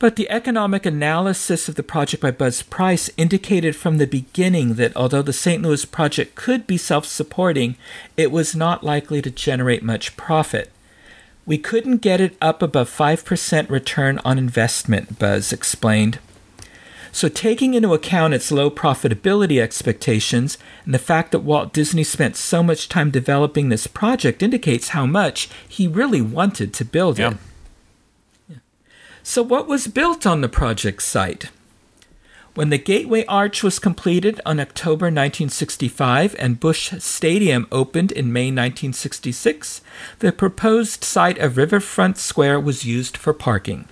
But 0.00 0.16
the 0.16 0.28
economic 0.28 0.84
analysis 0.84 1.68
of 1.68 1.76
the 1.76 1.84
project 1.84 2.20
by 2.20 2.32
Buzz 2.32 2.62
Price 2.62 3.10
indicated 3.16 3.76
from 3.76 3.98
the 3.98 4.08
beginning 4.08 4.74
that 4.74 4.96
although 4.96 5.22
the 5.22 5.32
St. 5.32 5.62
Louis 5.62 5.84
project 5.84 6.34
could 6.34 6.66
be 6.66 6.76
self 6.76 7.06
supporting, 7.06 7.76
it 8.16 8.32
was 8.32 8.56
not 8.56 8.82
likely 8.82 9.22
to 9.22 9.30
generate 9.30 9.84
much 9.84 10.16
profit. 10.16 10.72
We 11.46 11.58
couldn't 11.58 11.98
get 11.98 12.20
it 12.20 12.36
up 12.42 12.60
above 12.60 12.90
5% 12.90 13.70
return 13.70 14.18
on 14.24 14.36
investment, 14.36 15.20
Buzz 15.20 15.52
explained. 15.52 16.18
So, 17.12 17.28
taking 17.28 17.74
into 17.74 17.94
account 17.94 18.34
its 18.34 18.52
low 18.52 18.70
profitability 18.70 19.60
expectations 19.60 20.58
and 20.84 20.92
the 20.94 20.98
fact 20.98 21.32
that 21.32 21.40
Walt 21.40 21.72
Disney 21.72 22.04
spent 22.04 22.36
so 22.36 22.62
much 22.62 22.88
time 22.88 23.10
developing 23.10 23.68
this 23.68 23.86
project 23.86 24.42
indicates 24.42 24.88
how 24.88 25.06
much 25.06 25.48
he 25.68 25.88
really 25.88 26.20
wanted 26.20 26.72
to 26.74 26.84
build 26.84 27.18
Yeah. 27.18 27.30
it. 28.48 28.58
So, 29.22 29.42
what 29.42 29.68
was 29.68 29.88
built 29.88 30.26
on 30.26 30.40
the 30.40 30.48
project 30.48 31.02
site? 31.02 31.50
When 32.54 32.70
the 32.70 32.78
Gateway 32.78 33.24
Arch 33.26 33.62
was 33.62 33.78
completed 33.78 34.40
on 34.44 34.58
October 34.58 35.06
1965 35.06 36.34
and 36.38 36.58
Busch 36.58 36.92
Stadium 36.98 37.68
opened 37.70 38.10
in 38.10 38.32
May 38.32 38.50
1966, 38.50 39.80
the 40.18 40.32
proposed 40.32 41.04
site 41.04 41.38
of 41.38 41.56
Riverfront 41.56 42.18
Square 42.18 42.60
was 42.60 42.84
used 42.84 43.16
for 43.16 43.32
parking. 43.32 43.84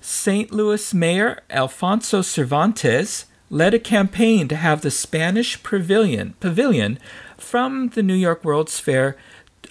St. 0.00 0.52
Louis 0.52 0.94
Mayor 0.94 1.40
Alfonso 1.50 2.22
Cervantes 2.22 3.26
led 3.50 3.74
a 3.74 3.78
campaign 3.78 4.48
to 4.48 4.56
have 4.56 4.82
the 4.82 4.90
Spanish 4.90 5.62
Pavilion, 5.62 6.34
pavilion 6.40 6.98
from 7.36 7.90
the 7.90 8.02
New 8.02 8.14
York 8.14 8.44
World's 8.44 8.78
Fair 8.78 9.16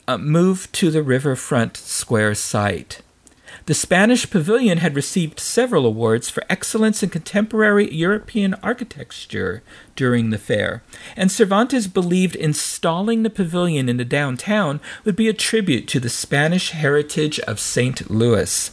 uh, 0.07 0.17
moved 0.17 0.73
to 0.73 0.89
the 0.89 1.03
Riverfront 1.03 1.77
Square 1.77 2.35
site. 2.35 3.01
The 3.65 3.73
Spanish 3.73 4.29
Pavilion 4.29 4.77
had 4.77 4.95
received 4.95 5.41
several 5.41 5.85
awards 5.85 6.29
for 6.29 6.43
excellence 6.49 7.03
in 7.03 7.09
contemporary 7.09 7.93
European 7.93 8.53
architecture 8.63 9.61
during 9.95 10.29
the 10.29 10.37
fair, 10.37 10.83
and 11.17 11.29
Cervantes 11.29 11.87
believed 11.87 12.37
installing 12.37 13.23
the 13.23 13.29
pavilion 13.29 13.89
in 13.89 13.97
the 13.97 14.05
downtown 14.05 14.79
would 15.03 15.17
be 15.17 15.27
a 15.27 15.33
tribute 15.33 15.87
to 15.89 15.99
the 15.99 16.09
Spanish 16.09 16.71
heritage 16.71 17.39
of 17.41 17.59
St. 17.59 18.09
Louis. 18.09 18.71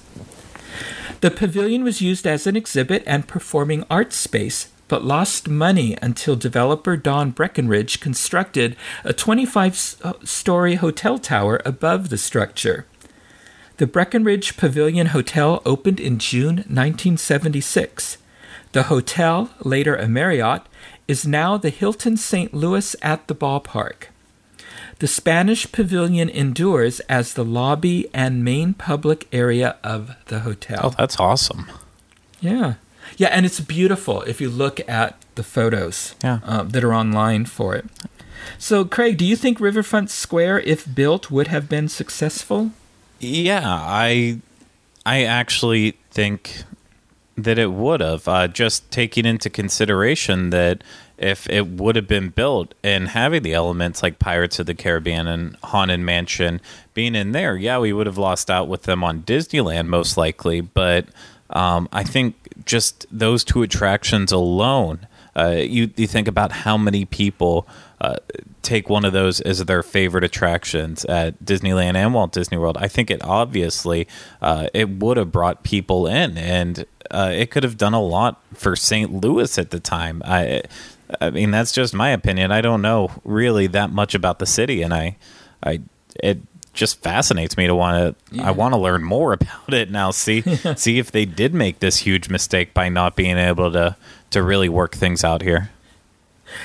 The 1.20 1.30
pavilion 1.30 1.84
was 1.84 2.00
used 2.00 2.26
as 2.26 2.46
an 2.46 2.56
exhibit 2.56 3.02
and 3.06 3.28
performing 3.28 3.84
arts 3.90 4.16
space, 4.16 4.68
but 4.88 5.04
lost 5.04 5.48
money 5.48 5.96
until 6.02 6.36
developer 6.36 6.96
Don 6.96 7.30
Breckenridge 7.30 8.00
constructed 8.00 8.76
a 9.04 9.12
25 9.12 9.96
uh, 10.02 10.12
story 10.24 10.76
hotel 10.76 11.18
tower 11.18 11.60
above 11.64 12.10
the 12.10 12.18
structure. 12.18 12.86
The 13.78 13.86
Breckenridge 13.86 14.56
Pavilion 14.56 15.08
Hotel 15.08 15.60
opened 15.66 15.98
in 15.98 16.18
June 16.18 16.56
1976. 16.56 18.18
The 18.72 18.84
hotel, 18.84 19.50
later 19.60 19.96
a 19.96 20.06
Marriott, 20.06 20.62
is 21.08 21.26
now 21.26 21.56
the 21.56 21.70
Hilton 21.70 22.16
St. 22.16 22.54
Louis 22.54 22.94
at 23.02 23.26
the 23.26 23.34
ballpark. 23.34 24.08
The 25.04 25.08
Spanish 25.08 25.70
Pavilion 25.70 26.30
endures 26.30 27.00
as 27.10 27.34
the 27.34 27.44
lobby 27.44 28.08
and 28.14 28.42
main 28.42 28.72
public 28.72 29.28
area 29.34 29.76
of 29.84 30.16
the 30.28 30.40
hotel. 30.40 30.80
Oh, 30.82 30.94
that's 30.96 31.20
awesome. 31.20 31.66
Yeah. 32.40 32.76
Yeah, 33.18 33.28
and 33.28 33.44
it's 33.44 33.60
beautiful 33.60 34.22
if 34.22 34.40
you 34.40 34.48
look 34.48 34.80
at 34.88 35.18
the 35.34 35.42
photos 35.42 36.14
Yeah. 36.24 36.38
uh, 36.42 36.62
that 36.62 36.82
are 36.82 36.94
online 36.94 37.44
for 37.44 37.74
it. 37.74 37.84
So, 38.56 38.86
Craig, 38.86 39.18
do 39.18 39.26
you 39.26 39.36
think 39.36 39.60
Riverfront 39.60 40.08
Square, 40.08 40.60
if 40.60 40.86
built, 40.94 41.30
would 41.30 41.48
have 41.48 41.68
been 41.68 41.88
successful? 41.90 42.70
Yeah, 43.20 43.60
I 43.68 44.40
I 45.04 45.24
actually 45.24 45.98
think 46.12 46.62
that 47.36 47.58
it 47.58 47.72
would 47.72 48.00
have. 48.00 48.26
Uh, 48.26 48.48
just 48.48 48.90
taking 48.90 49.26
into 49.26 49.50
consideration 49.50 50.48
that 50.48 50.82
if 51.16 51.48
it 51.48 51.66
would 51.66 51.96
have 51.96 52.08
been 52.08 52.30
built 52.30 52.74
and 52.82 53.08
having 53.08 53.42
the 53.42 53.54
elements 53.54 54.02
like 54.02 54.18
Pirates 54.18 54.58
of 54.58 54.66
the 54.66 54.74
Caribbean 54.74 55.26
and 55.26 55.56
Haunted 55.62 56.00
Mansion 56.00 56.60
being 56.92 57.14
in 57.14 57.32
there, 57.32 57.56
yeah, 57.56 57.78
we 57.78 57.92
would 57.92 58.06
have 58.06 58.18
lost 58.18 58.50
out 58.50 58.68
with 58.68 58.82
them 58.82 59.04
on 59.04 59.22
Disneyland 59.22 59.86
most 59.86 60.16
likely. 60.16 60.60
But 60.60 61.06
um, 61.50 61.88
I 61.92 62.02
think 62.02 62.34
just 62.64 63.06
those 63.10 63.44
two 63.44 63.62
attractions 63.62 64.32
alone, 64.32 65.06
uh, 65.36 65.56
you 65.58 65.90
you 65.96 66.06
think 66.06 66.28
about 66.28 66.52
how 66.52 66.76
many 66.76 67.04
people 67.04 67.66
uh, 68.00 68.16
take 68.62 68.88
one 68.88 69.04
of 69.04 69.12
those 69.12 69.40
as 69.40 69.64
their 69.64 69.82
favorite 69.82 70.24
attractions 70.24 71.04
at 71.04 71.44
Disneyland 71.44 71.94
and 71.94 72.14
Walt 72.14 72.32
Disney 72.32 72.58
World. 72.58 72.76
I 72.78 72.88
think 72.88 73.10
it 73.10 73.22
obviously 73.22 74.06
uh, 74.42 74.68
it 74.74 74.88
would 74.88 75.16
have 75.16 75.32
brought 75.32 75.62
people 75.62 76.06
in, 76.06 76.36
and 76.38 76.84
uh, 77.10 77.30
it 77.32 77.50
could 77.50 77.62
have 77.62 77.76
done 77.76 77.94
a 77.94 78.02
lot 78.02 78.42
for 78.54 78.74
St. 78.76 79.12
Louis 79.12 79.58
at 79.58 79.70
the 79.70 79.80
time. 79.80 80.22
I, 80.24 80.62
I 81.20 81.30
mean, 81.30 81.50
that's 81.50 81.72
just 81.72 81.94
my 81.94 82.10
opinion. 82.10 82.52
I 82.52 82.60
don't 82.60 82.82
know 82.82 83.10
really 83.24 83.66
that 83.68 83.90
much 83.90 84.14
about 84.14 84.38
the 84.38 84.46
city, 84.46 84.82
and 84.82 84.92
I, 84.92 85.16
I, 85.62 85.80
it 86.22 86.40
just 86.72 87.02
fascinates 87.02 87.56
me 87.56 87.66
to 87.66 87.74
want 87.74 88.16
to. 88.30 88.42
I 88.42 88.50
want 88.50 88.74
to 88.74 88.78
learn 88.78 89.02
more 89.02 89.32
about 89.40 89.72
it 89.72 89.90
now. 89.90 90.10
See, 90.10 90.42
see 90.76 90.98
if 90.98 91.10
they 91.10 91.24
did 91.24 91.54
make 91.54 91.78
this 91.78 91.98
huge 91.98 92.28
mistake 92.28 92.74
by 92.74 92.88
not 92.88 93.16
being 93.16 93.38
able 93.38 93.72
to 93.72 93.96
to 94.30 94.42
really 94.42 94.68
work 94.68 94.94
things 94.94 95.24
out 95.24 95.42
here. 95.42 95.70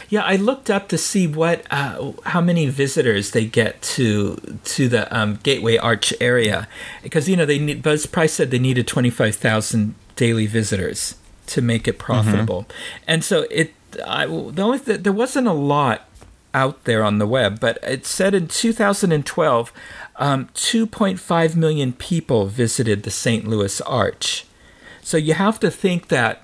Yeah, 0.09 0.23
I 0.23 0.35
looked 0.35 0.69
up 0.69 0.87
to 0.89 0.97
see 0.97 1.27
what 1.27 1.65
uh, 1.71 2.11
how 2.25 2.41
many 2.41 2.67
visitors 2.67 3.31
they 3.31 3.45
get 3.45 3.81
to 3.81 4.59
to 4.63 4.89
the 4.89 5.15
um, 5.15 5.39
Gateway 5.41 5.77
Arch 5.77 6.13
area 6.19 6.67
because 7.01 7.29
you 7.29 7.35
know 7.35 7.45
they 7.45 7.59
need 7.59 7.81
Buzz 7.81 8.05
Price 8.05 8.33
said 8.33 8.51
they 8.51 8.59
needed 8.59 8.87
twenty 8.87 9.09
five 9.09 9.35
thousand 9.35 9.95
daily 10.15 10.47
visitors 10.47 11.15
to 11.47 11.61
make 11.61 11.87
it 11.87 11.97
profitable, 11.97 12.67
and 13.07 13.23
so 13.23 13.45
it 13.49 13.73
I 14.05 14.25
the 14.25 14.61
only 14.61 14.79
th- 14.79 15.01
there 15.01 15.13
wasn't 15.13 15.47
a 15.47 15.53
lot 15.53 16.07
out 16.53 16.83
there 16.85 17.03
on 17.03 17.19
the 17.19 17.27
web, 17.27 17.59
but 17.59 17.77
it 17.83 18.05
said 18.05 18.33
in 18.33 18.47
2012, 18.47 19.71
um, 20.15 20.47
2.5 20.55 21.55
million 21.55 21.93
people 21.93 22.47
visited 22.47 23.03
the 23.03 23.11
St. 23.11 23.47
Louis 23.47 23.79
Arch. 23.81 24.45
So 25.01 25.15
you 25.17 25.35
have 25.35 25.59
to 25.59 25.69
think 25.69 26.07
that 26.07 26.41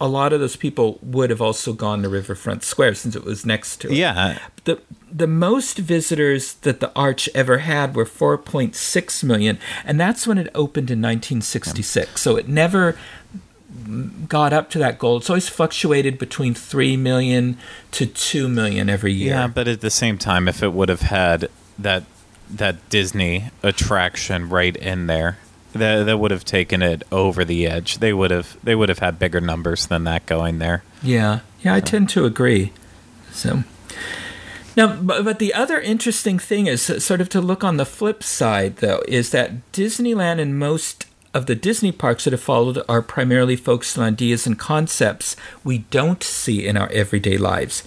a 0.00 0.08
lot 0.08 0.32
of 0.32 0.40
those 0.40 0.56
people 0.56 0.98
would 1.00 1.30
have 1.30 1.40
also 1.40 1.72
gone 1.72 2.02
to 2.02 2.08
Riverfront 2.08 2.64
Square 2.64 2.94
since 2.94 3.14
it 3.14 3.24
was 3.24 3.46
next 3.46 3.76
to 3.82 3.88
it. 3.88 3.94
Yeah, 3.94 4.38
The 4.64 4.80
the 5.12 5.28
most 5.28 5.78
visitors 5.78 6.54
that 6.54 6.80
the 6.80 6.90
arch 6.96 7.28
ever 7.34 7.58
had 7.58 7.94
were 7.94 8.06
4.6 8.06 9.22
million, 9.24 9.58
and 9.84 10.00
that's 10.00 10.26
when 10.26 10.38
it 10.38 10.48
opened 10.54 10.90
in 10.90 11.00
1966. 11.00 12.20
So 12.20 12.36
it 12.36 12.48
never 12.48 12.96
got 14.28 14.52
up 14.52 14.70
to 14.70 14.78
that 14.78 14.98
goal. 14.98 15.18
It's 15.18 15.30
always 15.30 15.48
fluctuated 15.48 16.18
between 16.18 16.54
3 16.54 16.96
million 16.96 17.58
to 17.92 18.06
2 18.06 18.48
million 18.48 18.88
every 18.88 19.12
year. 19.12 19.34
Yeah, 19.34 19.46
but 19.46 19.68
at 19.68 19.80
the 19.80 19.90
same 19.90 20.18
time, 20.18 20.48
if 20.48 20.62
it 20.62 20.72
would 20.72 20.88
have 20.88 21.02
had 21.02 21.48
that 21.78 22.04
that 22.50 22.86
Disney 22.90 23.50
attraction 23.62 24.48
right 24.50 24.76
in 24.76 25.06
there, 25.06 25.38
that 25.72 26.04
that 26.04 26.18
would 26.18 26.30
have 26.30 26.44
taken 26.44 26.82
it 26.82 27.02
over 27.10 27.44
the 27.44 27.66
edge. 27.66 27.98
They 27.98 28.12
would 28.12 28.30
have 28.30 28.56
they 28.62 28.74
would 28.74 28.88
have 28.88 28.98
had 28.98 29.18
bigger 29.18 29.40
numbers 29.40 29.86
than 29.86 30.04
that 30.04 30.26
going 30.26 30.58
there. 30.58 30.82
Yeah, 31.02 31.40
yeah, 31.62 31.74
I 31.74 31.80
tend 31.80 32.10
to 32.10 32.24
agree. 32.24 32.72
So 33.30 33.64
now, 34.76 34.96
but, 34.96 35.24
but 35.24 35.38
the 35.38 35.52
other 35.54 35.80
interesting 35.80 36.38
thing 36.38 36.66
is 36.66 36.82
sort 36.82 37.20
of 37.20 37.28
to 37.30 37.40
look 37.40 37.62
on 37.62 37.76
the 37.76 37.84
flip 37.84 38.22
side, 38.22 38.76
though, 38.76 39.02
is 39.06 39.30
that 39.30 39.70
Disneyland 39.72 40.40
and 40.40 40.58
most 40.58 41.06
of 41.34 41.46
the 41.46 41.54
Disney 41.54 41.92
parks 41.92 42.24
that 42.24 42.32
have 42.32 42.42
followed 42.42 42.82
are 42.88 43.02
primarily 43.02 43.56
focused 43.56 43.96
on 43.96 44.04
ideas 44.04 44.46
and 44.46 44.58
concepts 44.58 45.36
we 45.64 45.78
don't 45.78 46.22
see 46.22 46.66
in 46.66 46.76
our 46.76 46.90
everyday 46.90 47.38
lives. 47.38 47.82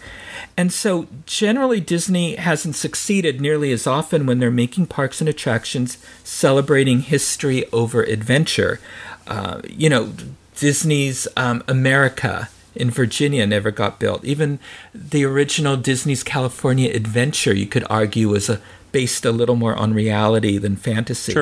And 0.57 0.71
so, 0.71 1.07
generally, 1.25 1.79
Disney 1.79 2.35
hasn't 2.35 2.75
succeeded 2.75 3.41
nearly 3.41 3.71
as 3.71 3.85
often 3.85 4.25
when 4.25 4.39
they're 4.39 4.51
making 4.51 4.87
parks 4.87 5.19
and 5.19 5.29
attractions 5.29 5.97
celebrating 6.23 7.01
history 7.01 7.65
over 7.71 8.03
adventure. 8.03 8.79
Uh, 9.27 9.61
you 9.67 9.89
know, 9.89 10.13
Disney's 10.55 11.27
um, 11.35 11.63
America 11.67 12.49
in 12.75 12.89
Virginia 12.89 13.45
never 13.45 13.71
got 13.71 13.99
built. 13.99 14.23
Even 14.23 14.59
the 14.93 15.25
original 15.25 15.77
Disney's 15.77 16.23
California 16.23 16.91
Adventure, 16.93 17.53
you 17.53 17.65
could 17.65 17.85
argue, 17.89 18.29
was 18.29 18.49
a, 18.49 18.61
based 18.91 19.25
a 19.25 19.31
little 19.31 19.55
more 19.55 19.75
on 19.75 19.93
reality 19.93 20.57
than 20.57 20.75
fantasy. 20.75 21.33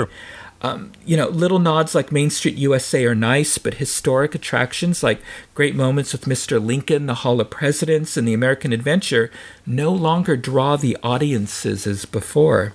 Um, 0.65 0.93
you 1.05 1.17
know, 1.17 1.27
little 1.27 1.59
nods 1.59 1.93
like 1.93 2.11
Main 2.11 2.29
Street 2.29 2.55
USA 2.55 3.03
are 3.05 3.13
nice, 3.13 3.57
but 3.57 3.75
historic 3.75 4.33
attractions 4.33 5.03
like 5.03 5.21
Great 5.53 5.75
Moments 5.75 6.13
with 6.13 6.23
Mr. 6.23 6.63
Lincoln, 6.63 7.05
the 7.05 7.15
Hall 7.15 7.41
of 7.41 7.49
Presidents, 7.49 8.15
and 8.15 8.25
the 8.25 8.33
American 8.33 8.71
Adventure 8.71 9.29
no 9.65 9.91
longer 9.91 10.37
draw 10.37 10.77
the 10.77 10.97
audiences 11.03 11.85
as 11.85 12.05
before. 12.05 12.71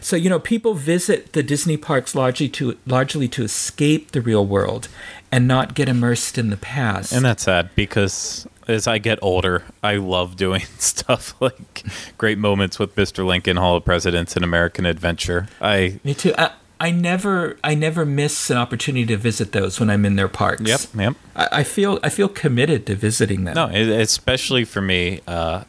So 0.00 0.16
you 0.16 0.30
know, 0.30 0.38
people 0.38 0.74
visit 0.74 1.32
the 1.32 1.42
Disney 1.42 1.76
parks 1.76 2.14
largely 2.14 2.48
to 2.50 2.78
largely 2.86 3.28
to 3.28 3.42
escape 3.42 4.12
the 4.12 4.20
real 4.20 4.46
world 4.46 4.88
and 5.30 5.48
not 5.48 5.74
get 5.74 5.88
immersed 5.88 6.38
in 6.38 6.50
the 6.50 6.56
past. 6.56 7.12
And 7.12 7.24
that's 7.24 7.42
sad 7.42 7.70
because 7.74 8.46
as 8.68 8.86
I 8.86 8.98
get 8.98 9.18
older, 9.22 9.64
I 9.82 9.96
love 9.96 10.36
doing 10.36 10.62
stuff 10.78 11.34
like 11.40 11.84
great 12.16 12.38
moments 12.38 12.78
with 12.78 12.94
Mr. 12.94 13.26
Lincoln, 13.26 13.56
Hall 13.56 13.76
of 13.76 13.84
Presidents, 13.84 14.36
and 14.36 14.44
American 14.44 14.86
Adventure. 14.86 15.48
I 15.60 16.00
Me 16.04 16.14
too. 16.14 16.34
I, 16.38 16.52
I 16.82 16.90
never, 16.90 17.56
I 17.62 17.74
never 17.76 18.04
miss 18.04 18.50
an 18.50 18.56
opportunity 18.56 19.06
to 19.06 19.16
visit 19.16 19.52
those 19.52 19.78
when 19.78 19.88
I'm 19.88 20.04
in 20.04 20.16
their 20.16 20.28
parks. 20.28 20.62
yep 20.62 20.80
yep. 20.96 21.14
I, 21.36 21.48
I 21.60 21.62
feel, 21.62 22.00
I 22.02 22.08
feel 22.08 22.28
committed 22.28 22.86
to 22.86 22.96
visiting 22.96 23.44
them. 23.44 23.54
No, 23.54 23.68
it, 23.68 23.88
especially 23.88 24.64
for 24.64 24.80
me, 24.82 25.20
uh, 25.28 25.62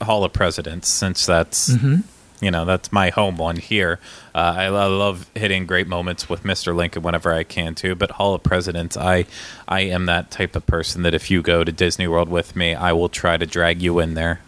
Hall 0.00 0.24
of 0.24 0.32
Presidents, 0.32 0.88
since 0.88 1.26
that's 1.26 1.70
Mm-hmm. 1.70 1.96
you 2.44 2.50
know 2.50 2.64
that's 2.64 2.90
my 2.90 3.10
home 3.10 3.36
one 3.36 3.56
here. 3.56 4.00
Uh, 4.34 4.54
I, 4.56 4.64
I 4.64 4.86
love 4.86 5.30
hitting 5.34 5.66
great 5.66 5.86
moments 5.86 6.28
with 6.30 6.42
Mr. 6.44 6.74
Lincoln 6.74 7.02
whenever 7.02 7.30
I 7.32 7.44
can 7.44 7.74
too. 7.74 7.94
But 7.94 8.12
Hall 8.12 8.34
of 8.34 8.42
Presidents, 8.42 8.96
I 8.96 9.26
I 9.68 9.80
am 9.82 10.06
that 10.06 10.30
type 10.30 10.56
of 10.56 10.66
person 10.66 11.02
that 11.02 11.12
if 11.14 11.30
you 11.30 11.42
go 11.42 11.62
to 11.62 11.70
Disney 11.70 12.08
World 12.08 12.28
with 12.30 12.56
me, 12.56 12.74
I 12.74 12.92
will 12.92 13.10
try 13.10 13.36
to 13.36 13.46
drag 13.46 13.82
you 13.82 13.98
in 14.00 14.14
there. 14.14 14.40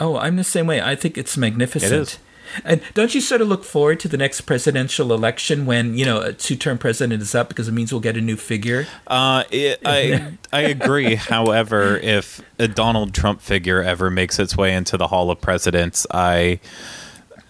Oh, 0.00 0.16
I'm 0.16 0.36
the 0.36 0.44
same 0.44 0.66
way. 0.68 0.80
I 0.80 0.94
think 0.94 1.18
it's 1.18 1.36
magnificent. 1.36 1.92
It 1.92 2.00
is. 2.00 2.18
And 2.64 2.80
don't 2.94 3.14
you 3.14 3.20
sort 3.20 3.40
of 3.40 3.48
look 3.48 3.64
forward 3.64 4.00
to 4.00 4.08
the 4.08 4.16
next 4.16 4.42
presidential 4.42 5.12
election 5.12 5.66
when 5.66 5.96
you 5.96 6.04
know 6.04 6.20
a 6.20 6.32
two-term 6.32 6.78
president 6.78 7.22
is 7.22 7.34
up 7.34 7.48
because 7.48 7.68
it 7.68 7.72
means 7.72 7.92
we'll 7.92 8.00
get 8.00 8.16
a 8.16 8.20
new 8.20 8.36
figure? 8.36 8.86
Uh, 9.06 9.44
it, 9.50 9.80
I 9.84 10.34
I 10.52 10.62
agree. 10.62 11.14
However, 11.14 11.96
if 11.96 12.40
a 12.58 12.68
Donald 12.68 13.14
Trump 13.14 13.40
figure 13.40 13.82
ever 13.82 14.10
makes 14.10 14.38
its 14.38 14.56
way 14.56 14.74
into 14.74 14.96
the 14.96 15.08
Hall 15.08 15.30
of 15.30 15.40
Presidents, 15.40 16.06
I. 16.10 16.60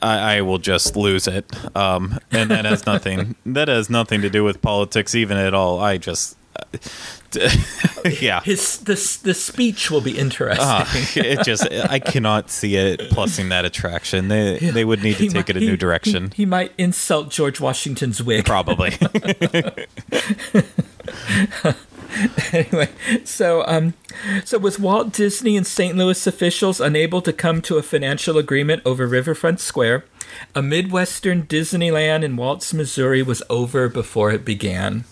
I, 0.01 0.37
I 0.37 0.41
will 0.43 0.59
just 0.59 0.95
lose 0.95 1.27
it, 1.27 1.53
um, 1.77 2.21
and 2.31 2.53
that 2.53 2.65
has 2.65 2.87
nothing. 2.87 3.35
that 3.45 3.67
has 3.67 3.91
nothing 3.91 4.23
to 4.23 4.31
do 4.31 4.45
with 4.45 4.63
politics, 4.63 5.13
even 5.17 5.37
at 5.37 5.55
all. 5.55 5.81
I 5.81 5.99
just, 5.99 6.37
yeah. 8.21 8.41
His 8.43 8.79
the 8.79 8.95
the 9.23 9.35
speech 9.35 9.91
will 9.91 10.01
be 10.01 10.19
interesting. 10.19 10.65
Ah, 10.67 10.91
it 11.17 11.45
just 11.45 11.71
I 11.71 11.99
cannot 11.99 12.51
see 12.51 12.77
it 12.77 13.01
plussing 13.11 13.49
that 13.51 13.65
attraction. 13.65 14.29
They 14.29 14.59
they 14.59 14.85
would 14.85 15.03
need 15.03 15.17
to 15.17 15.23
He 15.25 15.29
take 15.29 15.49
might- 15.49 15.51
it 15.51 15.57
a 15.57 15.61
new 15.61 15.71
he- 15.73 15.77
direction. 15.77 16.31
He, 16.31 16.43
he 16.43 16.47
might 16.47 16.73
insult 16.79 17.31
George 17.31 17.61
Washington's 17.61 18.23
wig. 18.23 18.45
Probably. 18.45 18.93
anyway, 22.53 22.89
so 23.25 23.65
um, 23.67 23.95
so 24.45 24.59
with 24.59 24.79
Walt 24.79 25.13
Disney 25.13 25.57
and 25.57 25.67
St. 25.67 25.97
Louis 25.97 26.27
officials 26.27 26.81
unable 26.81 27.23
to 27.23 27.33
come 27.33 27.61
to 27.63 27.77
a 27.77 27.83
financial 27.83 28.39
agreement 28.39 28.83
over 28.85 29.07
Riverfront 29.07 29.61
Square, 29.61 30.05
a 30.55 30.63
Midwestern 30.63 31.43
Disneyland 31.45 32.23
in 32.25 32.37
Walt's, 32.37 32.73
Missouri 32.75 33.23
was 33.23 33.43
over 33.51 33.89
before 33.89 34.31
it 34.31 34.45
began. 34.45 35.05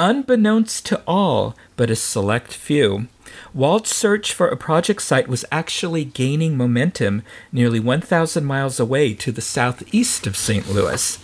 Unbeknownst 0.00 0.86
to 0.86 1.02
all 1.08 1.56
but 1.76 1.90
a 1.90 1.96
select 1.96 2.52
few, 2.52 3.08
Walt's 3.52 3.96
search 3.96 4.32
for 4.32 4.46
a 4.46 4.56
project 4.56 5.02
site 5.02 5.26
was 5.26 5.44
actually 5.50 6.04
gaining 6.04 6.56
momentum 6.56 7.22
nearly 7.50 7.80
1,000 7.80 8.44
miles 8.44 8.78
away 8.78 9.12
to 9.14 9.32
the 9.32 9.40
southeast 9.40 10.24
of 10.28 10.36
St. 10.36 10.70
Louis. 10.70 11.18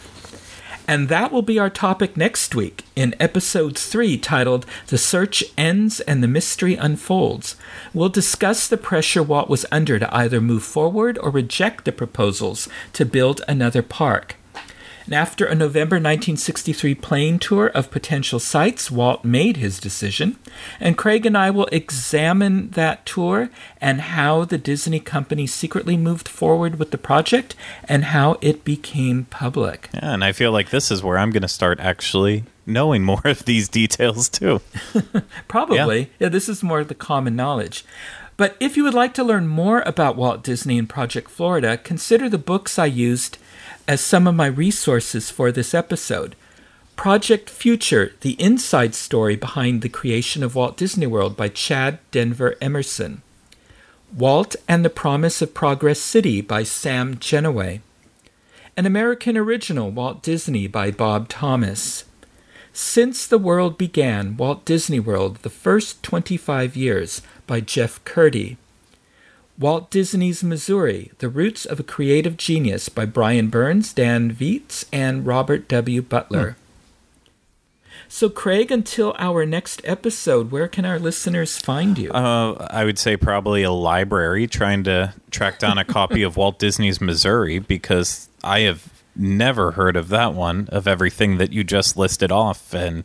And 0.89 1.09
that 1.09 1.31
will 1.31 1.43
be 1.43 1.59
our 1.59 1.70
topic 1.70 2.16
next 2.16 2.57
week 2.57 2.83
in 2.97 3.14
episode 3.20 3.79
3 3.79 4.18
titled 4.18 4.66
The 4.89 4.99
Search 4.99 5.45
Ends 5.57 6.01
and 6.01 6.20
the 6.20 6.29
Mystery 6.29 6.75
Unfolds. 6.75 7.55
We'll 7.95 8.09
discuss 8.09 8.66
the 8.66 8.77
pressure 8.77 9.22
Walt 9.22 9.49
was 9.49 9.64
under 9.70 10.01
to 10.01 10.14
either 10.14 10.41
move 10.41 10.64
forward 10.64 11.16
or 11.18 11.31
reject 11.31 11.85
the 11.85 11.93
proposals 11.93 12.68
to 12.95 13.07
build 13.07 13.41
another 13.47 13.83
park. 13.83 14.35
And 15.07 15.15
after 15.15 15.45
a 15.45 15.55
November 15.55 15.97
1963 15.97 16.95
plane 16.95 17.39
tour 17.39 17.67
of 17.69 17.91
potential 17.91 18.39
sites, 18.39 18.91
Walt 18.91 19.25
made 19.25 19.59
his 19.59 19.79
decision. 19.79 20.39
And 20.81 20.97
Craig 20.97 21.27
and 21.27 21.37
I 21.37 21.51
will 21.51 21.69
examine 21.73 22.71
that 22.71 23.05
tour 23.05 23.51
and 23.81 24.01
how 24.01 24.45
the 24.45 24.57
Disney 24.57 25.01
company 25.01 25.47
secretly 25.47 25.97
moved 25.97 26.29
forward 26.29 26.79
with 26.79 26.91
the 26.91 26.99
project 26.99 27.55
and 27.87 28.05
how 28.07 28.39
it 28.41 28.65
became 28.65 29.27
public. 29.27 29.91
Yeah, 29.93 30.15
and 30.15 30.25
I 30.25 30.33
feel 30.33 30.53
like 30.53 30.71
this 30.71 30.91
is 30.91 31.03
where 31.03 31.19
I'm 31.19 31.31
going 31.31 31.43
to 31.43 31.49
start 31.49 31.81
actually 31.81 32.45
knowing 32.67 33.05
more 33.05 33.23
of 33.25 33.45
these 33.45 33.69
details 33.69 34.29
too. 34.29 34.61
Probably. 35.49 36.01
Yeah. 36.01 36.07
yeah, 36.21 36.29
this 36.29 36.49
is 36.49 36.63
more 36.63 36.83
the 36.83 36.95
common 36.95 37.37
knowledge. 37.37 37.85
But 38.37 38.57
if 38.59 38.77
you 38.77 38.83
would 38.83 38.95
like 38.95 39.15
to 39.15 39.23
learn 39.23 39.47
more 39.47 39.83
about 39.87 40.17
Walt 40.17 40.43
Disney 40.43 40.77
and 40.77 40.89
Project 40.89 41.31
Florida, 41.31 41.77
consider 41.77 42.29
the 42.29 42.39
books 42.39 42.79
I 42.81 42.87
used 42.87 43.39
as 43.87 44.01
some 44.01 44.26
of 44.26 44.35
my 44.35 44.47
resources 44.47 45.30
for 45.30 45.53
this 45.53 45.74
episode. 45.74 46.37
Project 46.97 47.51
Future 47.51 48.12
The 48.20 48.41
Inside 48.41 48.95
Story 48.95 49.37
Behind 49.37 49.82
the 49.82 49.89
Creation 49.89 50.43
of 50.43 50.55
Walt 50.55 50.76
Disney 50.76 51.07
World 51.07 51.37
by 51.37 51.49
Chad 51.49 51.99
Denver 52.11 52.57
Emerson. 52.61 53.22
Walt 54.16 54.55
and 54.68 54.85
the 54.85 54.91
Promise 54.91 55.43
of 55.43 55.55
Progress 55.55 55.99
City 55.99 56.41
by 56.41 56.62
Sam 56.62 57.16
Gennawey. 57.16 57.80
An 58.76 58.87
American 58.87 59.37
Original 59.37 59.91
Walt 59.91 60.22
Disney 60.22 60.66
by 60.66 60.91
Bob 60.91 61.28
Thomas. 61.28 62.05
Since 62.72 63.26
the 63.26 63.39
World 63.39 63.76
Began, 63.76 64.37
Walt 64.37 64.64
Disney 64.64 65.01
World, 65.01 65.37
The 65.39 65.51
First 65.51 66.03
25 66.03 66.76
Years 66.76 67.22
by 67.47 67.61
Jeff 67.61 68.05
Kurtti. 68.05 68.57
Walt 69.59 69.91
Disney's 69.91 70.43
Missouri 70.43 71.13
The 71.19 71.29
Roots 71.29 71.65
of 71.65 71.79
a 71.79 71.85
Creative 71.85 72.37
Genius 72.37 72.89
by 72.89 73.07
Brian 73.07 73.49
Burnes, 73.49 73.93
Dan 73.93 74.33
Viets, 74.33 74.85
and 74.93 75.27
Robert 75.27 75.69
W. 75.69 76.03
Butler. 76.03 76.53
Hmm. 76.53 76.59
So, 78.09 78.29
Craig, 78.29 78.71
until 78.71 79.15
our 79.19 79.47
next 79.47 79.81
episode, 79.85 80.51
where 80.51 80.69
can 80.69 80.85
our 80.85 80.99
listeners 80.99 81.59
find 81.59 81.99
you? 81.99 82.13
Uh, 82.13 82.67
I 82.71 82.85
would 82.85 82.99
say 82.99 83.17
probably 83.17 83.63
a 83.63 83.73
library 83.73 84.47
trying 84.47 84.85
to 84.85 85.15
track 85.31 85.59
down 85.59 85.79
a 85.79 85.85
copy 85.85 86.23
of 86.23 86.37
Walt 86.37 86.59
Disney's 86.59 87.01
Missouri 87.01 87.59
because 87.59 88.29
I 88.45 88.61
have 88.61 89.03
never 89.17 89.73
heard 89.73 89.97
of 89.97 90.09
that 90.09 90.35
one 90.35 90.69
of 90.71 90.87
everything 90.87 91.39
that 91.39 91.53
you 91.53 91.65
just 91.65 91.97
listed 91.97 92.31
off. 92.31 92.73
And 92.75 93.05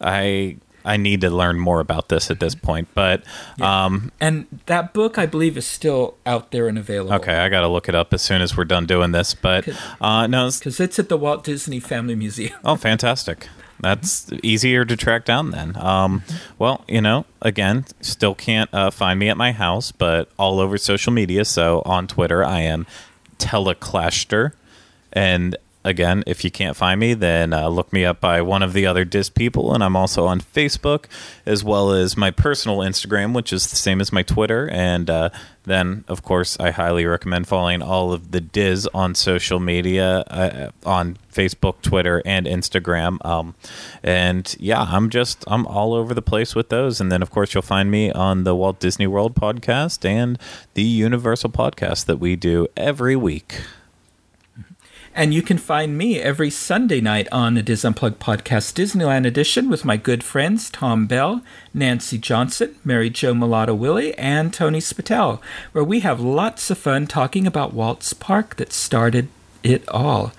I 0.00 0.58
I 0.84 0.96
need 0.96 1.20
to 1.22 1.30
learn 1.30 1.58
more 1.58 1.80
about 1.80 2.08
this 2.08 2.30
at 2.30 2.40
this 2.40 2.54
point. 2.54 2.88
But 2.94 3.22
yeah. 3.58 3.84
um, 3.86 4.12
and 4.20 4.46
that 4.66 4.92
book, 4.92 5.18
I 5.18 5.26
believe, 5.26 5.56
is 5.56 5.66
still 5.66 6.16
out 6.26 6.50
there 6.50 6.68
and 6.68 6.78
available. 6.78 7.14
Okay, 7.14 7.34
I 7.34 7.48
got 7.48 7.60
to 7.60 7.68
look 7.68 7.88
it 7.88 7.94
up 7.94 8.12
as 8.12 8.22
soon 8.22 8.42
as 8.42 8.56
we're 8.56 8.64
done 8.64 8.86
doing 8.86 9.12
this. 9.12 9.34
But 9.34 9.68
uh, 10.00 10.26
no, 10.26 10.50
because 10.50 10.80
it's 10.80 10.98
at 10.98 11.08
the 11.08 11.16
Walt 11.16 11.44
Disney 11.44 11.80
Family 11.80 12.14
Museum. 12.14 12.58
oh, 12.64 12.76
fantastic! 12.76 13.48
That's 13.80 14.30
easier 14.42 14.84
to 14.84 14.96
track 14.96 15.24
down 15.24 15.50
then. 15.50 15.76
Um, 15.76 16.22
well, 16.58 16.84
you 16.86 17.00
know, 17.00 17.24
again, 17.40 17.86
still 18.00 18.34
can't 18.34 18.72
uh, 18.74 18.90
find 18.90 19.18
me 19.18 19.28
at 19.28 19.36
my 19.36 19.52
house, 19.52 19.90
but 19.90 20.28
all 20.38 20.60
over 20.60 20.76
social 20.76 21.12
media. 21.12 21.44
So 21.44 21.82
on 21.86 22.06
Twitter, 22.06 22.44
I 22.44 22.60
am 22.60 22.86
Teleclaster, 23.38 24.52
and 25.12 25.56
again, 25.84 26.22
if 26.26 26.44
you 26.44 26.50
can't 26.50 26.76
find 26.76 27.00
me, 27.00 27.14
then 27.14 27.52
uh, 27.52 27.68
look 27.68 27.92
me 27.92 28.04
up 28.04 28.20
by 28.20 28.42
one 28.42 28.62
of 28.62 28.72
the 28.72 28.86
other 28.86 29.04
DIS 29.04 29.30
people. 29.30 29.74
And 29.74 29.82
I'm 29.82 29.96
also 29.96 30.26
on 30.26 30.40
Facebook, 30.40 31.06
as 31.46 31.64
well 31.64 31.92
as 31.92 32.16
my 32.16 32.30
personal 32.30 32.78
Instagram, 32.78 33.34
which 33.34 33.52
is 33.52 33.70
the 33.70 33.76
same 33.76 34.00
as 34.00 34.12
my 34.12 34.22
Twitter. 34.22 34.68
And 34.70 35.08
uh, 35.08 35.30
then, 35.64 36.04
of 36.08 36.22
course, 36.22 36.58
I 36.60 36.70
highly 36.70 37.06
recommend 37.06 37.48
following 37.48 37.82
all 37.82 38.12
of 38.12 38.30
the 38.30 38.40
DIS 38.40 38.86
on 38.92 39.14
social 39.14 39.60
media 39.60 40.20
uh, 40.28 40.70
on 40.84 41.16
Facebook, 41.32 41.80
Twitter, 41.82 42.22
and 42.24 42.46
Instagram. 42.46 43.24
Um, 43.24 43.54
and 44.02 44.54
yeah, 44.58 44.82
I'm 44.82 45.10
just, 45.10 45.44
I'm 45.46 45.66
all 45.66 45.94
over 45.94 46.12
the 46.12 46.22
place 46.22 46.54
with 46.54 46.68
those. 46.68 47.00
And 47.00 47.10
then, 47.10 47.22
of 47.22 47.30
course, 47.30 47.54
you'll 47.54 47.62
find 47.62 47.90
me 47.90 48.10
on 48.10 48.44
the 48.44 48.54
Walt 48.54 48.80
Disney 48.80 49.06
World 49.06 49.34
podcast 49.34 50.04
and 50.04 50.38
the 50.74 50.82
Universal 50.82 51.50
podcast 51.50 52.04
that 52.06 52.16
we 52.18 52.36
do 52.36 52.66
every 52.76 53.16
week. 53.16 53.60
And 55.20 55.34
you 55.34 55.42
can 55.42 55.58
find 55.58 55.98
me 55.98 56.18
every 56.18 56.48
Sunday 56.48 57.02
night 57.02 57.28
on 57.30 57.52
the 57.52 57.62
DIS 57.62 57.84
Unplugged 57.84 58.18
podcast 58.20 58.72
Disneyland 58.72 59.26
edition 59.26 59.68
with 59.68 59.84
my 59.84 59.98
good 59.98 60.24
friends 60.24 60.70
Tom 60.70 61.06
Bell, 61.06 61.42
Nancy 61.74 62.16
Johnson, 62.16 62.74
Mary 62.86 63.10
Jo 63.10 63.34
Mulatto 63.34 63.74
Willie, 63.74 64.16
and 64.16 64.50
Tony 64.50 64.78
Spatel, 64.78 65.38
where 65.72 65.84
we 65.84 66.00
have 66.00 66.22
lots 66.22 66.70
of 66.70 66.78
fun 66.78 67.06
talking 67.06 67.46
about 67.46 67.74
Walt's 67.74 68.14
Park 68.14 68.56
that 68.56 68.72
started 68.72 69.28
it 69.62 69.86
all. 69.90 70.32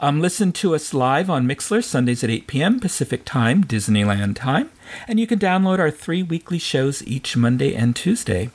Um, 0.00 0.22
listen 0.22 0.50
to 0.52 0.74
us 0.74 0.94
live 0.94 1.28
on 1.28 1.46
Mixlr 1.46 1.84
Sundays 1.84 2.24
at 2.24 2.30
8 2.30 2.46
p.m. 2.46 2.80
Pacific 2.80 3.26
Time, 3.26 3.62
Disneyland 3.62 4.36
time, 4.36 4.70
and 5.06 5.20
you 5.20 5.26
can 5.26 5.38
download 5.38 5.78
our 5.78 5.90
three 5.90 6.22
weekly 6.22 6.58
shows 6.58 7.06
each 7.06 7.36
Monday 7.36 7.74
and 7.74 7.94
Tuesday. 7.94 8.50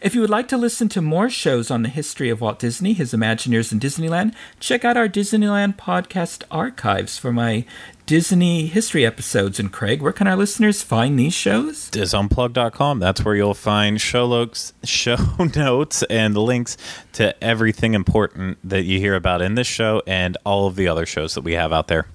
If 0.00 0.14
you 0.14 0.20
would 0.20 0.30
like 0.30 0.48
to 0.48 0.56
listen 0.56 0.88
to 0.90 1.02
more 1.02 1.30
shows 1.30 1.70
on 1.70 1.82
the 1.82 1.88
history 1.88 2.30
of 2.30 2.40
Walt 2.40 2.58
Disney, 2.58 2.92
his 2.92 3.12
Imagineers, 3.12 3.72
and 3.72 3.80
Disneyland, 3.80 4.34
check 4.60 4.84
out 4.84 4.96
our 4.96 5.08
Disneyland 5.08 5.76
podcast 5.76 6.44
archives 6.50 7.18
for 7.18 7.32
my 7.32 7.64
Disney 8.06 8.66
history 8.66 9.04
episodes. 9.04 9.60
And 9.60 9.72
Craig, 9.72 10.00
where 10.00 10.12
can 10.12 10.26
our 10.26 10.36
listeners 10.36 10.82
find 10.82 11.18
these 11.18 11.34
shows? 11.34 11.90
DisUnplug.com. 11.90 12.98
That's 13.00 13.24
where 13.24 13.34
you'll 13.34 13.54
find 13.54 14.00
show, 14.00 14.24
looks, 14.26 14.72
show 14.84 15.18
notes 15.54 16.02
and 16.04 16.36
links 16.36 16.76
to 17.12 17.42
everything 17.44 17.94
important 17.94 18.58
that 18.64 18.84
you 18.84 18.98
hear 18.98 19.14
about 19.14 19.42
in 19.42 19.56
this 19.56 19.66
show 19.66 20.02
and 20.06 20.36
all 20.44 20.66
of 20.66 20.76
the 20.76 20.88
other 20.88 21.06
shows 21.06 21.34
that 21.34 21.42
we 21.42 21.52
have 21.52 21.72
out 21.72 21.88
there. 21.88 22.06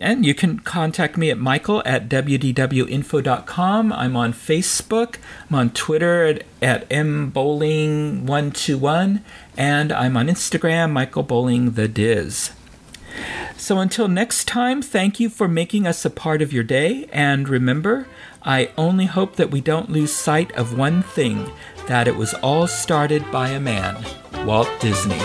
And 0.00 0.24
you 0.24 0.34
can 0.34 0.60
contact 0.60 1.18
me 1.18 1.30
at 1.30 1.36
michael 1.36 1.82
at 1.84 2.08
wdwinfo.com. 2.08 3.92
I'm 3.92 4.16
on 4.16 4.32
Facebook. 4.32 5.16
I'm 5.50 5.56
on 5.56 5.68
Twitter 5.70 6.24
at, 6.24 6.44
at 6.62 6.88
mbowling121. 6.88 9.20
And 9.56 9.92
I'm 9.92 10.16
on 10.16 10.28
Instagram, 10.28 10.92
Michael 10.92 11.24
Bowling 11.24 11.72
the 11.72 11.88
Diz. 11.88 12.52
So 13.58 13.78
until 13.78 14.08
next 14.08 14.48
time, 14.48 14.80
thank 14.80 15.20
you 15.20 15.28
for 15.28 15.46
making 15.46 15.86
us 15.86 16.06
a 16.06 16.10
part 16.10 16.40
of 16.40 16.54
your 16.54 16.64
day. 16.64 17.06
And 17.12 17.46
remember, 17.48 18.06
I 18.42 18.70
only 18.78 19.06
hope 19.06 19.36
that 19.36 19.50
we 19.50 19.60
don't 19.60 19.90
lose 19.90 20.12
sight 20.12 20.50
of 20.52 20.76
one 20.76 21.02
thing 21.02 21.50
that 21.86 22.08
it 22.08 22.16
was 22.16 22.34
all 22.34 22.66
started 22.66 23.30
by 23.30 23.50
a 23.50 23.60
man, 23.60 24.02
Walt 24.46 24.70
Disney. 24.80 25.20